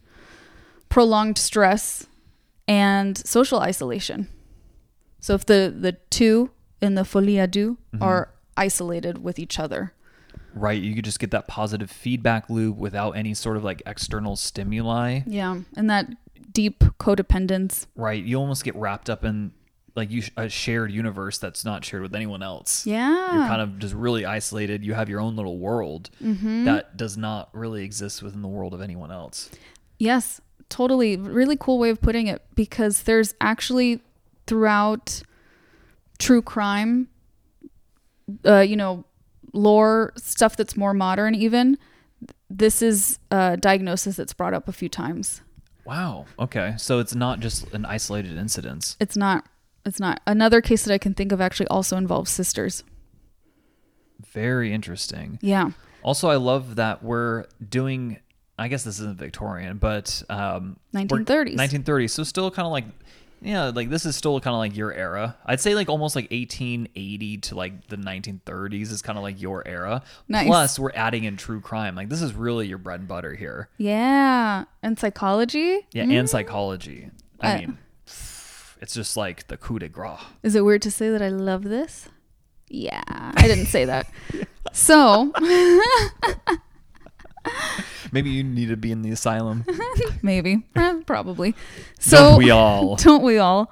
prolonged 0.91 1.39
stress, 1.39 2.09
and 2.69 3.17
social 3.27 3.61
isolation. 3.61 4.29
So 5.19 5.33
if 5.33 5.47
the 5.47 5.75
the 5.75 5.93
two 6.11 6.51
in 6.83 6.95
the 6.95 7.07
folie 7.07 7.39
à 7.39 7.51
deux 7.51 7.79
are 8.03 8.35
isolated 8.57 9.23
with 9.23 9.39
each 9.39 9.59
other. 9.59 9.93
Right. 10.55 10.81
You 10.83 10.95
could 10.95 11.05
just 11.05 11.21
get 11.21 11.31
that 11.31 11.47
positive 11.49 11.91
feedback 11.91 12.51
loop 12.51 12.77
without 12.77 13.13
any 13.13 13.35
sort 13.35 13.57
of 13.57 13.65
like 13.65 13.83
external 13.87 14.37
stimuli. 14.37 15.21
Yeah, 15.27 15.61
and 15.77 15.89
that 15.91 16.07
deep 16.53 16.81
codependence. 16.99 17.87
Right. 17.95 18.23
You 18.23 18.37
almost 18.39 18.65
get 18.65 18.75
wrapped 18.75 19.09
up 19.09 19.25
in 19.25 19.53
like 19.97 20.11
you 20.11 20.23
a 20.37 20.49
shared 20.49 20.91
universe 20.93 21.39
that's 21.39 21.65
not 21.65 21.85
shared 21.85 22.03
with 22.03 22.15
anyone 22.15 22.43
else. 22.43 22.87
Yeah. 22.87 23.35
You're 23.35 23.47
kind 23.47 23.61
of 23.63 23.79
just 23.79 23.95
really 23.95 24.25
isolated. 24.25 24.85
You 24.85 24.95
have 24.95 25.09
your 25.09 25.21
own 25.21 25.37
little 25.37 25.59
world 25.59 26.11
Mm-hmm. 26.23 26.65
that 26.65 26.97
does 26.97 27.17
not 27.17 27.49
really 27.53 27.85
exist 27.85 28.23
within 28.23 28.43
the 28.43 28.49
world 28.49 28.73
of 28.75 28.81
anyone 28.81 29.11
else. 29.13 29.51
Yes, 29.99 30.41
totally. 30.69 31.17
Really 31.17 31.57
cool 31.57 31.79
way 31.79 31.91
of 31.91 32.01
putting 32.01 32.27
it 32.29 32.43
because 32.55 33.03
there's 33.03 33.35
actually 33.41 34.01
throughout 34.47 35.23
true 36.19 36.43
crime, 36.43 37.09
uh, 38.47 38.61
you 38.61 38.77
know, 38.77 39.05
lore 39.53 40.13
stuff 40.17 40.57
that's 40.57 40.77
more 40.77 40.95
modern, 40.95 41.35
even. 41.35 41.79
This 42.49 42.83
is 42.83 43.19
a 43.31 43.57
diagnosis 43.57 44.17
that's 44.17 44.33
brought 44.33 44.55
up 44.55 44.69
a 44.69 44.73
few 44.73 44.89
times. 44.89 45.41
Wow. 45.85 46.27
Okay. 46.39 46.75
So 46.77 46.99
it's 46.99 47.15
not 47.15 47.41
just 47.41 47.73
an 47.73 47.85
isolated 47.85 48.37
incident. 48.37 48.97
It's 49.01 49.17
not. 49.17 49.47
It's 49.87 49.99
not. 49.99 50.21
Another 50.27 50.61
case 50.61 50.85
that 50.85 50.93
I 50.93 50.99
can 50.99 51.15
think 51.15 51.33
of 51.33 51.41
actually 51.41 51.69
also 51.69 51.97
involves 51.97 52.31
sisters. 52.31 52.85
Very 54.33 54.73
interesting. 54.73 55.39
Yeah. 55.41 55.71
Also, 56.03 56.29
I 56.29 56.37
love 56.37 56.77
that 56.77 57.03
we're 57.03 57.47
doing. 57.67 58.19
I 58.59 58.69
guess 58.69 58.85
this 58.85 59.01
isn't 59.01 59.17
Victorian, 59.17 59.79
but 59.79 60.23
um, 60.29 60.77
we're- 60.93 61.07
1930s. 61.07 61.57
1930s. 61.57 62.11
So 62.11 62.25
still 62.25 62.51
kind 62.51 62.67
of 62.67 62.73
like, 62.73 62.85
yeah, 63.43 63.71
like 63.75 63.89
this 63.91 64.05
is 64.07 64.17
still 64.17 64.39
kind 64.41 64.55
of 64.55 64.59
like 64.59 64.77
your 64.77 64.93
era. 64.93 65.37
I'd 65.47 65.61
say 65.61 65.75
like 65.75 65.89
almost 65.89 66.15
like 66.17 66.31
1880 66.31 67.39
to 67.39 67.55
like 67.55 67.87
the 67.89 67.97
1930s 67.97 68.93
is 68.93 69.03
kind 69.03 69.17
of 69.19 69.23
like 69.23 69.41
your 69.41 69.67
era. 69.67 70.03
Nice. 70.29 70.47
Plus, 70.47 70.79
we're 70.79 70.93
adding 70.95 71.25
in 71.25 71.37
true 71.37 71.61
crime. 71.61 71.95
Like 71.95 72.09
this 72.09 72.23
is 72.23 72.35
really 72.35 72.67
your 72.67 72.79
bread 72.79 73.01
and 73.01 73.09
butter 73.09 73.35
here. 73.35 73.69
Yeah. 73.79 74.65
And 74.83 74.99
psychology? 74.99 75.87
Yeah, 75.93 76.05
and 76.05 76.29
psychology. 76.29 77.11
I 77.41 77.53
Uh, 77.55 77.59
mean, 77.59 77.79
it's 78.07 78.95
just 78.95 79.17
like 79.17 79.49
the 79.49 79.57
coup 79.57 79.79
de 79.79 79.89
grace. 79.89 80.21
Is 80.43 80.55
it 80.55 80.65
weird 80.65 80.83
to 80.83 80.91
say 80.91 81.11
that 81.11 81.23
I 81.23 81.29
love 81.29 81.63
this? 81.65 82.09
Yeah, 82.69 83.03
I 83.09 83.47
didn't 83.49 83.67
say 83.67 83.85
that. 83.87 84.07
So, 84.73 85.33
Maybe 88.13 88.31
you 88.31 88.43
need 88.45 88.69
to 88.69 88.77
be 88.77 88.91
in 88.93 89.03
the 89.03 89.11
asylum. 89.11 89.65
maybe, 90.23 90.63
Eh, 90.75 91.01
probably. 91.07 91.55
So, 91.99 92.17
Don't 92.17 92.39
we 92.39 92.51
all? 92.51 92.97
Don't 92.97 93.23
we 93.23 93.39
all? 93.39 93.71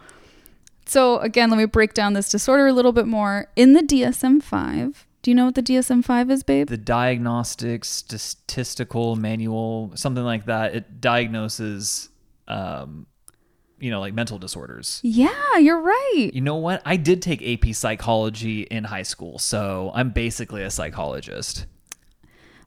So, 0.86 1.18
again, 1.18 1.50
let 1.50 1.56
me 1.58 1.64
break 1.66 1.92
down 1.94 2.14
this 2.14 2.30
disorder 2.30 2.66
a 2.66 2.72
little 2.72 2.92
bit 2.92 3.06
more. 3.06 3.48
In 3.56 3.72
the 3.74 3.82
DSM 3.82 4.42
5, 4.42 5.06
do 5.22 5.30
you 5.30 5.34
know 5.34 5.44
what 5.46 5.54
the 5.54 5.62
DSM 5.62 6.04
5 6.04 6.30
is, 6.30 6.42
babe? 6.42 6.68
the 6.68 6.76
diagnostic 6.78 7.84
statistical 7.84 9.14
manual, 9.16 9.92
something 9.96 10.24
like 10.24 10.46
that. 10.46 10.74
It 10.74 11.00
diagnoses, 11.00 12.08
um, 12.46 13.06
you 13.80 13.90
know, 13.90 14.00
like 14.00 14.14
mental 14.14 14.38
disorders. 14.38 15.00
yeah, 15.04 15.56
you're 15.58 15.80
right. 15.82 16.30
You 16.32 16.40
know 16.40 16.56
what? 16.56 16.80
I 16.86 16.96
did 16.96 17.20
take 17.22 17.42
AP 17.42 17.74
psychology 17.74 18.62
in 18.62 18.84
high 18.84 19.02
school, 19.02 19.38
so 19.38 19.90
I'm 19.94 20.10
basically 20.10 20.62
a 20.62 20.70
psychologist. 20.70 21.66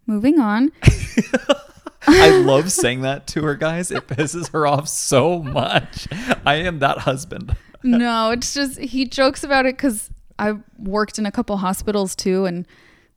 Moving 0.05 0.39
on. 0.39 0.71
I 2.07 2.29
love 2.37 2.71
saying 2.71 3.01
that 3.01 3.27
to 3.27 3.43
her, 3.43 3.55
guys. 3.55 3.91
It 3.91 4.07
pisses 4.07 4.51
her 4.51 4.65
off 4.65 4.87
so 4.87 5.41
much. 5.43 6.07
I 6.45 6.55
am 6.55 6.79
that 6.79 6.99
husband. 6.99 7.55
no, 7.83 8.31
it's 8.31 8.53
just 8.53 8.79
he 8.79 9.05
jokes 9.05 9.43
about 9.43 9.65
it 9.65 9.77
because 9.77 10.09
I 10.39 10.55
worked 10.77 11.19
in 11.19 11.25
a 11.25 11.31
couple 11.31 11.57
hospitals 11.57 12.15
too, 12.15 12.45
and 12.45 12.67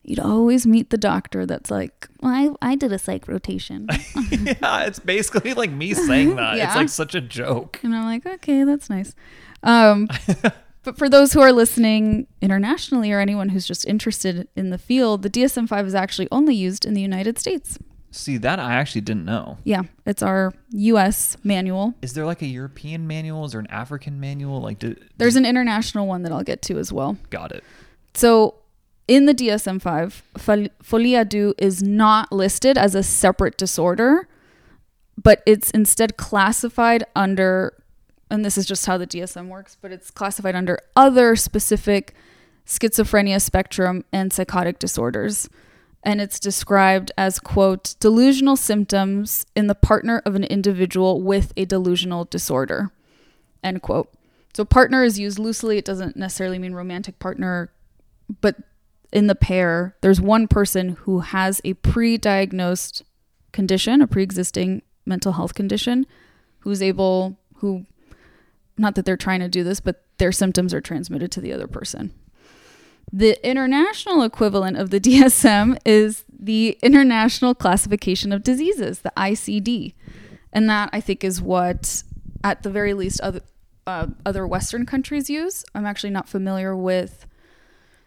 you'd 0.05 0.21
always 0.21 0.67
meet 0.67 0.91
the 0.91 0.99
doctor 0.99 1.47
that's 1.47 1.71
like, 1.71 2.09
well, 2.21 2.57
I, 2.63 2.73
I 2.73 2.75
did 2.75 2.93
a 2.93 2.99
psych 2.99 3.27
rotation. 3.27 3.89
yeah, 4.31 4.85
it's 4.85 4.99
basically 4.99 5.55
like 5.55 5.71
me 5.71 5.95
saying 5.95 6.37
that. 6.37 6.59
It's 6.59 6.77
like 6.77 6.91
such 6.91 7.15
a 7.15 7.21
joke. 7.21 7.81
And 7.83 7.97
I'm 7.97 8.05
like, 8.05 8.27
okay, 8.27 8.65
that's 8.65 8.91
nice. 8.91 9.15
Um, 9.63 10.09
but 10.83 10.99
for 10.99 11.09
those 11.09 11.33
who 11.33 11.41
are 11.41 11.53
listening 11.53 12.27
internationally 12.43 13.11
or 13.11 13.21
anyone 13.21 13.49
who's 13.49 13.67
just 13.67 13.87
interested 13.87 14.47
in 14.55 14.69
the 14.69 14.79
field, 14.79 15.23
the 15.23 15.31
DSM 15.31 15.69
5 15.69 15.87
is 15.87 15.95
actually 15.95 16.29
only 16.31 16.55
used 16.55 16.85
in 16.85 16.93
the 16.93 17.01
United 17.01 17.39
States. 17.39 17.79
See, 18.15 18.37
that 18.39 18.61
I 18.61 18.75
actually 18.75 19.01
didn't 19.01 19.25
know. 19.25 19.59
Yeah, 19.65 19.83
it's 20.07 20.23
our 20.23 20.55
US 20.71 21.37
manual. 21.43 21.95
Is 22.01 22.13
there 22.13 22.25
like 22.25 22.43
a 22.43 22.47
European 22.47 23.09
manual? 23.09 23.45
Is 23.45 23.51
there 23.53 23.61
an 23.61 23.67
African 23.71 24.21
manual? 24.21 24.61
Like, 24.61 24.79
did, 24.79 25.03
There's 25.17 25.35
an 25.35 25.45
international 25.45 26.07
one 26.07 26.23
that 26.23 26.31
I'll 26.31 26.45
get 26.45 26.63
to 26.63 26.79
as 26.79 26.93
well. 26.93 27.17
got 27.31 27.51
it. 27.51 27.65
So 28.15 28.55
in 29.09 29.27
the 29.27 29.35
DSM 29.35 29.83
5, 29.83 30.23
fol- 30.39 30.69
folie 30.81 31.15
à 31.15 31.29
deux 31.29 31.55
is 31.59 31.83
not 31.83 32.31
listed 32.33 32.79
as 32.79 32.95
a 32.95 33.03
separate 33.03 33.57
disorder, 33.57 34.29
but 35.21 35.43
it's 35.45 35.73
instead 35.73 36.17
classified 36.17 37.05
under, 37.17 37.75
and 38.31 38.45
this 38.45 38.57
is 38.57 38.65
just 38.65 38.87
how 38.87 38.97
the 38.97 39.09
DSM 39.09 39.49
works, 39.49 39.77
but 39.83 39.91
it's 39.91 40.13
classified 40.13 40.55
under 40.55 40.79
other 40.95 41.35
specific 41.35 42.15
schizophrenia 42.65 43.43
spectrum 43.43 44.05
and 44.13 44.33
psychotic 44.33 44.79
disorders. 44.79 45.49
And 46.07 46.21
it's 46.21 46.39
described 46.39 47.11
as, 47.17 47.39
quote, 47.39 47.95
delusional 47.99 48.57
symptoms 48.57 49.47
in 49.57 49.69
the 49.69 49.75
partner 49.75 50.23
of 50.27 50.35
an 50.35 50.45
individual 50.45 51.23
with 51.23 51.55
a 51.57 51.65
delusional 51.65 52.27
disorder, 52.27 52.91
end 53.63 53.81
quote. 53.81 54.13
So 54.55 54.67
partner 54.67 55.03
is 55.03 55.19
used 55.19 55.39
loosely. 55.39 55.79
It 55.79 55.85
doesn't 55.87 56.17
necessarily 56.17 56.59
mean 56.59 56.75
romantic 56.75 57.19
partner, 57.19 57.73
but 58.43 58.57
in 59.13 59.29
the 59.29 59.35
pair, 59.35 59.97
there's 60.03 60.21
one 60.21 60.47
person 60.47 60.91
who 60.91 61.21
has 61.21 61.61
a 61.65 61.73
pre-diagnosed 61.75 63.03
condition, 63.53 64.03
a 64.03 64.07
pre-existing 64.07 64.83
mental 65.07 65.33
health 65.33 65.55
condition, 65.55 66.07
who's 66.61 66.83
able 66.83 67.39
who 67.57 67.87
not 68.77 68.95
that 68.97 69.05
they're 69.05 69.17
trying 69.17 69.41
to 69.41 69.49
do 69.49 69.65
this, 69.65 69.81
but 69.81 70.03
their 70.19 70.33
symptoms 70.33 70.75
are 70.75 70.81
transmitted 70.81 71.31
to 71.33 71.41
the 71.41 71.53
other 71.53 71.67
person. 71.67 72.13
The 73.17 73.39
international 73.49 74.25
equivalent 74.25 74.77
of 74.77 74.91
the 74.91 74.99
DSM 75.09 75.79
is 75.85 76.25
the 76.37 76.77
International 76.83 77.55
Classification 77.55 78.33
of 78.33 78.43
Diseases, 78.43 79.01
the 79.01 79.13
ICD. 79.17 79.95
And 80.53 80.69
that 80.69 80.91
I 80.93 81.01
think 81.01 81.23
is 81.23 81.41
what, 81.41 82.03
at 82.43 82.65
the 82.65 82.71
very 82.71 82.93
least, 82.93 83.21
other, 83.21 83.43
uh, 83.87 84.09
other 84.27 84.45
Western 84.49 84.85
countries 84.85 85.31
use. 85.31 85.65
I'm 85.77 85.87
actually 85.87 86.11
not 86.11 86.29
familiar 86.29 86.75
with 86.75 87.27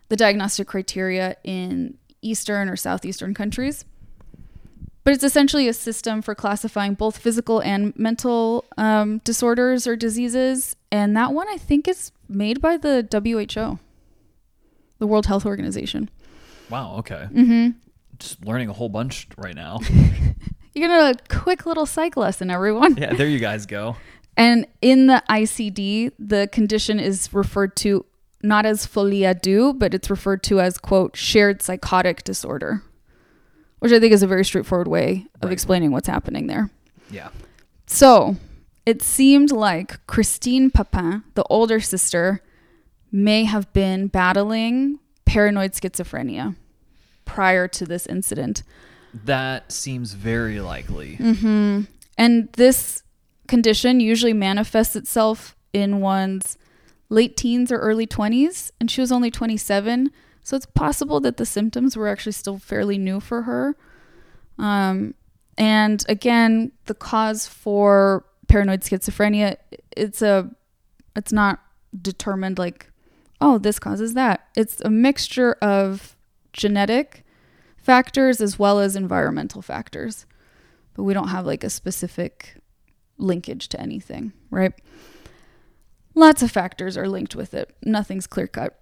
the 0.09 0.17
diagnostic 0.17 0.67
criteria 0.67 1.37
in 1.41 1.97
Eastern 2.21 2.67
or 2.67 2.75
Southeastern 2.75 3.33
countries. 3.33 3.85
But 5.05 5.13
it's 5.13 5.23
essentially 5.23 5.69
a 5.69 5.73
system 5.73 6.21
for 6.21 6.35
classifying 6.35 6.95
both 6.95 7.17
physical 7.17 7.61
and 7.61 7.97
mental 7.97 8.65
um, 8.77 9.19
disorders 9.19 9.87
or 9.87 9.95
diseases. 9.95 10.75
And 10.91 11.15
that 11.15 11.31
one 11.31 11.47
I 11.47 11.55
think 11.55 11.87
is 11.87 12.11
made 12.27 12.59
by 12.59 12.75
the 12.75 13.07
WHO, 13.09 13.79
the 14.99 15.07
World 15.07 15.25
Health 15.25 15.45
Organization. 15.45 16.09
Wow. 16.69 16.95
Okay. 16.99 17.27
Mm-hmm. 17.31 17.69
Just 18.19 18.43
learning 18.45 18.69
a 18.69 18.73
whole 18.73 18.89
bunch 18.89 19.27
right 19.37 19.55
now. 19.55 19.79
You're 20.73 20.89
to 20.89 21.09
a 21.11 21.13
quick 21.39 21.65
little 21.65 21.85
psych 21.85 22.17
lesson, 22.17 22.49
everyone. 22.51 22.97
yeah, 22.97 23.13
there 23.13 23.27
you 23.27 23.39
guys 23.39 23.65
go. 23.65 23.95
And 24.39 24.67
in 24.83 25.07
the 25.07 25.23
ICD, 25.27 26.11
the 26.19 26.47
condition 26.51 26.99
is 26.99 27.33
referred 27.33 27.75
to 27.77 28.05
not 28.43 28.67
as 28.67 28.85
folie 28.85 29.21
à 29.21 29.33
deux, 29.41 29.73
but 29.73 29.95
it's 29.95 30.11
referred 30.11 30.43
to 30.43 30.61
as, 30.61 30.77
quote, 30.77 31.15
shared 31.17 31.63
psychotic 31.63 32.23
disorder, 32.23 32.83
which 33.79 33.91
I 33.91 33.99
think 33.99 34.13
is 34.13 34.21
a 34.21 34.27
very 34.27 34.45
straightforward 34.45 34.87
way 34.87 35.25
of 35.41 35.45
Right. 35.49 35.53
explaining 35.53 35.89
what's 35.91 36.07
happening 36.07 36.45
there. 36.45 36.69
Yeah. 37.09 37.29
So 37.87 38.35
it 38.85 39.01
seemed 39.01 39.49
like 39.51 40.05
Christine 40.05 40.69
Papin, 40.69 41.23
the 41.33 41.43
older 41.49 41.79
sister, 41.79 42.43
may 43.11 43.43
have 43.45 43.71
been 43.73 44.07
battling 44.07 44.99
paranoid 45.25 45.73
schizophrenia 45.73 46.55
prior 47.25 47.67
to 47.67 47.85
this 47.85 48.05
incident. 48.07 48.63
That 49.13 49.71
seems 49.71 50.13
very 50.13 50.59
likely. 50.59 51.15
And 52.17 52.51
this 52.53 53.03
condition 53.47 53.99
usually 53.99 54.33
manifests 54.33 54.95
itself 54.95 55.55
in 55.73 55.99
one's 56.01 56.57
late 57.09 57.37
teens 57.37 57.71
or 57.71 57.77
early 57.77 58.05
20s, 58.07 58.71
and 58.79 58.91
she 58.91 59.01
was 59.01 59.11
only 59.11 59.31
27. 59.31 60.11
So 60.43 60.55
it's 60.55 60.65
possible 60.65 61.19
that 61.21 61.37
the 61.37 61.45
symptoms 61.45 61.95
were 61.95 62.07
actually 62.07 62.31
still 62.33 62.57
fairly 62.57 62.97
new 62.97 63.19
for 63.19 63.43
her. 63.43 63.75
Um, 64.57 65.13
and 65.57 66.03
again, 66.09 66.71
the 66.85 66.93
cause 66.93 67.47
for 67.47 68.25
paranoid 68.47 68.81
schizophrenia, 68.81 69.57
it's 69.95 70.21
a, 70.21 70.49
it's 71.15 71.31
not 71.31 71.59
determined 72.01 72.59
like 72.59 72.89
oh, 73.39 73.57
this 73.57 73.79
causes 73.79 74.13
that. 74.13 74.47
It's 74.55 74.81
a 74.81 74.89
mixture 74.89 75.53
of 75.61 76.15
genetic 76.53 77.25
factors 77.77 78.41
as 78.41 78.57
well 78.59 78.79
as 78.79 78.95
environmental 78.95 79.61
factors. 79.61 80.25
But 80.93 81.03
we 81.03 81.13
don't 81.13 81.29
have 81.29 81.45
like 81.45 81.63
a 81.63 81.69
specific 81.69 82.55
linkage 83.17 83.67
to 83.69 83.79
anything, 83.79 84.33
right? 84.49 84.73
Lots 86.15 86.41
of 86.41 86.51
factors 86.51 86.97
are 86.97 87.07
linked 87.07 87.35
with 87.35 87.53
it. 87.53 87.75
Nothing's 87.83 88.27
clear 88.27 88.47
cut. 88.47 88.79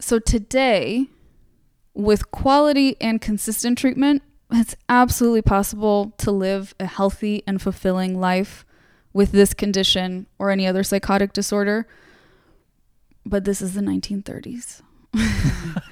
So 0.00 0.18
today, 0.18 1.06
with 1.94 2.30
quality 2.30 2.96
and 3.00 3.20
consistent 3.20 3.78
treatment, 3.78 4.22
it's 4.50 4.76
absolutely 4.88 5.42
possible 5.42 6.12
to 6.18 6.30
live 6.30 6.74
a 6.78 6.86
healthy 6.86 7.42
and 7.46 7.62
fulfilling 7.62 8.20
life 8.20 8.64
with 9.12 9.32
this 9.32 9.54
condition 9.54 10.26
or 10.38 10.50
any 10.50 10.66
other 10.66 10.82
psychotic 10.82 11.32
disorder. 11.32 11.86
But 13.26 13.44
this 13.44 13.60
is 13.60 13.74
the 13.74 13.80
1930s. 13.80 14.82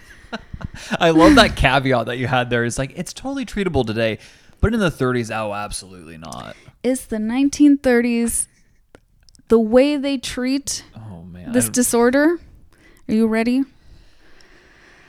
I 0.98 1.10
love 1.10 1.34
that 1.34 1.56
caveat 1.56 2.06
that 2.06 2.16
you 2.18 2.28
had 2.28 2.48
there. 2.48 2.64
It's 2.64 2.78
like 2.78 2.92
it's 2.96 3.12
totally 3.12 3.44
treatable 3.44 3.84
today, 3.84 4.18
but 4.60 4.72
in 4.72 4.80
the 4.80 4.90
30s, 4.90 5.34
oh, 5.34 5.52
absolutely 5.52 6.16
not. 6.16 6.56
It's 6.82 7.04
the 7.06 7.16
1930s. 7.16 8.46
The 9.48 9.58
way 9.58 9.96
they 9.96 10.16
treat 10.16 10.84
Oh 10.96 11.22
man, 11.24 11.52
this 11.52 11.68
disorder. 11.68 12.38
Are 13.08 13.14
you 13.14 13.26
ready? 13.26 13.64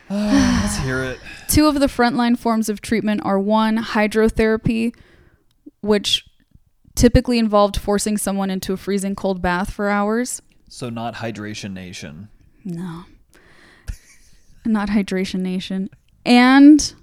let's 0.10 0.78
hear 0.78 1.04
it. 1.04 1.20
Two 1.48 1.68
of 1.68 1.80
the 1.80 1.88
frontline 1.88 2.38
forms 2.38 2.70
of 2.70 2.82
treatment 2.82 3.22
are 3.24 3.40
one, 3.40 3.78
hydrotherapy, 3.78 4.96
which 5.82 6.26
typically 6.96 7.38
involved 7.38 7.78
forcing 7.78 8.18
someone 8.18 8.50
into 8.50 8.74
a 8.74 8.78
freezing 8.78 9.16
cold 9.16 9.42
bath 9.42 9.72
for 9.72 9.90
hours. 9.90 10.42
So 10.70 10.90
not 10.90 11.16
hydration 11.16 11.74
nation. 11.74 12.30
No. 12.64 13.06
Not 14.66 14.90
hydration 14.90 15.42
nation. 15.42 15.90
And 16.26 16.94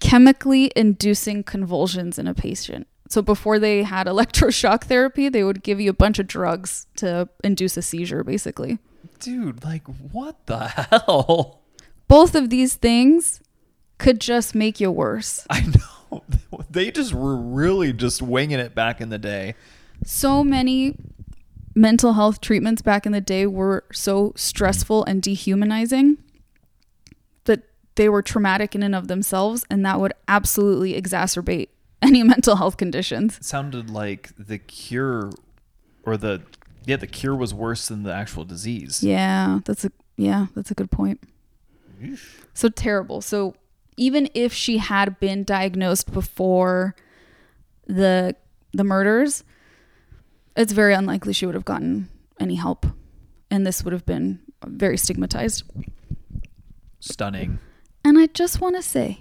chemically 0.00 0.70
inducing 0.76 1.42
convulsions 1.42 2.18
in 2.18 2.26
a 2.26 2.34
patient. 2.34 2.86
So 3.08 3.22
before 3.22 3.58
they 3.58 3.82
had 3.82 4.06
electroshock 4.06 4.84
therapy, 4.84 5.28
they 5.28 5.44
would 5.44 5.62
give 5.62 5.80
you 5.80 5.90
a 5.90 5.94
bunch 5.94 6.18
of 6.18 6.26
drugs 6.26 6.86
to 6.96 7.28
induce 7.42 7.76
a 7.76 7.82
seizure, 7.82 8.22
basically. 8.24 8.78
Dude, 9.20 9.64
like 9.64 9.86
what 9.86 10.46
the 10.46 10.68
hell? 10.68 11.62
Both 12.08 12.34
of 12.34 12.50
these 12.50 12.74
things 12.74 13.40
could 13.98 14.20
just 14.20 14.54
make 14.54 14.80
you 14.80 14.90
worse. 14.90 15.46
I 15.50 15.60
know. 15.62 16.24
They 16.70 16.90
just 16.90 17.12
were 17.12 17.36
really 17.36 17.92
just 17.92 18.22
winging 18.22 18.58
it 18.58 18.74
back 18.74 19.02
in 19.02 19.10
the 19.10 19.18
day. 19.18 19.56
So 20.04 20.42
many 20.42 20.96
mental 21.74 22.14
health 22.14 22.40
treatments 22.40 22.82
back 22.82 23.06
in 23.06 23.12
the 23.12 23.20
day 23.20 23.46
were 23.46 23.84
so 23.92 24.32
stressful 24.36 25.04
and 25.04 25.22
dehumanizing 25.22 26.18
that 27.44 27.62
they 27.94 28.08
were 28.08 28.22
traumatic 28.22 28.74
in 28.74 28.82
and 28.82 28.94
of 28.94 29.08
themselves, 29.08 29.64
and 29.70 29.84
that 29.84 30.00
would 30.00 30.12
absolutely 30.28 31.00
exacerbate 31.00 31.68
any 32.02 32.22
mental 32.22 32.56
health 32.56 32.76
conditions. 32.76 33.38
It 33.38 33.44
sounded 33.44 33.90
like 33.90 34.30
the 34.38 34.58
cure 34.58 35.30
or 36.04 36.16
the 36.16 36.42
yeah, 36.84 36.96
the 36.96 37.06
cure 37.06 37.36
was 37.36 37.54
worse 37.54 37.88
than 37.88 38.02
the 38.02 38.12
actual 38.12 38.44
disease. 38.44 39.02
Yeah, 39.02 39.60
that's 39.64 39.84
a 39.84 39.92
yeah, 40.16 40.46
that's 40.54 40.70
a 40.70 40.74
good 40.74 40.90
point. 40.90 41.20
So 42.54 42.68
terrible. 42.68 43.20
So 43.20 43.54
even 43.96 44.28
if 44.34 44.52
she 44.52 44.78
had 44.78 45.20
been 45.20 45.44
diagnosed 45.44 46.12
before 46.12 46.96
the 47.86 48.34
the 48.72 48.84
murders, 48.84 49.44
it's 50.56 50.72
very 50.72 50.94
unlikely 50.94 51.32
she 51.32 51.46
would 51.46 51.54
have 51.54 51.64
gotten 51.64 52.08
any 52.40 52.56
help, 52.56 52.86
and 53.50 53.66
this 53.66 53.84
would 53.84 53.92
have 53.92 54.06
been 54.06 54.40
very 54.64 54.96
stigmatized. 54.96 55.64
Stunning. 57.00 57.58
And 58.04 58.18
I 58.18 58.26
just 58.26 58.60
want 58.60 58.76
to 58.76 58.82
say, 58.82 59.20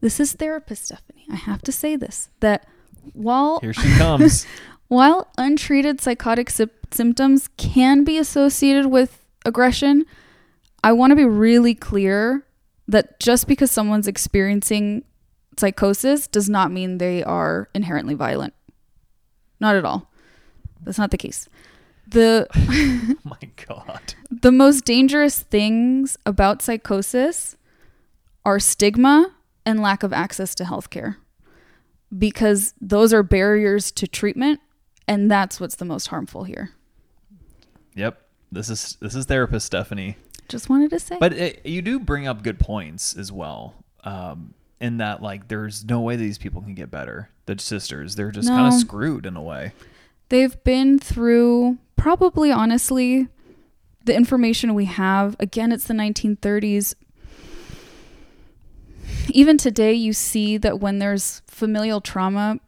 this 0.00 0.20
is 0.20 0.32
therapist 0.34 0.86
Stephanie. 0.86 1.26
I 1.30 1.36
have 1.36 1.62
to 1.62 1.72
say 1.72 1.96
this 1.96 2.28
that 2.40 2.66
while 3.12 3.60
Here 3.60 3.72
she 3.72 3.94
comes. 3.96 4.46
While 4.88 5.28
untreated 5.38 6.00
psychotic 6.00 6.50
sy- 6.50 6.66
symptoms 6.90 7.48
can 7.56 8.04
be 8.04 8.18
associated 8.18 8.86
with 8.86 9.24
aggression, 9.46 10.04
I 10.84 10.92
want 10.92 11.10
to 11.10 11.16
be 11.16 11.24
really 11.24 11.74
clear 11.74 12.46
that 12.86 13.18
just 13.18 13.48
because 13.48 13.70
someone's 13.70 14.06
experiencing 14.06 15.04
psychosis 15.58 16.26
does 16.26 16.50
not 16.50 16.70
mean 16.70 16.98
they 16.98 17.24
are 17.24 17.70
inherently 17.74 18.14
violent. 18.14 18.52
Not 19.58 19.74
at 19.74 19.84
all. 19.86 20.10
That's 20.84 20.98
not 20.98 21.10
the 21.10 21.18
case. 21.18 21.48
The 22.06 22.46
oh 22.54 23.16
my 23.24 23.50
god. 23.66 24.14
the 24.30 24.52
most 24.52 24.84
dangerous 24.84 25.40
things 25.40 26.18
about 26.26 26.60
psychosis 26.60 27.56
are 28.44 28.60
stigma 28.60 29.34
and 29.64 29.80
lack 29.80 30.02
of 30.02 30.12
access 30.12 30.54
to 30.56 30.64
healthcare 30.64 31.16
because 32.16 32.74
those 32.80 33.14
are 33.14 33.22
barriers 33.22 33.90
to 33.92 34.06
treatment 34.06 34.60
and 35.08 35.30
that's 35.30 35.58
what's 35.60 35.76
the 35.76 35.84
most 35.84 36.08
harmful 36.08 36.44
here. 36.44 36.70
Yep. 37.94 38.20
This 38.52 38.68
is 38.68 38.96
this 39.00 39.14
is 39.14 39.26
therapist 39.26 39.66
Stephanie. 39.66 40.16
Just 40.48 40.68
wanted 40.68 40.90
to 40.90 41.00
say. 41.00 41.16
But 41.18 41.32
it, 41.32 41.66
you 41.66 41.82
do 41.82 41.98
bring 41.98 42.26
up 42.26 42.42
good 42.42 42.58
points 42.58 43.16
as 43.16 43.32
well. 43.32 43.74
Um, 44.04 44.54
in 44.80 44.98
that, 44.98 45.22
like, 45.22 45.48
there's 45.48 45.84
no 45.84 46.00
way 46.00 46.16
these 46.16 46.36
people 46.36 46.60
can 46.60 46.74
get 46.74 46.90
better. 46.90 47.30
The 47.46 47.58
sisters, 47.58 48.14
they're 48.16 48.30
just 48.30 48.48
kind 48.48 48.66
of 48.66 48.78
screwed 48.78 49.24
in 49.24 49.36
a 49.36 49.42
way. 49.42 49.72
They've 50.28 50.62
been 50.64 50.98
through 50.98 51.78
probably 51.96 52.50
honestly 52.50 53.28
the 54.04 54.14
information 54.14 54.74
we 54.74 54.86
have. 54.86 55.36
Again, 55.38 55.72
it's 55.72 55.86
the 55.86 55.94
1930s. 55.94 56.94
Even 59.30 59.56
today, 59.58 59.92
you 59.92 60.12
see 60.12 60.56
that 60.58 60.80
when 60.80 60.98
there's 60.98 61.42
familial 61.46 62.00
trauma, 62.00 62.58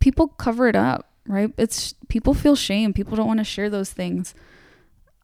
people 0.00 0.28
cover 0.28 0.68
it 0.68 0.76
up, 0.76 1.10
right? 1.26 1.50
It's 1.56 1.94
people 2.08 2.34
feel 2.34 2.56
shame. 2.56 2.92
People 2.92 3.16
don't 3.16 3.26
want 3.26 3.40
to 3.40 3.44
share 3.44 3.70
those 3.70 3.90
things. 3.90 4.34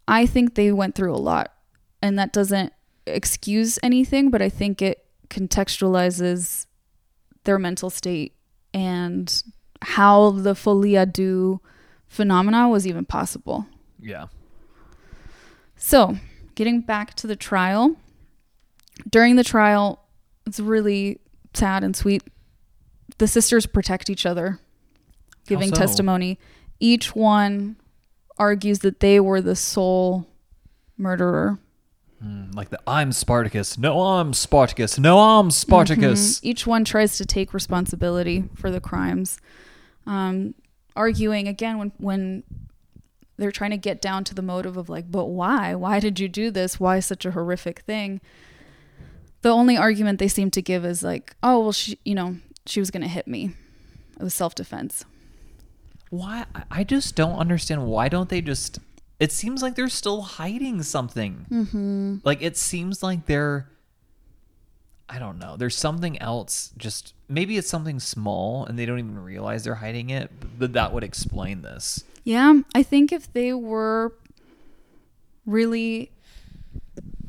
I 0.09 0.27
think 0.27 0.55
they 0.55 0.73
went 0.73 0.95
through 0.95 1.15
a 1.15 1.17
lot, 1.17 1.53
and 2.03 2.19
that 2.19 2.33
doesn't 2.33 2.73
excuse 3.07 3.79
anything, 3.83 4.31
but 4.31 4.43
I 4.43 4.49
think 4.49 4.83
it 4.83 5.05
contextualizes 5.29 6.67
their 7.45 7.59
mental 7.59 7.91
state 7.91 8.35
and 8.75 9.43
how 9.83 10.31
the 10.31 10.55
folie 10.55 10.97
à 10.97 11.11
deux 11.11 11.61
phenomena 12.11 12.69
was 12.69 12.87
even 12.87 13.07
possible. 13.07 13.67
Yeah. 13.99 14.27
So, 15.77 16.19
getting 16.57 16.83
back 16.83 17.15
to 17.15 17.27
the 17.27 17.37
trial, 17.37 17.97
during 19.09 19.37
the 19.37 19.45
trial, 19.45 20.05
it's 20.45 20.61
really 20.61 21.21
sad 21.55 21.85
and 21.85 21.97
sweet. 21.97 22.23
The 23.19 23.29
sisters 23.29 23.65
protect 23.65 24.11
each 24.11 24.27
other, 24.27 24.59
giving 25.47 25.71
so? 25.71 25.77
testimony. 25.77 26.39
Each 26.81 27.15
one 27.15 27.77
argues 28.39 28.81
that 28.81 29.01
they 29.01 29.21
were 29.21 29.41
the 29.41 29.57
sole 29.57 30.27
murderer. 30.99 31.59
Mm, 32.23 32.55
like 32.55 32.71
the 32.71 32.81
I'm 32.87 33.13
Spartacus. 33.13 33.79
No, 33.79 34.01
I'm 34.01 34.33
Spartacus. 34.35 34.99
No, 34.99 35.19
I'm 35.19 35.51
Spartacus. 35.51 36.41
Mhm. 36.41 36.45
Each 36.45 36.67
one 36.67 36.85
tries 36.85 37.17
to 37.19 37.25
take 37.25 37.55
responsibility 37.55 38.45
for 38.55 38.71
the 38.71 38.81
crimes, 38.81 39.39
um, 40.07 40.55
arguing 40.97 41.49
again 41.49 41.79
when 41.79 41.93
when 41.99 42.43
they're 43.37 43.51
trying 43.51 43.71
to 43.71 43.79
get 43.79 44.03
down 44.03 44.23
to 44.25 44.35
the 44.35 44.43
motive 44.43 44.77
of 44.77 44.89
like, 44.91 45.11
but 45.11 45.27
why? 45.27 45.75
Why 45.75 45.99
did 46.01 46.21
you 46.21 46.29
do 46.29 46.51
this? 46.51 46.79
Why 46.79 47.01
such 47.01 47.25
a 47.25 47.31
horrific 47.31 47.81
thing? 47.81 48.21
The 49.43 49.49
only 49.49 49.77
argument 49.79 50.19
they 50.19 50.29
seem 50.29 50.51
to 50.51 50.61
give 50.63 50.85
is 50.85 51.03
like, 51.03 51.35
oh 51.43 51.61
well, 51.61 51.73
she, 51.73 51.99
you 52.05 52.15
know, 52.15 52.37
she 52.67 52.81
was 52.81 52.91
gonna 52.91 53.09
hit 53.09 53.27
me. 53.27 53.53
It 54.19 54.23
was 54.23 54.35
self 54.35 54.55
defense. 54.55 55.05
Why? 56.11 56.45
I- 56.55 56.65
I 56.71 56.85
just 56.85 57.17
don't 57.17 57.39
understand. 57.39 57.87
Why 57.87 58.09
don't 58.09 58.29
they 58.29 58.41
just? 58.43 58.79
It 59.19 59.33
seems 59.33 59.63
like 59.63 59.75
they're 59.75 59.89
still 59.89 60.23
hiding 60.23 60.83
something. 60.83 61.47
Mm-hmm. 61.51 62.17
Like 62.25 62.43
it 62.43 62.57
seems 62.57 63.03
like 63.03 63.27
they're. 63.27 63.69
I 65.13 65.19
don't 65.19 65.39
know. 65.39 65.57
There's 65.57 65.77
something 65.77 66.21
else. 66.23 66.73
Just 66.79 67.15
maybe 67.29 67.59
it's 67.59 67.69
something 67.69 67.99
small, 67.99 68.65
and 68.65 68.79
they 68.79 68.87
don't 68.87 68.99
even 69.01 69.19
realize 69.19 69.65
they're 69.65 69.75
hiding 69.75 70.11
it. 70.11 70.31
But 70.59 70.73
that 70.75 70.93
would 70.93 71.03
explain 71.03 71.63
this. 71.63 72.05
Yeah, 72.25 72.61
I 72.75 72.83
think 72.85 73.13
if 73.13 73.33
they 73.33 73.53
were 73.53 74.13
really 75.47 76.13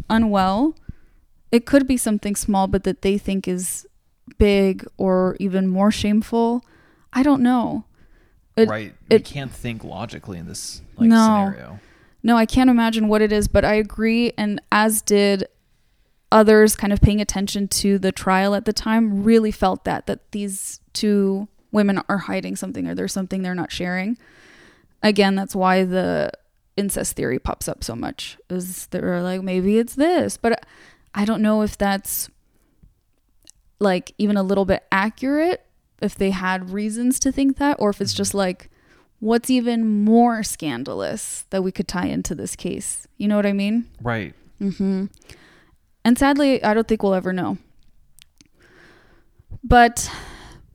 unwell, 0.09 0.75
it 1.51 1.65
could 1.65 1.87
be 1.87 1.97
something 1.97 2.35
small, 2.35 2.67
but 2.67 2.83
that 2.83 3.01
they 3.01 3.17
think 3.17 3.47
is 3.47 3.87
big 4.37 4.85
or 4.97 5.35
even 5.39 5.67
more 5.67 5.91
shameful. 5.91 6.63
I 7.13 7.23
don't 7.23 7.41
know. 7.41 7.85
It- 8.55 8.67
right? 8.69 8.93
we 9.09 9.19
can't 9.19 9.51
think 9.51 9.83
logically 9.83 10.37
in 10.37 10.45
this 10.47 10.81
like 10.97 11.09
No. 11.09 11.15
scenario. 11.25 11.79
No, 12.23 12.37
I 12.37 12.45
can't 12.45 12.69
imagine 12.69 13.07
what 13.07 13.21
it 13.21 13.31
is, 13.31 13.47
but 13.47 13.65
I 13.65 13.73
agree. 13.75 14.33
And 14.37 14.61
as 14.71 15.01
did 15.01 15.47
others 16.31 16.75
kind 16.75 16.93
of 16.93 17.01
paying 17.01 17.21
attention 17.21 17.67
to 17.67 17.99
the 17.99 18.11
trial 18.11 18.55
at 18.55 18.65
the 18.65 18.73
time, 18.73 19.23
really 19.23 19.51
felt 19.51 19.83
that, 19.83 20.07
that 20.07 20.31
these 20.31 20.79
two 20.93 21.47
women 21.71 22.01
are 22.09 22.19
hiding 22.19 22.55
something 22.55 22.87
or 22.87 22.95
there's 22.95 23.13
something 23.13 23.41
they're 23.41 23.55
not 23.55 23.71
sharing. 23.71 24.17
Again, 25.03 25.35
that's 25.35 25.55
why 25.55 25.83
the 25.83 26.31
incest 26.77 27.15
theory 27.15 27.39
pops 27.39 27.67
up 27.67 27.83
so 27.83 27.95
much. 27.95 28.37
Is 28.49 28.87
they're 28.87 29.21
like 29.21 29.41
maybe 29.41 29.77
it's 29.77 29.95
this, 29.95 30.37
but 30.37 30.65
I 31.13 31.25
don't 31.25 31.41
know 31.41 31.61
if 31.61 31.77
that's 31.77 32.29
like 33.79 34.13
even 34.17 34.37
a 34.37 34.43
little 34.43 34.65
bit 34.65 34.83
accurate 34.91 35.65
if 36.01 36.15
they 36.15 36.31
had 36.31 36.69
reasons 36.69 37.19
to 37.19 37.31
think 37.31 37.57
that 37.57 37.77
or 37.79 37.89
if 37.89 37.99
it's 38.01 38.13
just 38.13 38.33
like 38.33 38.69
what's 39.19 39.49
even 39.49 40.03
more 40.03 40.43
scandalous 40.43 41.45
that 41.49 41.63
we 41.63 41.71
could 41.71 41.87
tie 41.87 42.07
into 42.07 42.33
this 42.35 42.55
case. 42.55 43.07
You 43.17 43.27
know 43.27 43.35
what 43.35 43.45
I 43.45 43.53
mean? 43.53 43.87
Right. 44.01 44.33
Mm-hmm. 44.59 45.05
And 46.03 46.17
sadly, 46.17 46.63
I 46.63 46.73
don't 46.73 46.87
think 46.87 47.03
we'll 47.03 47.13
ever 47.13 47.33
know. 47.33 47.57
But 49.63 50.11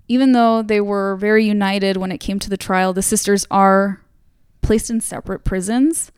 even 0.08 0.32
though 0.32 0.62
they 0.62 0.80
were 0.80 1.16
very 1.16 1.44
united 1.44 1.96
when 1.96 2.12
it 2.12 2.18
came 2.18 2.38
to 2.38 2.50
the 2.50 2.56
trial, 2.56 2.92
the 2.92 3.02
sisters 3.02 3.46
are 3.50 4.00
placed 4.62 4.90
in 4.90 5.00
separate 5.00 5.44
prisons. 5.44 6.12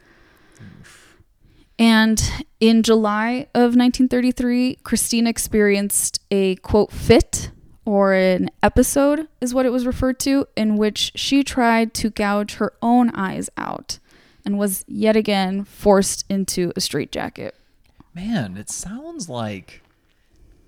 And 1.78 2.46
in 2.60 2.82
July 2.82 3.46
of 3.54 3.76
1933, 3.76 4.76
Christine 4.82 5.26
experienced 5.26 6.20
a 6.30 6.56
quote 6.56 6.92
fit 6.92 7.50
or 7.84 8.12
an 8.12 8.50
episode, 8.62 9.28
is 9.40 9.54
what 9.54 9.64
it 9.64 9.72
was 9.72 9.86
referred 9.86 10.18
to, 10.20 10.46
in 10.54 10.76
which 10.76 11.10
she 11.14 11.42
tried 11.42 11.94
to 11.94 12.10
gouge 12.10 12.56
her 12.56 12.74
own 12.82 13.08
eyes 13.14 13.48
out 13.56 13.98
and 14.44 14.58
was 14.58 14.84
yet 14.86 15.16
again 15.16 15.64
forced 15.64 16.22
into 16.28 16.70
a 16.76 16.82
straitjacket. 16.82 17.57
Man, 18.18 18.56
it 18.56 18.68
sounds 18.68 19.28
like 19.28 19.82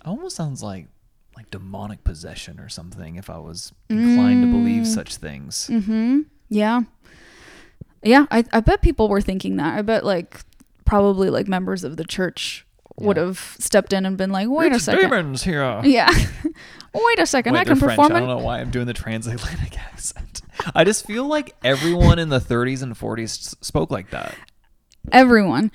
almost 0.04 0.36
sounds 0.36 0.62
like 0.62 0.86
like 1.36 1.50
demonic 1.50 2.04
possession 2.04 2.60
or 2.60 2.68
something 2.68 3.16
if 3.16 3.28
I 3.28 3.38
was 3.38 3.72
inclined 3.88 4.44
to 4.44 4.50
believe 4.52 4.86
such 4.86 5.16
things. 5.16 5.68
Mm-hmm. 5.70 6.20
Yeah. 6.48 6.82
Yeah, 8.02 8.26
I, 8.30 8.44
I 8.52 8.60
bet 8.60 8.82
people 8.82 9.08
were 9.08 9.20
thinking 9.20 9.56
that. 9.56 9.76
I 9.76 9.82
bet 9.82 10.04
like 10.04 10.40
probably 10.84 11.28
like 11.28 11.48
members 11.48 11.82
of 11.82 11.96
the 11.96 12.04
church 12.04 12.66
would 12.98 13.16
Yeah. 13.16 13.24
have 13.26 13.56
stepped 13.58 13.92
in 13.92 14.06
and 14.06 14.16
been 14.16 14.30
like, 14.30 14.48
wait 14.48 14.72
a 14.72 14.78
second. 14.78 15.10
demons 15.10 15.42
here. 15.42 15.80
Yeah. 15.84 16.08
wait 16.94 17.18
a 17.18 17.26
second. 17.26 17.54
Wait, 17.54 17.60
I 17.60 17.64
can 17.64 17.76
French. 17.76 17.96
perform 17.98 18.12
I 18.12 18.20
don't 18.20 18.28
know 18.28 18.38
why 18.44 18.60
I'm 18.60 18.70
doing 18.70 18.86
the 18.86 18.94
transatlantic 18.94 19.76
accent. 19.92 20.40
I 20.74 20.84
just 20.84 21.04
feel 21.06 21.26
like 21.26 21.54
everyone 21.64 22.18
in 22.20 22.28
the 22.28 22.38
30s 22.40 22.82
and 22.82 22.94
40s 22.94 23.56
spoke 23.64 23.90
like 23.90 24.10
that. 24.10 24.34
Everyone. 25.10 25.72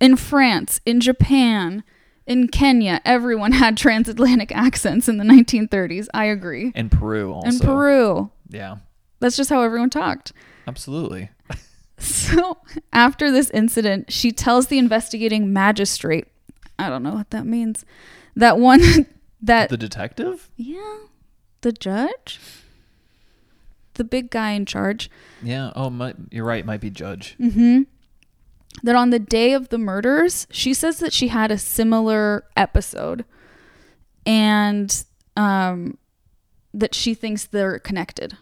In 0.00 0.16
France, 0.16 0.80
in 0.84 1.00
Japan, 1.00 1.82
in 2.26 2.48
Kenya, 2.48 3.00
everyone 3.04 3.52
had 3.52 3.76
transatlantic 3.76 4.50
accents 4.54 5.08
in 5.08 5.16
the 5.18 5.24
1930s. 5.24 6.08
I 6.14 6.24
agree. 6.26 6.72
In 6.74 6.88
Peru 6.90 7.32
also. 7.32 7.48
In 7.48 7.58
Peru. 7.60 8.30
Yeah, 8.50 8.76
That's 9.20 9.36
just 9.36 9.50
how 9.50 9.62
everyone 9.62 9.90
talked. 9.90 10.32
absolutely. 10.66 11.30
So 11.98 12.58
after 12.92 13.30
this 13.30 13.50
incident, 13.50 14.12
she 14.12 14.32
tells 14.32 14.66
the 14.66 14.78
investigating 14.78 15.52
magistrate, 15.52 16.26
I 16.78 16.88
don't 16.90 17.02
know 17.02 17.14
what 17.14 17.30
that 17.30 17.46
means, 17.46 17.84
that 18.36 18.58
one 18.58 18.80
that 19.42 19.70
The 19.70 19.76
detective? 19.76 20.50
yeah, 20.56 20.96
the 21.62 21.72
judge, 21.72 22.40
the 23.94 24.04
big 24.04 24.30
guy 24.30 24.50
in 24.50 24.66
charge, 24.66 25.08
Yeah. 25.42 25.72
Oh, 25.76 25.88
might, 25.88 26.16
you're 26.30 26.44
right. 26.44 26.66
Might 26.66 26.80
be 26.80 26.90
judge. 26.90 27.36
mm-hmm, 27.40 27.82
that 28.82 28.96
on 28.96 29.10
the 29.10 29.18
day 29.18 29.52
of 29.52 29.68
the 29.68 29.78
murders, 29.78 30.46
she 30.50 30.74
says 30.74 30.98
that 30.98 31.12
she 31.12 31.28
had 31.28 31.50
a 31.50 31.58
similar 31.58 32.44
episode, 32.56 33.24
and 34.26 35.04
um, 35.36 35.98
that 36.72 36.94
she 36.94 37.14
thinks 37.14 37.44
they're 37.44 37.78
connected. 37.78 38.36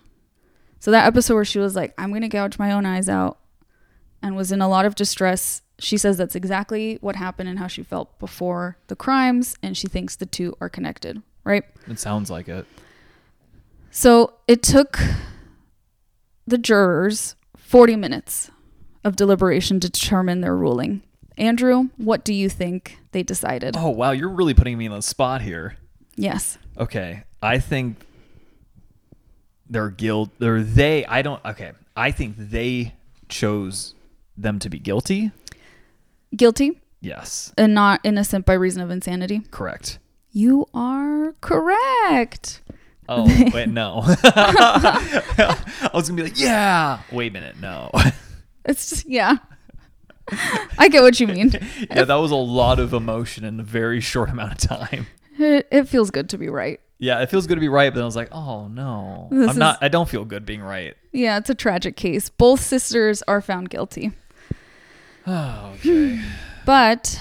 So 0.79 0.91
that 0.91 1.07
episode 1.07 1.35
where 1.35 1.45
she 1.45 1.59
was 1.59 1.77
like, 1.77 1.95
"I'm 1.99 2.13
gonna 2.13 2.29
gouge 2.29 2.59
my 2.59 2.73
own 2.73 2.87
eyes 2.87 3.09
out," 3.09 3.39
and 4.23 4.35
was 4.35 4.51
in 4.51 4.61
a 4.61 4.69
lot 4.69 4.85
of 4.85 4.95
distress. 4.95 5.63
She 5.79 5.97
says 5.97 6.17
that's 6.17 6.35
exactly 6.35 6.99
what 7.01 7.17
happened 7.17 7.49
and 7.49 7.59
how 7.59 7.67
she 7.67 7.83
felt 7.83 8.19
before 8.19 8.79
the 8.89 8.97
crimes, 8.97 9.57
and 9.63 9.77
she 9.77 9.87
thinks 9.87 10.17
the 10.17 10.27
two 10.27 10.57
are 10.61 10.69
connected. 10.69 11.23
Right. 11.45 11.65
It 11.89 11.99
sounds 11.99 12.31
like 12.31 12.49
it. 12.49 12.67
So 13.91 14.35
it 14.49 14.63
took 14.63 14.99
the 16.47 16.57
jurors 16.57 17.37
40 17.57 17.97
minutes 17.97 18.51
of 19.05 19.17
deliberation 19.17 19.81
to 19.81 19.89
determine 19.91 20.41
their 20.41 20.57
ruling. 20.57 21.03
Andrew, 21.39 21.89
what 21.97 22.25
do 22.25 22.35
you 22.35 22.49
think 22.49 22.99
they 23.13 23.23
decided? 23.23 23.77
Oh 23.77 23.89
wow, 23.91 24.11
you're 24.11 24.29
really 24.29 24.55
putting 24.55 24.77
me 24.79 24.87
on 24.89 24.97
the 24.97 25.03
spot 25.03 25.43
here. 25.43 25.77
Yes. 26.17 26.59
Okay, 26.79 27.25
I 27.43 27.59
think 27.59 27.97
they're 29.69 29.91
guilt. 29.91 30.31
They're 30.39 30.63
they. 30.63 31.05
I 31.07 31.23
don't. 31.23 31.43
Okay, 31.45 31.73
I 31.97 32.11
think 32.11 32.37
they 32.39 32.95
chose 33.29 33.95
them 34.37 34.59
to 34.59 34.69
be 34.71 34.79
guilty. 34.79 35.31
Guilty 36.37 36.79
Yes, 37.01 37.53
and 37.59 37.75
not 37.75 38.01
innocent 38.05 38.47
by 38.47 38.55
reason 38.55 38.81
of 38.83 38.91
insanity. 38.91 39.41
correct. 39.51 39.99
You 40.31 40.67
are 40.73 41.35
correct. 41.41 42.63
Oh 43.09 43.25
wait, 43.53 43.69
no. 43.69 44.03
I 44.07 45.91
was 45.93 46.09
gonna 46.09 46.23
be 46.23 46.29
like, 46.29 46.39
yeah. 46.39 47.01
Wait 47.11 47.31
a 47.31 47.33
minute, 47.33 47.57
no. 47.61 47.91
It's 48.65 48.91
just, 48.91 49.09
yeah. 49.09 49.37
I 50.79 50.89
get 50.89 51.03
what 51.03 51.19
you 51.19 51.27
mean. 51.27 51.51
yeah, 51.91 52.05
that 52.05 52.15
was 52.15 52.31
a 52.31 52.37
lot 52.37 52.79
of 52.79 52.93
emotion 52.93 53.45
in 53.45 53.59
a 53.61 53.63
very 53.65 54.01
short 54.01 54.31
amount 54.31 54.53
of 54.53 54.59
time. 54.79 55.07
It, 55.39 55.67
it 55.73 55.89
feels 55.89 56.11
good 56.11 56.29
to 56.31 56.39
be 56.39 56.49
right. 56.49 56.81
Yeah, 56.99 57.21
it 57.21 57.29
feels 57.31 57.47
good 57.49 57.57
to 57.57 57.61
be 57.61 57.69
right, 57.69 57.91
but 57.91 57.97
then 57.97 58.03
I 58.03 58.07
was 58.07 58.15
like, 58.15 58.29
oh 58.33 58.69
no, 58.69 59.27
This 59.33 59.51
I'm 59.51 59.59
not. 59.59 59.79
I 59.81 59.89
don't 59.89 60.09
feel 60.09 60.25
good 60.25 60.47
being 60.47 60.63
right. 60.63 60.95
Yeah, 61.11 61.39
it's 61.39 61.51
a 61.51 61.55
tragic 61.55 61.97
case. 61.97 62.29
Both 62.29 62.61
sisters 62.61 63.23
are 63.27 63.41
found 63.41 63.71
guilty, 63.71 64.13
Oh, 65.27 65.73
okay. 65.81 66.23
but 66.65 67.21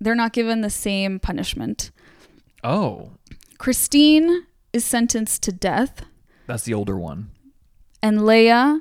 they're 0.00 0.14
not 0.14 0.32
given 0.34 0.60
the 0.60 0.68
same 0.70 1.18
punishment. 1.18 1.90
oh, 2.62 3.12
Christine 3.58 4.44
is 4.74 4.84
sentenced 4.84 5.42
to 5.44 5.52
death, 5.52 6.02
that's 6.46 6.64
the 6.64 6.74
older 6.74 6.98
one. 6.98 7.30
and 8.02 8.18
Léa, 8.18 8.80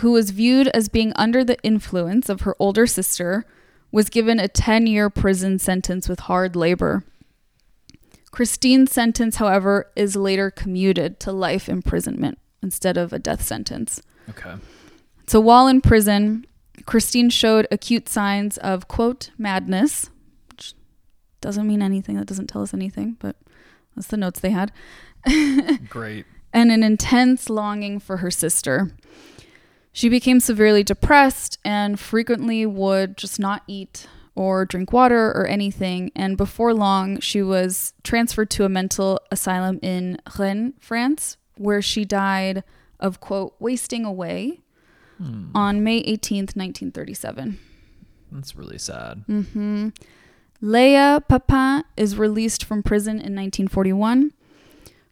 who 0.00 0.12
was 0.12 0.30
viewed 0.30 0.68
as 0.68 0.88
being 0.88 1.12
under 1.16 1.44
the 1.44 1.60
influence 1.62 2.28
of 2.28 2.42
her 2.42 2.54
older 2.58 2.86
sister, 2.86 3.44
was 3.90 4.10
given 4.10 4.38
a 4.38 4.48
10 4.48 4.86
year 4.86 5.08
prison 5.10 5.58
sentence 5.58 6.08
with 6.08 6.20
hard 6.20 6.54
labor. 6.54 7.04
Christine's 8.30 8.92
sentence, 8.92 9.36
however, 9.36 9.90
is 9.96 10.14
later 10.14 10.50
commuted 10.50 11.18
to 11.20 11.32
life 11.32 11.68
imprisonment 11.68 12.38
instead 12.62 12.96
of 12.96 13.12
a 13.12 13.18
death 13.18 13.42
sentence. 13.42 14.02
Okay. 14.28 14.54
So 15.26 15.40
while 15.40 15.66
in 15.66 15.80
prison, 15.80 16.46
Christine 16.86 17.30
showed 17.30 17.66
acute 17.70 18.08
signs 18.08 18.58
of, 18.58 18.86
quote, 18.88 19.30
madness, 19.38 20.10
which 20.50 20.74
doesn't 21.40 21.66
mean 21.66 21.82
anything. 21.82 22.16
That 22.16 22.26
doesn't 22.26 22.48
tell 22.48 22.62
us 22.62 22.74
anything, 22.74 23.16
but 23.18 23.36
that's 23.96 24.08
the 24.08 24.16
notes 24.16 24.40
they 24.40 24.50
had. 24.50 24.70
Great. 25.88 26.26
and 26.52 26.70
an 26.70 26.82
intense 26.82 27.50
longing 27.50 27.98
for 27.98 28.18
her 28.18 28.30
sister. 28.30 28.92
She 29.98 30.08
became 30.08 30.38
severely 30.38 30.84
depressed 30.84 31.58
and 31.64 31.98
frequently 31.98 32.64
would 32.64 33.16
just 33.16 33.40
not 33.40 33.64
eat 33.66 34.06
or 34.36 34.64
drink 34.64 34.92
water 34.92 35.32
or 35.32 35.44
anything. 35.44 36.12
And 36.14 36.36
before 36.36 36.72
long, 36.72 37.18
she 37.18 37.42
was 37.42 37.94
transferred 38.04 38.48
to 38.50 38.64
a 38.64 38.68
mental 38.68 39.18
asylum 39.32 39.80
in 39.82 40.20
Rennes, 40.38 40.74
France, 40.78 41.36
where 41.56 41.82
she 41.82 42.04
died 42.04 42.62
of, 43.00 43.18
quote, 43.18 43.56
wasting 43.58 44.04
away 44.04 44.60
on 45.52 45.82
May 45.82 46.00
18th, 46.04 46.54
1937. 46.54 47.58
That's 48.30 48.54
really 48.54 48.78
sad. 48.78 49.24
Mm 49.28 49.46
hmm 49.46 49.88
Léa 50.62 51.26
Papin 51.26 51.82
is 51.96 52.16
released 52.16 52.64
from 52.64 52.84
prison 52.84 53.14
in 53.14 53.34
1941. 53.34 54.32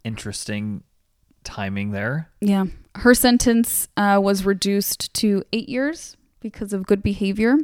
Interesting 0.05 0.84
timing 1.43 1.91
there. 1.91 2.30
Yeah. 2.41 2.66
Her 2.97 3.14
sentence 3.14 3.88
uh, 3.97 4.18
was 4.22 4.44
reduced 4.44 5.12
to 5.14 5.44
eight 5.53 5.68
years 5.68 6.16
because 6.40 6.72
of 6.72 6.86
good 6.86 7.03
behavior. 7.03 7.59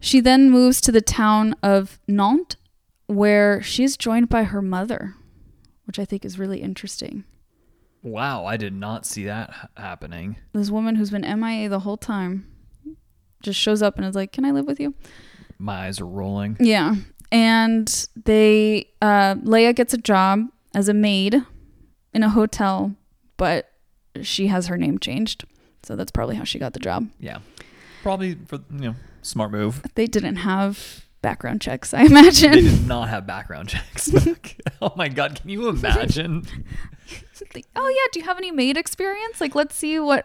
She 0.00 0.20
then 0.20 0.50
moves 0.50 0.80
to 0.82 0.92
the 0.92 1.00
town 1.00 1.56
of 1.62 1.98
Nantes, 2.06 2.56
where 3.06 3.62
she's 3.62 3.96
joined 3.96 4.28
by 4.28 4.44
her 4.44 4.60
mother, 4.60 5.14
which 5.84 5.98
I 5.98 6.04
think 6.04 6.24
is 6.24 6.38
really 6.38 6.60
interesting. 6.60 7.24
Wow, 8.02 8.44
I 8.44 8.56
did 8.56 8.74
not 8.74 9.06
see 9.06 9.24
that 9.24 9.70
happening. 9.76 10.36
This 10.52 10.70
woman 10.70 10.96
who's 10.96 11.10
been 11.10 11.22
MIA 11.22 11.68
the 11.68 11.80
whole 11.80 11.96
time 11.96 12.46
just 13.42 13.58
shows 13.58 13.82
up 13.82 13.96
and 13.96 14.04
is 14.04 14.14
like, 14.14 14.32
Can 14.32 14.44
I 14.44 14.50
live 14.50 14.66
with 14.66 14.78
you? 14.78 14.94
My 15.58 15.86
eyes 15.86 16.00
are 16.00 16.06
rolling. 16.06 16.56
Yeah. 16.60 16.96
And 17.32 18.08
they, 18.24 18.90
uh, 19.00 19.36
Léa 19.36 19.74
gets 19.74 19.94
a 19.94 19.98
job 19.98 20.42
as 20.74 20.88
a 20.88 20.94
maid 20.94 21.42
in 22.12 22.22
a 22.22 22.28
hotel, 22.28 22.94
but 23.36 23.70
she 24.22 24.48
has 24.48 24.66
her 24.68 24.76
name 24.76 24.98
changed. 24.98 25.44
So 25.82 25.96
that's 25.96 26.10
probably 26.10 26.36
how 26.36 26.44
she 26.44 26.58
got 26.58 26.72
the 26.72 26.80
job. 26.80 27.08
Yeah. 27.20 27.38
Probably 28.02 28.34
for, 28.46 28.60
you 28.70 28.80
know, 28.80 28.94
smart 29.22 29.50
move. 29.50 29.82
They 29.94 30.06
didn't 30.06 30.36
have 30.36 31.06
background 31.22 31.60
checks, 31.60 31.92
I 31.92 32.02
imagine. 32.06 32.52
They 32.52 32.60
did 32.62 32.86
not 32.86 33.08
have 33.08 33.26
background 33.26 33.68
checks. 33.70 34.10
oh 34.82 34.92
my 34.96 35.08
god, 35.08 35.40
can 35.40 35.50
you 35.50 35.68
imagine? 35.68 36.44
oh 37.74 37.88
yeah, 37.88 38.06
do 38.12 38.20
you 38.20 38.24
have 38.24 38.38
any 38.38 38.50
maid 38.50 38.76
experience? 38.76 39.40
Like, 39.40 39.54
let's 39.54 39.74
see 39.74 39.98
what, 39.98 40.24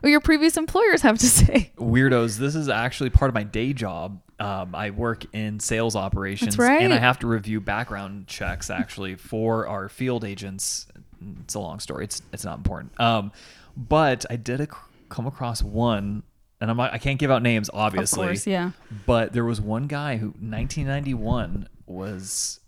what 0.00 0.10
your 0.10 0.20
previous 0.20 0.56
employers 0.56 1.02
have 1.02 1.18
to 1.18 1.26
say. 1.26 1.72
Weirdos, 1.76 2.38
this 2.38 2.54
is 2.54 2.68
actually 2.68 3.10
part 3.10 3.28
of 3.28 3.34
my 3.34 3.42
day 3.42 3.72
job. 3.72 4.20
Um, 4.40 4.74
I 4.74 4.90
work 4.90 5.26
in 5.34 5.58
sales 5.58 5.96
operations 5.96 6.56
That's 6.56 6.68
right. 6.68 6.82
and 6.82 6.94
I 6.94 6.98
have 6.98 7.18
to 7.20 7.26
review 7.26 7.60
background 7.60 8.28
checks 8.28 8.70
actually 8.70 9.16
for 9.16 9.66
our 9.66 9.88
field 9.88 10.24
agents. 10.24 10.86
It's 11.40 11.54
a 11.54 11.60
long 11.60 11.80
story. 11.80 12.04
It's 12.04 12.22
it's 12.32 12.44
not 12.44 12.56
important. 12.58 12.98
Um, 13.00 13.32
but 13.76 14.24
I 14.30 14.36
did 14.36 14.60
ac- 14.60 14.70
come 15.08 15.26
across 15.26 15.62
one 15.62 16.22
and 16.60 16.70
I'm 16.70 16.76
not, 16.76 16.92
I 16.92 16.98
can't 16.98 17.18
give 17.18 17.30
out 17.30 17.42
names 17.42 17.70
obviously. 17.72 18.22
Of 18.22 18.28
course, 18.28 18.46
yeah. 18.46 18.72
But 19.06 19.32
there 19.32 19.44
was 19.44 19.60
one 19.60 19.86
guy 19.86 20.16
who 20.16 20.28
1991 20.28 21.68
was 21.86 22.60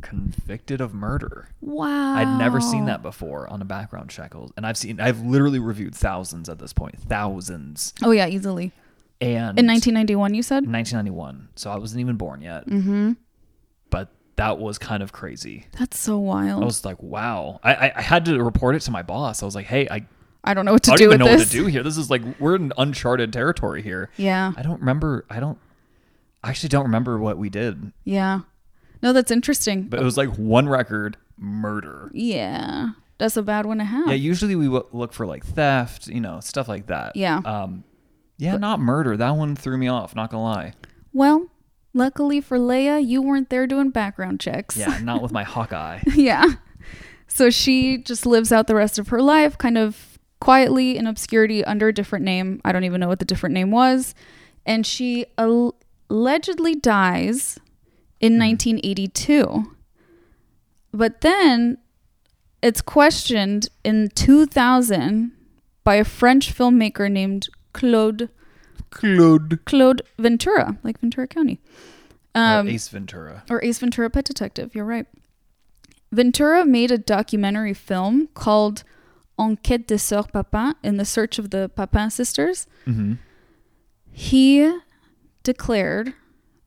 convicted 0.00 0.80
of 0.80 0.94
murder. 0.94 1.48
Wow. 1.60 2.14
I'd 2.16 2.38
never 2.38 2.60
seen 2.60 2.86
that 2.86 3.02
before 3.02 3.48
on 3.48 3.60
a 3.62 3.64
background 3.64 4.10
check, 4.10 4.34
and 4.56 4.66
I've 4.66 4.76
seen 4.76 5.00
I've 5.00 5.20
literally 5.22 5.58
reviewed 5.58 5.94
thousands 5.94 6.48
at 6.48 6.58
this 6.58 6.72
point, 6.72 6.98
thousands. 7.00 7.94
Oh 8.02 8.10
yeah, 8.10 8.26
easily. 8.26 8.72
And 9.20 9.58
In 9.58 9.66
1991, 9.66 10.34
you 10.34 10.42
said. 10.42 10.64
1991, 10.66 11.48
so 11.56 11.70
I 11.70 11.76
wasn't 11.76 12.00
even 12.00 12.16
born 12.16 12.40
yet. 12.40 12.66
Mm-hmm. 12.68 13.12
But 13.90 14.10
that 14.38 14.58
was 14.58 14.78
kind 14.78 15.02
of 15.02 15.12
crazy. 15.12 15.66
That's 15.78 15.98
so 15.98 16.18
wild. 16.18 16.62
I 16.62 16.66
was 16.66 16.84
like, 16.84 17.00
wow. 17.02 17.60
I, 17.62 17.74
I, 17.74 17.92
I 17.96 18.02
had 18.02 18.24
to 18.24 18.42
report 18.42 18.74
it 18.74 18.80
to 18.82 18.90
my 18.90 19.02
boss. 19.02 19.42
I 19.42 19.46
was 19.46 19.54
like, 19.54 19.66
hey, 19.66 19.86
I, 19.90 20.06
I 20.42 20.54
don't 20.54 20.64
know 20.64 20.72
what 20.72 20.82
to 20.84 20.90
do. 20.90 20.94
I 20.94 20.96
do 20.96 21.04
don't 21.04 21.14
even 21.14 21.20
with 21.24 21.30
know 21.32 21.36
this. 21.38 21.46
what 21.48 21.50
to 21.52 21.56
do 21.58 21.66
here. 21.66 21.82
This 21.82 21.96
is 21.96 22.10
like 22.10 22.22
we're 22.40 22.56
in 22.56 22.72
uncharted 22.78 23.32
territory 23.32 23.82
here. 23.82 24.10
Yeah. 24.16 24.52
I 24.56 24.62
don't 24.62 24.80
remember. 24.80 25.26
I 25.30 25.38
don't. 25.40 25.58
I 26.42 26.50
actually 26.50 26.70
don't 26.70 26.84
remember 26.84 27.18
what 27.18 27.36
we 27.38 27.48
did, 27.50 27.92
Yeah. 28.04 28.40
No, 29.02 29.12
that's 29.12 29.30
interesting. 29.30 29.84
but 29.84 30.00
it 30.00 30.04
was 30.04 30.16
like 30.16 30.30
one 30.36 30.68
record 30.68 31.16
murder. 31.36 32.10
yeah. 32.14 32.90
That's 33.18 33.36
a 33.36 33.42
bad 33.42 33.66
one 33.66 33.78
to 33.78 33.84
have. 33.84 34.06
Yeah, 34.06 34.14
usually 34.14 34.54
we 34.54 34.66
w- 34.66 34.86
look 34.92 35.12
for 35.12 35.26
like 35.26 35.44
theft, 35.44 36.06
you 36.06 36.20
know, 36.20 36.38
stuff 36.38 36.68
like 36.68 36.86
that. 36.86 37.16
Yeah. 37.16 37.38
Um, 37.44 37.82
yeah, 38.36 38.56
not 38.58 38.78
murder. 38.78 39.16
That 39.16 39.30
one 39.34 39.56
threw 39.56 39.76
me 39.76 39.88
off. 39.88 40.14
Not 40.14 40.30
gonna 40.30 40.44
lie. 40.44 40.72
Well, 41.12 41.48
luckily 41.98 42.40
for 42.40 42.58
Léa, 42.58 43.04
you 43.04 43.20
weren't 43.20 43.50
there 43.50 43.66
doing 43.66 43.90
background 43.90 44.40
checks. 44.40 44.76
Yeah, 44.76 44.98
not 45.02 45.20
with 45.20 45.32
my 45.32 45.42
Hawkeye. 45.54 46.00
yeah. 46.14 46.46
So 47.26 47.50
she 47.50 47.98
just 47.98 48.24
lives 48.24 48.52
out 48.52 48.66
the 48.66 48.74
rest 48.74 48.98
of 48.98 49.08
her 49.08 49.20
life 49.20 49.58
kind 49.58 49.76
of 49.76 50.18
quietly 50.40 50.96
in 50.96 51.06
obscurity 51.06 51.64
under 51.64 51.88
a 51.88 51.92
different 51.92 52.24
name. 52.24 52.60
I 52.64 52.72
don't 52.72 52.84
even 52.84 53.00
know 53.00 53.08
what 53.08 53.18
the 53.18 53.24
different 53.24 53.54
name 53.54 53.70
was. 53.70 54.14
And 54.64 54.86
she 54.86 55.26
al- 55.36 55.74
allegedly 56.08 56.74
dies 56.74 57.58
in 58.20 58.34
mm-hmm. 58.34 58.50
1982. 58.50 59.76
But 60.92 61.20
then 61.20 61.78
it's 62.62 62.80
questioned 62.80 63.68
in 63.84 64.08
2000 64.14 65.32
by 65.84 65.96
a 65.96 66.04
French 66.04 66.54
filmmaker 66.54 67.10
named 67.10 67.48
Claude 67.72 68.30
Claude. 68.90 69.64
Claude 69.64 70.02
Ventura, 70.18 70.78
like 70.82 70.98
Ventura 71.00 71.26
County. 71.26 71.60
Um, 72.34 72.68
Ace 72.68 72.88
Ventura. 72.88 73.42
or 73.50 73.62
Ace 73.64 73.78
Ventura 73.78 74.10
Pet 74.10 74.24
Detective. 74.24 74.74
You're 74.74 74.84
right. 74.84 75.06
Ventura 76.12 76.64
made 76.64 76.90
a 76.90 76.98
documentary 76.98 77.74
film 77.74 78.28
called 78.34 78.84
Enquête 79.38 79.86
des 79.86 79.96
Sœurs 79.96 80.30
Papin 80.32 80.74
in 80.82 80.96
the 80.96 81.04
search 81.04 81.38
of 81.38 81.50
the 81.50 81.70
Papin 81.74 82.10
sisters. 82.10 82.66
Mm-hmm. 82.86 83.14
He 84.10 84.78
declared 85.42 86.14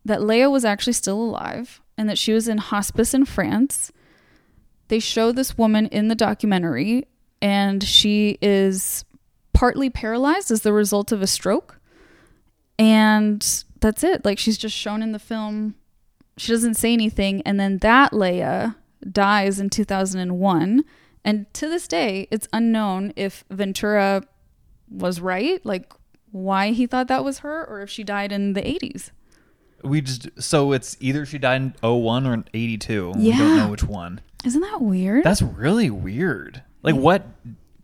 that 0.05 0.19
Léa 0.19 0.49
was 0.51 0.63
actually 0.65 0.93
still 0.93 1.21
alive 1.21 1.81
and 1.97 2.09
that 2.09 2.17
she 2.17 2.33
was 2.33 2.47
in 2.47 2.57
hospice 2.57 3.13
in 3.13 3.25
France. 3.25 3.91
They 4.87 4.99
show 4.99 5.31
this 5.31 5.57
woman 5.57 5.87
in 5.87 6.07
the 6.07 6.15
documentary, 6.15 7.07
and 7.41 7.83
she 7.83 8.37
is 8.41 9.05
partly 9.53 9.89
paralyzed 9.89 10.51
as 10.51 10.61
the 10.61 10.73
result 10.73 11.11
of 11.11 11.21
a 11.21 11.27
stroke. 11.27 11.79
And 12.81 13.63
that's 13.79 14.03
it. 14.03 14.25
Like 14.25 14.39
she's 14.39 14.57
just 14.57 14.75
shown 14.75 15.01
in 15.01 15.11
the 15.11 15.19
film. 15.19 15.75
She 16.37 16.51
doesn't 16.51 16.75
say 16.75 16.93
anything. 16.93 17.41
And 17.43 17.59
then 17.59 17.77
that 17.79 18.11
Léa 18.11 18.75
dies 19.09 19.59
in 19.59 19.69
2001. 19.69 20.83
And 21.23 21.53
to 21.53 21.67
this 21.69 21.87
day, 21.87 22.27
it's 22.31 22.47
unknown 22.51 23.13
if 23.15 23.43
Ventura 23.51 24.23
was 24.89 25.19
right, 25.21 25.63
like 25.65 25.93
why 26.31 26.71
he 26.71 26.87
thought 26.87 27.07
that 27.09 27.23
was 27.23 27.39
her, 27.39 27.63
or 27.69 27.81
if 27.81 27.89
she 27.89 28.03
died 28.03 28.31
in 28.31 28.53
the 28.53 28.61
80s. 28.61 29.11
We 29.83 30.01
just 30.01 30.29
so 30.41 30.71
it's 30.73 30.95
either 30.99 31.25
she 31.25 31.37
died 31.37 31.61
in 31.61 31.73
01 31.81 32.25
or 32.27 32.33
in 32.33 32.45
82. 32.53 33.11
We 33.15 33.29
Yeah. 33.29 33.37
don't 33.37 33.57
know 33.57 33.69
which 33.69 33.83
one. 33.83 34.21
Isn't 34.43 34.61
that 34.61 34.81
weird? 34.81 35.23
That's 35.23 35.41
really 35.41 35.89
weird. 35.89 36.63
Like 36.83 36.95
what 36.95 37.25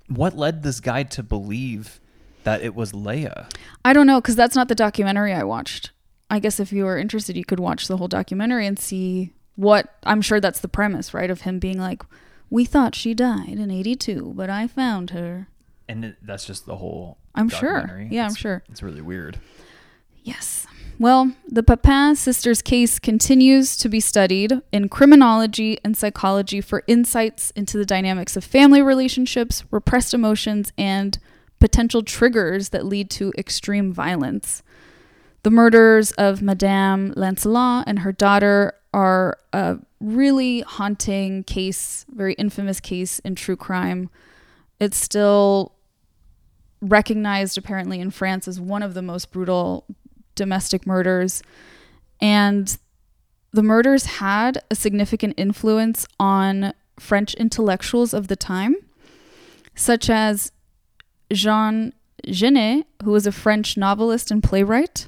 what 0.08 0.36
led 0.38 0.64
this 0.64 0.80
guy 0.80 1.04
to 1.04 1.22
believe 1.22 2.00
that 2.48 2.62
it 2.64 2.74
was 2.74 2.94
Léa? 2.94 3.52
I 3.84 3.92
don't 3.92 4.08
know 4.08 4.22
because 4.22 4.38
that's 4.38 4.56
not 4.56 4.70
the 4.70 4.76
documentary 4.76 5.34
I 5.34 5.44
watched. 5.44 5.92
I 6.30 6.40
guess 6.40 6.62
if 6.62 6.72
you 6.72 6.86
were 6.86 6.98
interested, 6.98 7.36
you 7.36 7.44
could 7.44 7.60
watch 7.60 7.88
the 7.90 7.98
whole 7.98 8.08
documentary 8.08 8.66
and 8.66 8.80
see 8.80 9.34
what 9.56 9.96
I'm 10.04 10.22
sure 10.22 10.40
that's 10.40 10.62
the 10.62 10.70
premise, 10.70 11.14
right? 11.14 11.30
Of 11.30 11.42
him 11.42 11.60
being 11.60 11.78
like, 11.78 12.04
"We 12.50 12.64
thought 12.64 12.96
she 12.96 13.14
died 13.14 13.58
in 13.60 13.70
'82, 13.70 14.32
but 14.34 14.50
I 14.50 14.68
found 14.68 15.10
her." 15.10 15.50
And 15.90 16.06
it, 16.06 16.16
that's 16.22 16.46
just 16.46 16.66
the 16.66 16.78
whole 16.78 17.18
I'm 17.36 17.50
sure. 17.50 18.08
Yeah, 18.10 18.26
I'm 18.26 18.36
sure. 18.36 18.64
It's 18.70 18.82
really 18.82 19.02
weird. 19.02 19.40
Yes. 20.24 20.68
Well, 21.00 21.34
the 21.48 21.64
Papin 21.64 22.16
sisters 22.16 22.62
case 22.62 22.98
continues 22.98 23.76
to 23.78 23.90
be 23.90 24.00
studied 24.00 24.62
in 24.72 24.88
criminology 24.88 25.80
and 25.84 25.98
psychology 25.98 26.62
for 26.62 26.84
insights 26.88 27.52
into 27.52 27.78
the 27.78 27.86
dynamics 27.86 28.38
of 28.38 28.46
family 28.46 28.82
relationships, 28.82 29.66
repressed 29.70 30.14
emotions, 30.14 30.72
and 30.78 31.20
potential 31.60 32.04
triggers 32.04 32.70
that 32.70 32.86
lead 32.86 33.10
to 33.12 33.34
extreme 33.38 33.92
violence. 33.94 34.64
The 35.44 35.52
murders 35.52 36.12
of 36.14 36.42
Madame 36.42 37.14
Lancelin 37.14 37.84
and 37.88 38.00
her 38.00 38.12
daughter 38.12 38.74
are 38.94 39.38
a 39.54 39.78
really 40.00 40.62
haunting 40.62 41.44
case, 41.44 42.06
very 42.10 42.34
infamous 42.34 42.80
case 42.80 43.20
in 43.20 43.36
true 43.36 43.56
crime. 43.56 44.10
It's 44.80 44.98
still 44.98 45.74
recognized 46.82 47.58
apparently 47.58 48.00
in 48.00 48.12
France 48.12 48.48
as 48.48 48.60
one 48.60 48.84
of 48.84 48.94
the 48.94 49.02
most 49.02 49.32
brutal 49.32 49.86
domestic 50.36 50.86
murders. 50.86 51.42
And 52.22 52.78
the 53.52 53.64
murders 53.64 54.06
had 54.06 54.62
a 54.70 54.76
significant 54.76 55.34
influence 55.38 56.06
on 56.20 56.74
French 57.00 57.34
intellectuals 57.36 58.14
of 58.14 58.28
the 58.28 58.36
time, 58.36 58.76
such 59.76 60.10
as 60.10 60.52
Jean 61.32 61.94
Genet, 62.26 62.86
who 63.04 63.12
was 63.12 63.28
a 63.28 63.32
French 63.32 63.78
novelist 63.78 64.32
and 64.32 64.44
playwright, 64.44 65.08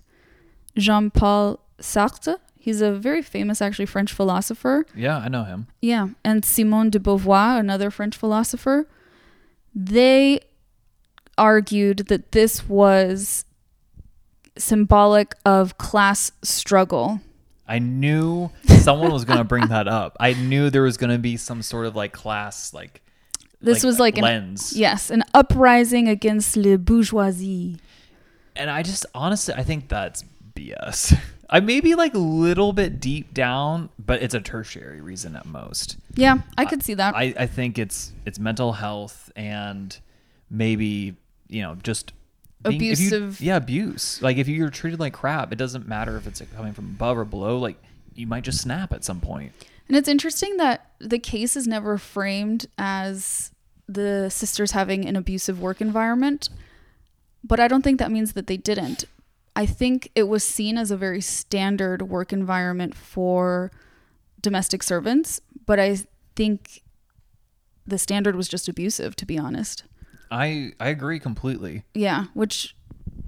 Jean 0.78 1.10
Paul 1.10 1.60
Sartre. 1.80 2.38
He's 2.58 2.82
a 2.82 2.92
very 2.92 3.22
famous, 3.22 3.62
actually, 3.62 3.86
French 3.86 4.12
philosopher. 4.12 4.86
Yeah, 4.96 5.18
I 5.18 5.30
know 5.30 5.44
him. 5.44 5.68
Yeah, 5.82 6.10
and 6.24 6.44
Simone 6.44 6.90
de 6.90 7.00
Beauvoir, 7.00 7.60
another 7.60 7.90
French 7.90 8.18
philosopher, 8.18 8.88
they 9.74 10.42
argued 11.38 12.10
that 12.10 12.34
this 12.34 12.68
was 12.68 13.46
symbolic 14.58 15.36
of 15.46 15.78
class 15.78 16.32
struggle. 16.44 17.22
I 17.66 17.80
knew 17.80 18.52
someone 18.66 19.12
was 19.12 19.26
going 19.26 19.38
to 19.38 19.46
bring 19.46 19.68
that 19.68 19.88
up. 19.88 20.18
I 20.20 20.34
knew 20.34 20.70
there 20.70 20.82
was 20.82 20.98
going 20.98 21.12
to 21.12 21.20
be 21.20 21.38
some 21.38 21.62
sort 21.62 21.86
of 21.86 21.96
like 21.96 22.12
class 22.12 22.74
like 22.74 23.02
This 23.62 23.84
was 23.84 24.00
like 24.00 24.18
an 24.18 24.24
yes, 24.76 25.10
an 25.10 25.24
uprising 25.34 26.08
against 26.08 26.56
le 26.58 26.78
bourgeoisie. 26.78 27.78
And 28.56 28.70
I 28.70 28.84
just 28.84 29.06
honestly 29.14 29.54
I 29.54 29.64
think 29.64 29.90
that's 29.90 30.24
BS. 30.56 31.18
I 31.50 31.60
may 31.62 31.80
be 31.82 31.96
like 31.96 32.14
a 32.14 32.20
little 32.20 32.74
bit 32.74 33.00
deep 33.00 33.34
down, 33.34 33.90
but 33.98 34.22
it's 34.22 34.36
a 34.36 34.40
tertiary 34.40 35.02
reason 35.02 35.36
at 35.36 35.46
most. 35.48 35.98
Yeah, 36.16 36.40
I 36.58 36.66
could 36.66 36.84
see 36.84 36.94
that. 36.94 37.16
I, 37.16 37.34
I 37.38 37.48
think 37.48 37.80
it's 37.80 38.12
it's 38.26 38.38
mental 38.38 38.74
health 38.74 39.32
and 39.36 39.98
maybe, 40.50 41.16
you 41.48 41.62
know, 41.64 41.76
just 41.82 42.14
being- 42.64 42.84
if 42.84 43.00
you- 43.00 43.08
Abusive- 43.10 43.42
yeah, 43.42 43.56
abuse. 43.58 44.22
Like 44.22 44.38
if 44.38 44.48
you're 44.48 44.70
treated 44.70 45.00
like 45.00 45.14
crap, 45.14 45.52
it 45.52 45.58
doesn't 45.58 45.88
matter 45.88 46.18
if 46.18 46.28
it's 46.28 46.42
coming 46.56 46.74
from 46.74 46.86
above 46.86 47.18
or 47.18 47.26
below, 47.26 47.58
like 47.58 47.78
you 48.14 48.28
might 48.28 48.44
just 48.44 48.62
snap 48.62 48.94
at 48.94 49.04
some 49.04 49.20
point. 49.22 49.52
And 49.90 49.98
it's 49.98 50.08
interesting 50.08 50.58
that 50.58 50.92
the 51.00 51.20
case 51.20 51.58
is 51.58 51.68
never 51.68 51.98
framed 51.98 52.68
as 52.78 53.52
the 53.88 54.30
sisters 54.30 54.72
having 54.72 55.06
an 55.08 55.16
abusive 55.16 55.60
work 55.60 55.82
environment, 55.82 56.50
but 57.44 57.60
I 57.60 57.68
don't 57.68 57.82
think 57.82 57.98
that 57.98 58.12
means 58.12 58.34
that 58.34 58.46
they 58.46 58.58
didn't. 58.58 59.06
I 59.56 59.66
think 59.66 60.12
it 60.14 60.24
was 60.24 60.44
seen 60.44 60.78
as 60.78 60.92
a 60.92 60.96
very 60.96 61.22
standard 61.22 62.04
work 62.04 62.32
environment 62.32 62.96
for 62.96 63.72
domestic 64.42 64.84
servants, 64.84 65.42
but 65.66 65.80
I 65.80 65.98
think 66.36 66.84
the 67.88 67.98
standard 67.98 68.36
was 68.36 68.48
just 68.48 68.70
abusive, 68.70 69.16
to 69.18 69.26
be 69.26 69.40
honest. 69.40 69.84
I 70.32 70.74
I 70.80 70.90
agree 70.90 71.20
completely. 71.20 71.84
Yeah, 71.96 72.26
which 72.36 72.76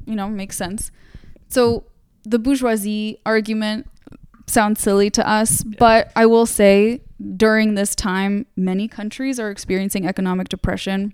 you 0.06 0.16
know 0.16 0.30
makes 0.30 0.56
sense. 0.56 0.92
So 1.50 1.86
the 2.24 2.38
bourgeoisie 2.38 3.20
argument, 3.26 3.88
sound 4.52 4.78
silly 4.78 5.10
to 5.12 5.28
us, 5.28 5.64
but 5.64 6.12
I 6.16 6.26
will 6.26 6.46
say 6.46 7.02
during 7.38 7.76
this 7.76 7.96
time, 7.96 8.46
many 8.56 8.88
countries 8.88 9.40
are 9.40 9.50
experiencing 9.50 10.06
economic 10.08 10.50
depression. 10.50 11.14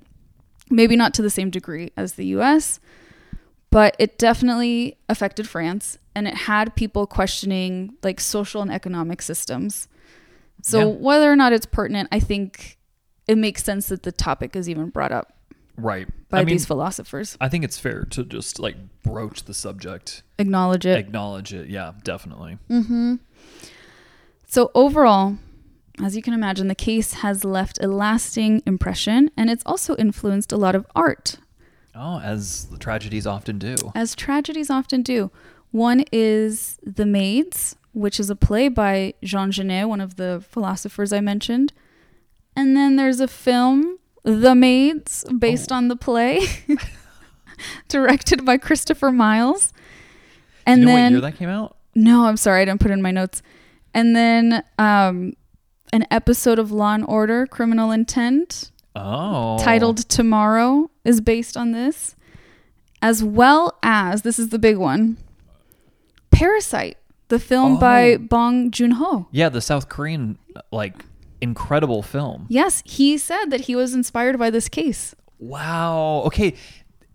Maybe 0.70 0.96
not 0.96 1.14
to 1.16 1.22
the 1.22 1.30
same 1.30 1.50
degree 1.50 1.92
as 1.96 2.14
the 2.14 2.26
US, 2.38 2.80
but 3.70 3.96
it 4.00 4.18
definitely 4.18 4.98
affected 5.10 5.48
France 5.48 5.98
and 6.16 6.28
it 6.28 6.34
had 6.34 6.76
people 6.76 7.06
questioning 7.08 7.94
like 8.04 8.20
social 8.20 8.62
and 8.62 8.72
economic 8.72 9.22
systems. 9.22 9.88
So, 10.64 10.80
Yeah. 10.80 10.86
whether 10.98 11.32
or 11.32 11.36
not 11.36 11.54
it's 11.54 11.66
pertinent, 11.66 12.10
I 12.12 12.20
think 12.20 12.78
it 13.28 13.38
makes 13.38 13.64
sense 13.64 13.88
that 13.88 14.04
the 14.04 14.12
topic 14.12 14.56
is 14.56 14.68
even 14.70 14.90
brought 14.90 15.12
up 15.12 15.34
Right. 15.78 16.08
by 16.30 16.40
I 16.40 16.44
mean, 16.44 16.56
these 16.56 16.66
philosophers. 16.66 17.38
I 17.40 17.50
think 17.50 17.64
it's 17.64 17.78
fair 17.78 18.04
to 18.06 18.24
just 18.24 18.58
like 18.60 18.76
broach 19.04 19.44
the 19.44 19.54
subject, 19.54 20.24
Acknowledge 20.40 20.86
it. 20.86 20.98
acknowledge 20.98 21.54
it. 21.54 21.70
Yeah, 21.70 21.94
definitely. 22.04 22.58
Mm-hmm. 22.70 23.16
So, 24.50 24.72
overall, 24.74 25.38
as 26.02 26.16
you 26.16 26.22
can 26.22 26.34
imagine, 26.34 26.68
the 26.68 26.76
case 26.76 27.14
has 27.16 27.44
left 27.44 27.84
a 27.84 27.88
lasting 27.88 28.64
impression 28.66 29.30
and 29.36 29.50
it's 29.50 29.64
also 29.66 29.96
influenced 29.98 30.52
a 30.52 30.58
lot 30.58 30.74
of 30.74 30.86
art, 30.96 31.38
Oh, 31.94 32.20
as 32.20 32.66
the 32.66 32.78
tragedies 32.78 33.28
often 33.28 33.58
do. 33.60 33.76
as 33.94 34.16
tragedies 34.16 34.70
often 34.70 35.02
do. 35.02 35.32
One 35.72 36.06
is 36.14 36.78
The 36.82 37.06
Maids, 37.06 37.76
which 37.92 38.20
is 38.20 38.30
a 38.30 38.36
play 38.36 38.70
by 38.70 39.16
Jean 39.24 39.52
Genet, 39.52 39.90
one 39.90 40.00
of 40.00 40.16
the 40.16 40.44
philosophers 40.50 41.12
I 41.12 41.20
mentioned. 41.20 41.74
And 42.56 42.76
then 42.76 42.96
there's 42.96 43.20
a 43.20 43.28
film, 43.28 44.00
The 44.24 44.56
Maids, 44.56 45.26
based 45.38 45.72
oh. 45.72 45.76
on 45.76 45.88
the 45.90 45.96
play, 45.98 46.42
directed 47.90 48.46
by 48.46 48.58
Christopher 48.58 49.12
Miles. 49.12 49.74
And 50.66 50.82
you 50.82 50.86
know 50.86 50.94
then 50.94 51.04
what 51.04 51.12
year 51.12 51.32
that 51.32 51.38
came 51.38 51.50
out? 51.50 51.76
No, 51.96 52.26
I'm 52.28 52.38
sorry, 52.38 52.62
I 52.62 52.66
didn't 52.66 52.80
put 52.80 52.92
it 52.92 52.94
in 52.94 53.02
my 53.02 53.12
notes. 53.12 53.42
And 53.98 54.16
then 54.16 54.64
um, 54.78 55.34
an 55.92 56.06
episode 56.12 56.60
of 56.60 56.72
Law 56.72 56.94
and 56.94 57.04
Order: 57.08 57.48
Criminal 57.48 57.90
Intent, 57.92 58.70
Oh, 58.96 59.58
titled 59.60 59.98
"Tomorrow," 60.08 60.92
is 61.04 61.20
based 61.20 61.58
on 61.58 61.72
this, 61.72 62.16
as 63.02 63.24
well 63.24 63.78
as 63.82 64.22
this 64.22 64.38
is 64.38 64.50
the 64.50 64.60
big 64.60 64.78
one, 64.78 65.18
Parasite, 66.30 66.98
the 67.30 67.40
film 67.40 67.80
by 67.80 68.14
Oh. 68.14 68.18
Bong 68.20 68.70
Joon 68.70 68.92
Ho. 68.92 69.28
Yeah, 69.32 69.50
the 69.50 69.62
South 69.62 69.90
Korean 69.90 70.38
like 70.72 70.94
incredible 71.42 72.04
film. 72.04 72.46
Yes, 72.50 72.84
he 72.86 73.18
said 73.18 73.46
that 73.46 73.62
he 73.62 73.76
was 73.76 73.96
inspired 73.96 74.38
by 74.38 74.52
this 74.52 74.70
case. 74.70 75.16
Wow. 75.40 76.22
Okay. 76.28 76.54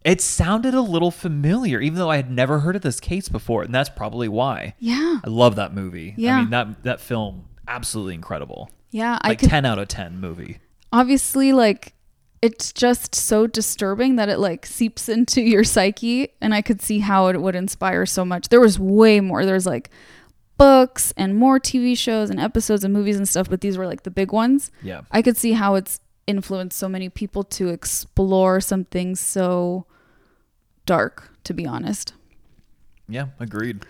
It 0.05 0.21
sounded 0.21 0.75
a 0.75 0.81
little 0.81 1.11
familiar, 1.11 1.81
even 1.81 1.99
though 1.99 2.11
I 2.11 2.17
had 2.17 2.31
never 2.31 2.61
heard 2.61 2.75
of 2.77 2.83
this 2.83 2.99
case 3.01 3.29
before, 3.29 3.63
and 3.63 3.75
that's 3.75 3.89
probably 3.89 4.29
why. 4.29 4.75
Yeah, 4.79 5.21
I 5.25 5.29
love 5.29 5.57
that 5.57 5.75
movie. 5.75 6.15
Yeah. 6.17 6.37
I 6.37 6.41
mean 6.41 6.51
that 6.51 6.83
that 6.83 7.01
film 7.01 7.45
absolutely 7.69 8.15
incredible. 8.15 8.71
yeah. 8.91 9.19
I 9.23 9.29
Like 9.29 9.39
could 9.39 9.49
ten 9.51 9.65
out 9.65 9.79
of 9.79 9.89
ten 9.89 10.19
movie. 10.21 10.59
obviously 10.93 11.53
like 11.53 11.95
it's 12.43 12.73
just 12.73 13.15
so 13.15 13.47
disturbing 13.47 14.17
that 14.17 14.29
it 14.29 14.39
like 14.39 14.67
seeps 14.67 15.09
into 15.09 15.41
your 15.53 15.63
psyche 15.65 16.29
and 16.41 16.53
i 16.53 16.61
could 16.61 16.83
see 16.83 16.99
how 16.99 17.29
it 17.29 17.41
would 17.41 17.55
inspire 17.55 18.05
so 18.05 18.25
much 18.25 18.49
there 18.49 18.61
was 18.61 18.79
way 18.81 19.21
more 19.21 19.47
there's 19.47 19.65
like 19.65 19.91
books 20.59 21.13
and 21.17 21.37
more 21.37 21.59
tv 21.59 21.97
shows 21.97 22.31
and 22.31 22.39
episodes 22.41 22.85
and 22.85 22.93
movies 22.93 23.17
and 23.17 23.29
stuff 23.29 23.49
but 23.49 23.61
these 23.61 23.79
were 23.79 23.87
like 23.87 24.03
the 24.03 24.11
big 24.11 24.33
ones 24.33 24.71
Yeah. 24.83 25.03
i 25.11 25.23
could 25.23 25.37
see 25.37 25.53
how 25.53 25.77
it's 25.77 26.01
influenced 26.27 26.77
so 26.79 26.89
many 26.89 27.09
people 27.09 27.43
to 27.45 27.69
explore 27.69 28.61
something 28.61 29.17
so 29.17 29.87
dark 30.87 31.31
to 31.45 31.53
be 31.55 31.67
honest 31.67 32.13
Yeah, 33.09 33.27
agreed. 33.41 33.85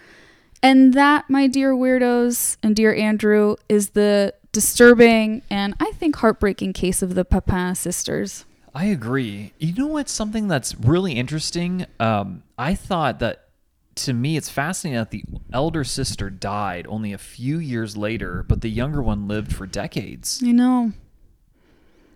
and 0.63 0.95
that, 0.95 1.29
my 1.29 1.47
dear 1.47 1.73
weirdos 1.75 2.57
and 2.63 2.75
dear 2.77 2.95
Andrew, 2.95 3.57
is 3.69 3.91
the 3.91 4.35
disturbing 4.53 5.43
and 5.51 5.75
I 5.81 5.93
think 5.93 6.17
heartbreaking 6.17 6.73
case 6.75 7.03
of 7.03 7.15
the 7.15 7.25
Papin 7.25 7.75
sisters. 7.75 8.45
I 8.75 8.87
agree. 8.87 9.53
You 9.59 9.75
know 9.75 9.87
what's 9.89 10.13
something 10.13 10.49
that's 10.49 10.75
really 10.79 11.13
interesting? 11.13 11.85
Um, 12.01 12.43
I 12.59 12.75
thought 12.75 13.19
that 13.19 13.49
to 13.97 14.15
me 14.15 14.39
it's 14.39 14.49
fascinating 14.49 14.99
that 14.99 15.11
the 15.11 15.25
elder 15.53 15.85
sister 15.85 16.31
died 16.31 16.87
only 16.89 17.13
a 17.13 17.19
few 17.19 17.59
years 17.59 17.97
later, 17.99 18.43
but 18.49 18.63
the 18.63 18.71
younger 18.71 19.03
one 19.03 19.29
lived 19.29 19.55
for 19.55 19.67
decades. 19.67 20.41
You 20.43 20.55
know. 20.55 20.93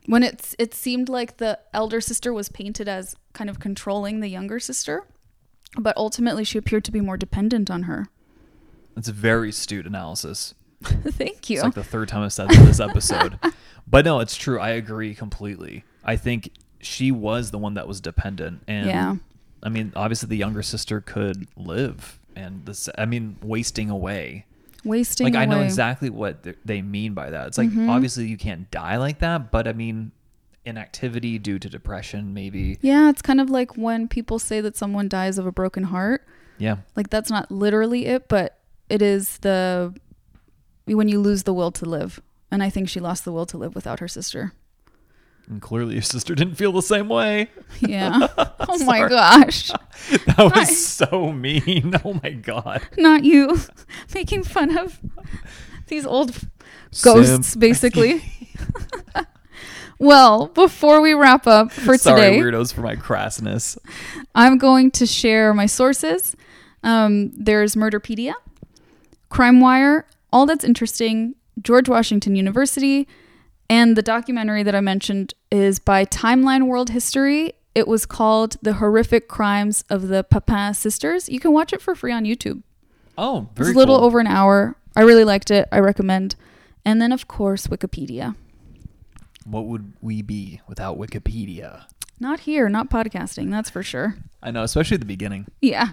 When 0.06 0.22
it's 0.22 0.54
it 0.58 0.74
seemed 0.74 1.08
like 1.08 1.38
the 1.38 1.58
elder 1.72 2.00
sister 2.00 2.32
was 2.32 2.48
painted 2.48 2.88
as 2.88 3.16
kind 3.32 3.50
of 3.50 3.58
controlling 3.58 4.20
the 4.20 4.28
younger 4.28 4.60
sister, 4.60 5.04
but 5.78 5.96
ultimately 5.96 6.44
she 6.44 6.58
appeared 6.58 6.84
to 6.84 6.92
be 6.92 7.00
more 7.00 7.16
dependent 7.16 7.70
on 7.70 7.84
her. 7.84 8.08
It's 8.96 9.08
a 9.08 9.12
very 9.12 9.50
astute 9.50 9.86
analysis. 9.86 10.54
Thank 10.82 11.50
you. 11.50 11.56
It's 11.56 11.64
like 11.64 11.74
the 11.74 11.84
third 11.84 12.08
time 12.08 12.22
I've 12.22 12.32
said 12.32 12.48
this 12.50 12.80
episode. 12.80 13.38
but 13.86 14.04
no, 14.04 14.20
it's 14.20 14.36
true. 14.36 14.58
I 14.58 14.70
agree 14.70 15.14
completely. 15.14 15.84
I 16.04 16.16
think 16.16 16.50
she 16.80 17.10
was 17.10 17.50
the 17.50 17.58
one 17.58 17.74
that 17.74 17.88
was 17.88 18.00
dependent. 18.00 18.62
And 18.66 18.86
Yeah. 18.86 19.16
I 19.62 19.68
mean, 19.68 19.92
obviously 19.96 20.28
the 20.28 20.36
younger 20.36 20.62
sister 20.62 21.00
could 21.00 21.48
live 21.56 22.18
and 22.36 22.64
this, 22.66 22.88
I 22.96 23.06
mean, 23.06 23.36
wasting 23.42 23.90
away. 23.90 24.44
Wasting 24.86 25.24
like 25.26 25.34
I 25.34 25.44
know. 25.44 25.56
Mm-hmm. 25.56 25.64
exactly 25.64 26.10
what 26.10 26.46
they 26.64 26.80
mean 26.80 27.12
by 27.12 27.30
that. 27.30 27.48
It's 27.48 27.58
like 27.58 27.70
obviously 27.88 28.26
you 28.26 28.36
can't 28.36 28.70
die 28.70 28.96
like 28.96 29.18
that, 29.18 29.50
but 29.50 29.66
I 29.66 29.72
mean, 29.72 30.12
inactivity 30.64 31.38
due 31.38 31.58
to 31.58 31.68
depression, 31.68 32.32
maybe. 32.32 32.78
Yeah, 32.80 33.10
it's 33.10 33.22
kind 33.22 33.40
of 33.40 33.50
like 33.50 33.76
when 33.76 34.08
people 34.08 34.38
say 34.38 34.60
that 34.60 34.76
someone 34.76 35.08
dies 35.08 35.38
of 35.38 35.46
a 35.46 35.52
broken 35.52 35.84
heart. 35.84 36.26
Yeah. 36.58 36.78
Like 36.94 37.10
that's 37.10 37.30
not 37.30 37.50
literally 37.50 38.06
it, 38.06 38.28
but 38.28 38.58
it 38.88 39.02
is 39.02 39.38
the 39.38 39.94
when 40.86 41.08
you 41.08 41.20
lose 41.20 41.42
the 41.42 41.52
will 41.52 41.72
to 41.72 41.84
live. 41.84 42.20
And 42.50 42.62
I 42.62 42.70
think 42.70 42.88
she 42.88 43.00
lost 43.00 43.24
the 43.24 43.32
will 43.32 43.46
to 43.46 43.58
live 43.58 43.74
without 43.74 44.00
her 44.00 44.08
sister. 44.08 44.52
And 45.48 45.62
clearly 45.62 45.94
your 45.94 46.02
sister 46.02 46.34
didn't 46.34 46.56
feel 46.56 46.72
the 46.72 46.82
same 46.82 47.08
way. 47.08 47.50
Yeah. 47.80 48.28
oh 48.60 48.84
my 48.84 49.08
gosh. 49.08 49.70
That 50.26 50.52
was 50.54 50.86
so 50.86 51.32
mean. 51.32 51.94
Oh 52.04 52.20
my 52.22 52.30
god. 52.30 52.82
Not 52.98 53.24
you 53.24 53.58
making 54.14 54.44
fun 54.44 54.76
of 54.76 55.00
these 55.88 56.04
old 56.04 56.36
ghosts, 57.02 57.48
Simp. 57.48 57.60
basically. 57.60 58.22
well, 59.98 60.48
before 60.48 61.00
we 61.00 61.14
wrap 61.14 61.46
up 61.46 61.72
for 61.72 61.96
Sorry, 61.96 62.20
today, 62.20 62.38
weirdos, 62.38 62.74
for 62.74 62.82
my 62.82 62.94
crassness. 62.96 63.78
I'm 64.34 64.58
going 64.58 64.90
to 64.92 65.06
share 65.06 65.54
my 65.54 65.66
sources. 65.66 66.36
Um, 66.82 67.32
there's 67.36 67.74
Murderpedia, 67.74 68.34
Crime 69.28 69.60
Wire, 69.60 70.06
All 70.32 70.46
That's 70.46 70.64
Interesting, 70.64 71.34
George 71.62 71.88
Washington 71.88 72.36
University, 72.36 73.08
and 73.68 73.96
the 73.96 74.02
documentary 74.02 74.62
that 74.62 74.74
I 74.74 74.80
mentioned 74.80 75.34
is 75.50 75.78
by 75.78 76.04
Timeline 76.04 76.66
World 76.66 76.90
History. 76.90 77.54
It 77.74 77.86
was 77.86 78.06
called 78.06 78.56
The 78.62 78.74
Horrific 78.74 79.28
Crimes 79.28 79.84
of 79.90 80.08
the 80.08 80.24
Papin 80.24 80.72
Sisters. 80.74 81.28
You 81.28 81.40
can 81.40 81.52
watch 81.52 81.72
it 81.72 81.82
for 81.82 81.94
free 81.94 82.12
on 82.12 82.24
YouTube. 82.24 82.62
Oh, 83.18 83.48
It's 83.56 83.68
a 83.68 83.72
little 83.72 83.96
cool. 83.98 84.04
over 84.06 84.18
an 84.20 84.26
hour. 84.26 84.76
I 84.94 85.02
really 85.02 85.24
liked 85.24 85.50
it. 85.50 85.68
I 85.72 85.78
recommend. 85.80 86.36
And 86.84 87.00
then, 87.02 87.12
of 87.12 87.28
course, 87.28 87.66
Wikipedia. 87.66 88.34
What 89.44 89.66
would 89.66 89.92
we 90.00 90.22
be 90.22 90.60
without 90.68 90.98
Wikipedia? 90.98 91.84
Not 92.18 92.40
here, 92.40 92.68
not 92.68 92.88
podcasting, 92.88 93.50
that's 93.50 93.68
for 93.70 93.82
sure. 93.82 94.16
I 94.42 94.50
know, 94.50 94.62
especially 94.62 94.94
at 94.94 95.00
the 95.00 95.06
beginning. 95.06 95.46
Yeah. 95.60 95.90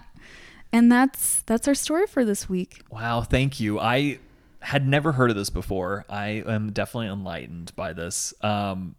And 0.72 0.92
that's 0.92 1.42
that's 1.42 1.68
our 1.68 1.76
story 1.76 2.08
for 2.08 2.24
this 2.26 2.48
week. 2.50 2.82
Wow, 2.90 3.22
thank 3.22 3.60
you. 3.60 3.80
I 3.80 4.20
had 4.64 4.88
never 4.88 5.12
heard 5.12 5.30
of 5.30 5.36
this 5.36 5.50
before. 5.50 6.06
I 6.10 6.44
am 6.48 6.72
definitely 6.72 7.08
enlightened 7.08 7.76
by 7.76 7.94
this. 7.94 8.34
Um, 8.42 8.96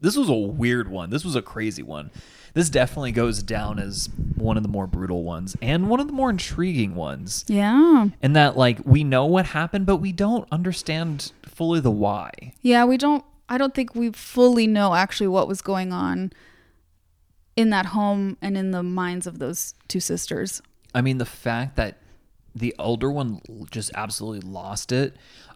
this 0.00 0.16
was 0.16 0.28
a 0.28 0.34
weird 0.34 0.88
one. 0.88 1.10
This 1.10 1.24
was 1.24 1.36
a 1.36 1.42
crazy 1.42 1.82
one. 1.82 2.10
This 2.54 2.70
definitely 2.70 3.12
goes 3.12 3.42
down 3.42 3.78
as 3.78 4.08
one 4.34 4.56
of 4.56 4.62
the 4.62 4.68
more 4.68 4.86
brutal 4.86 5.22
ones 5.22 5.56
and 5.60 5.90
one 5.90 6.00
of 6.00 6.06
the 6.06 6.12
more 6.12 6.30
intriguing 6.30 6.94
ones. 6.94 7.44
Yeah. 7.48 8.08
And 8.22 8.34
that, 8.34 8.56
like, 8.56 8.78
we 8.84 9.04
know 9.04 9.26
what 9.26 9.46
happened, 9.46 9.86
but 9.86 9.96
we 9.96 10.12
don't 10.12 10.48
understand 10.50 11.32
fully 11.44 11.80
the 11.80 11.90
why. 11.90 12.54
Yeah, 12.62 12.84
we 12.84 12.96
don't 12.96 13.24
I 13.48 13.58
don't 13.58 13.74
think 13.74 13.94
we 13.94 14.10
fully 14.10 14.66
know 14.66 14.94
actually 14.94 15.28
what 15.28 15.48
was 15.48 15.62
going 15.62 15.92
on 15.92 16.32
in 17.54 17.70
that 17.70 17.86
home 17.86 18.36
and 18.42 18.56
in 18.56 18.72
the 18.72 18.82
minds 18.82 19.26
of 19.26 19.38
those 19.38 19.74
two 19.88 20.00
sisters. 20.00 20.60
I 20.94 21.00
mean, 21.00 21.18
the 21.18 21.24
fact 21.24 21.76
that 21.76 21.98
the 22.56 22.74
older 22.78 23.10
one 23.10 23.40
just 23.70 23.90
absolutely 23.94 24.48
lost 24.48 24.90
it, 24.92 25.14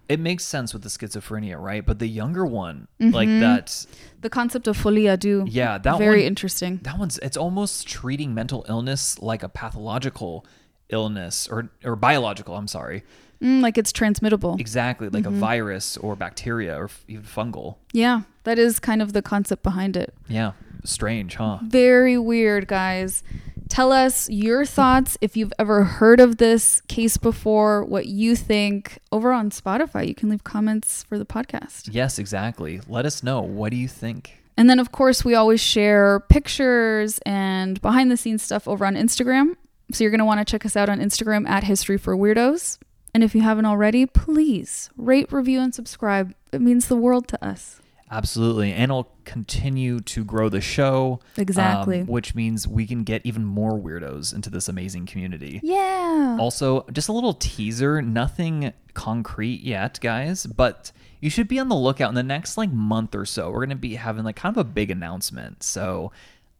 it 0.08 0.20
makes 0.20 0.44
sense 0.44 0.72
with 0.74 0.82
the 0.82 0.88
schizophrenia, 0.88 1.56
right? 1.58 1.86
But 1.86 1.98
the 1.98 2.06
younger 2.08 2.44
one, 2.44 2.88
like 2.98 3.28
that, 3.28 3.86
The 4.20 4.28
concept 4.28 4.66
of 4.68 4.76
folie 4.76 5.04
à 5.06 5.18
deux. 5.18 5.44
yeah, 5.48 5.78
that 5.78 5.98
very 5.98 6.20
one, 6.20 6.26
interesting. 6.26 6.80
That 6.82 6.98
one's 6.98 7.18
it's 7.18 7.36
almost 7.36 7.86
treating 7.88 8.34
mental 8.34 8.64
illness 8.68 9.18
like 9.22 9.42
a 9.42 9.48
pathological 9.48 10.44
illness 10.90 11.48
or 11.48 11.70
or 11.84 11.96
biological. 11.96 12.56
I'm 12.56 12.68
sorry, 12.68 13.02
Mm, 13.40 13.62
like 13.62 13.78
it's 13.78 13.92
transmittable. 13.92 14.56
exactly 14.60 15.08
like 15.08 15.24
Mm-hmm. 15.24 15.36
a 15.36 15.46
virus 15.52 15.96
or 15.96 16.14
bacteria 16.16 16.76
or 16.78 16.84
f- 16.84 17.04
even 17.08 17.24
fungal. 17.24 17.76
Yeah, 17.92 18.22
that 18.44 18.58
is 18.58 18.78
kind 18.80 19.00
of 19.00 19.12
the 19.14 19.22
concept 19.22 19.62
behind 19.62 19.96
it. 19.96 20.12
Yeah, 20.28 20.52
strange, 20.84 21.36
huh? 21.36 21.58
Very 21.62 22.18
weird, 22.18 22.66
guys. 22.66 23.22
Tell 23.70 23.92
us 23.92 24.28
your 24.28 24.66
thoughts 24.66 25.16
if 25.20 25.36
you've 25.36 25.52
ever 25.56 25.84
heard 25.84 26.18
of 26.18 26.38
this 26.38 26.80
case 26.88 27.16
before, 27.16 27.84
what 27.84 28.06
you 28.06 28.34
think. 28.34 28.98
Over 29.12 29.32
on 29.32 29.50
Spotify, 29.50 30.08
you 30.08 30.14
can 30.14 30.28
leave 30.28 30.42
comments 30.42 31.04
for 31.04 31.18
the 31.18 31.24
podcast. 31.24 31.88
Yes, 31.92 32.18
exactly. 32.18 32.80
Let 32.88 33.06
us 33.06 33.22
know. 33.22 33.40
What 33.40 33.70
do 33.70 33.76
you 33.76 33.86
think? 33.86 34.42
And 34.56 34.68
then, 34.68 34.80
of 34.80 34.90
course, 34.90 35.24
we 35.24 35.36
always 35.36 35.60
share 35.60 36.18
pictures 36.28 37.20
and 37.24 37.80
behind 37.80 38.10
the 38.10 38.16
scenes 38.16 38.42
stuff 38.42 38.66
over 38.66 38.84
on 38.84 38.96
Instagram. 38.96 39.54
So 39.92 40.02
you're 40.02 40.10
going 40.10 40.18
to 40.18 40.24
want 40.24 40.40
to 40.40 40.50
check 40.50 40.66
us 40.66 40.74
out 40.74 40.88
on 40.88 40.98
Instagram 40.98 41.48
at 41.48 41.62
History 41.62 41.96
for 41.96 42.16
Weirdos. 42.16 42.78
And 43.14 43.22
if 43.22 43.36
you 43.36 43.42
haven't 43.42 43.66
already, 43.66 44.04
please 44.04 44.90
rate, 44.96 45.32
review, 45.32 45.60
and 45.60 45.72
subscribe. 45.72 46.34
It 46.52 46.60
means 46.60 46.88
the 46.88 46.96
world 46.96 47.28
to 47.28 47.44
us. 47.44 47.80
Absolutely. 48.10 48.72
And 48.72 48.84
it'll 48.84 49.12
continue 49.24 50.00
to 50.00 50.24
grow 50.24 50.48
the 50.48 50.60
show. 50.60 51.20
Exactly. 51.36 52.00
um, 52.00 52.06
which 52.06 52.34
means 52.34 52.66
we 52.66 52.86
can 52.86 53.04
get 53.04 53.24
even 53.24 53.44
more 53.44 53.78
weirdos 53.78 54.34
into 54.34 54.50
this 54.50 54.68
amazing 54.68 55.06
community. 55.06 55.60
Yeah. 55.62 56.36
Also, 56.40 56.86
just 56.92 57.08
a 57.08 57.12
little 57.12 57.34
teaser, 57.34 58.02
nothing 58.02 58.72
concrete 58.94 59.60
yet, 59.62 60.00
guys, 60.00 60.46
but 60.46 60.90
you 61.20 61.30
should 61.30 61.48
be 61.48 61.58
on 61.58 61.68
the 61.68 61.76
lookout 61.76 62.08
in 62.08 62.14
the 62.14 62.22
next 62.22 62.56
like 62.56 62.72
month 62.72 63.14
or 63.14 63.24
so. 63.24 63.50
We're 63.50 63.58
going 63.58 63.70
to 63.70 63.76
be 63.76 63.94
having 63.94 64.24
like 64.24 64.36
kind 64.36 64.56
of 64.56 64.60
a 64.60 64.64
big 64.64 64.90
announcement. 64.90 65.62
So, 65.62 66.10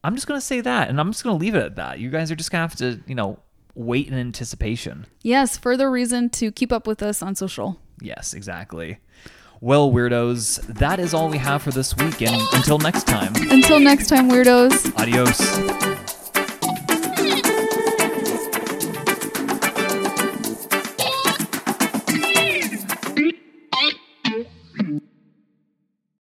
I'm 0.03 0.15
just 0.15 0.27
going 0.27 0.41
to 0.41 0.47
say 0.47 0.61
that 0.63 0.89
and 0.89 0.99
I'm 0.99 1.13
just 1.13 1.25
going 1.25 1.39
to 1.39 1.41
leave 1.41 1.55
it 1.55 1.63
at 1.63 1.77
that. 1.77 1.99
You 1.99 2.11
guys 2.11 2.31
are 2.31 2.37
just 2.37 2.51
going 2.51 2.67
to 2.67 2.69
have 2.69 2.79
to, 2.79 3.03
you 3.07 3.15
know, 3.15 3.39
wait 3.75 4.09
in 4.09 4.15
anticipation. 4.15 5.07
Yes, 5.23 5.59
further 5.59 5.91
reason 5.91 6.31
to 6.31 6.51
keep 6.51 6.73
up 6.73 6.87
with 6.87 7.03
us 7.03 7.23
on 7.23 7.35
social. 7.35 7.79
Yes, 8.01 8.33
exactly. 8.33 8.99
Well, 9.63 9.93
weirdos, 9.93 10.59
that 10.79 10.99
is 10.99 11.13
all 11.13 11.29
we 11.29 11.37
have 11.37 11.63
for 11.63 11.71
this 11.71 11.95
week 11.95 12.23
and 12.23 12.41
until 12.55 12.79
next 12.79 13.07
time. 13.07 13.35
Until 13.51 13.79
next 13.79 14.09
time, 14.09 14.31
weirdos. 14.31 14.91
Adios. 14.99 15.39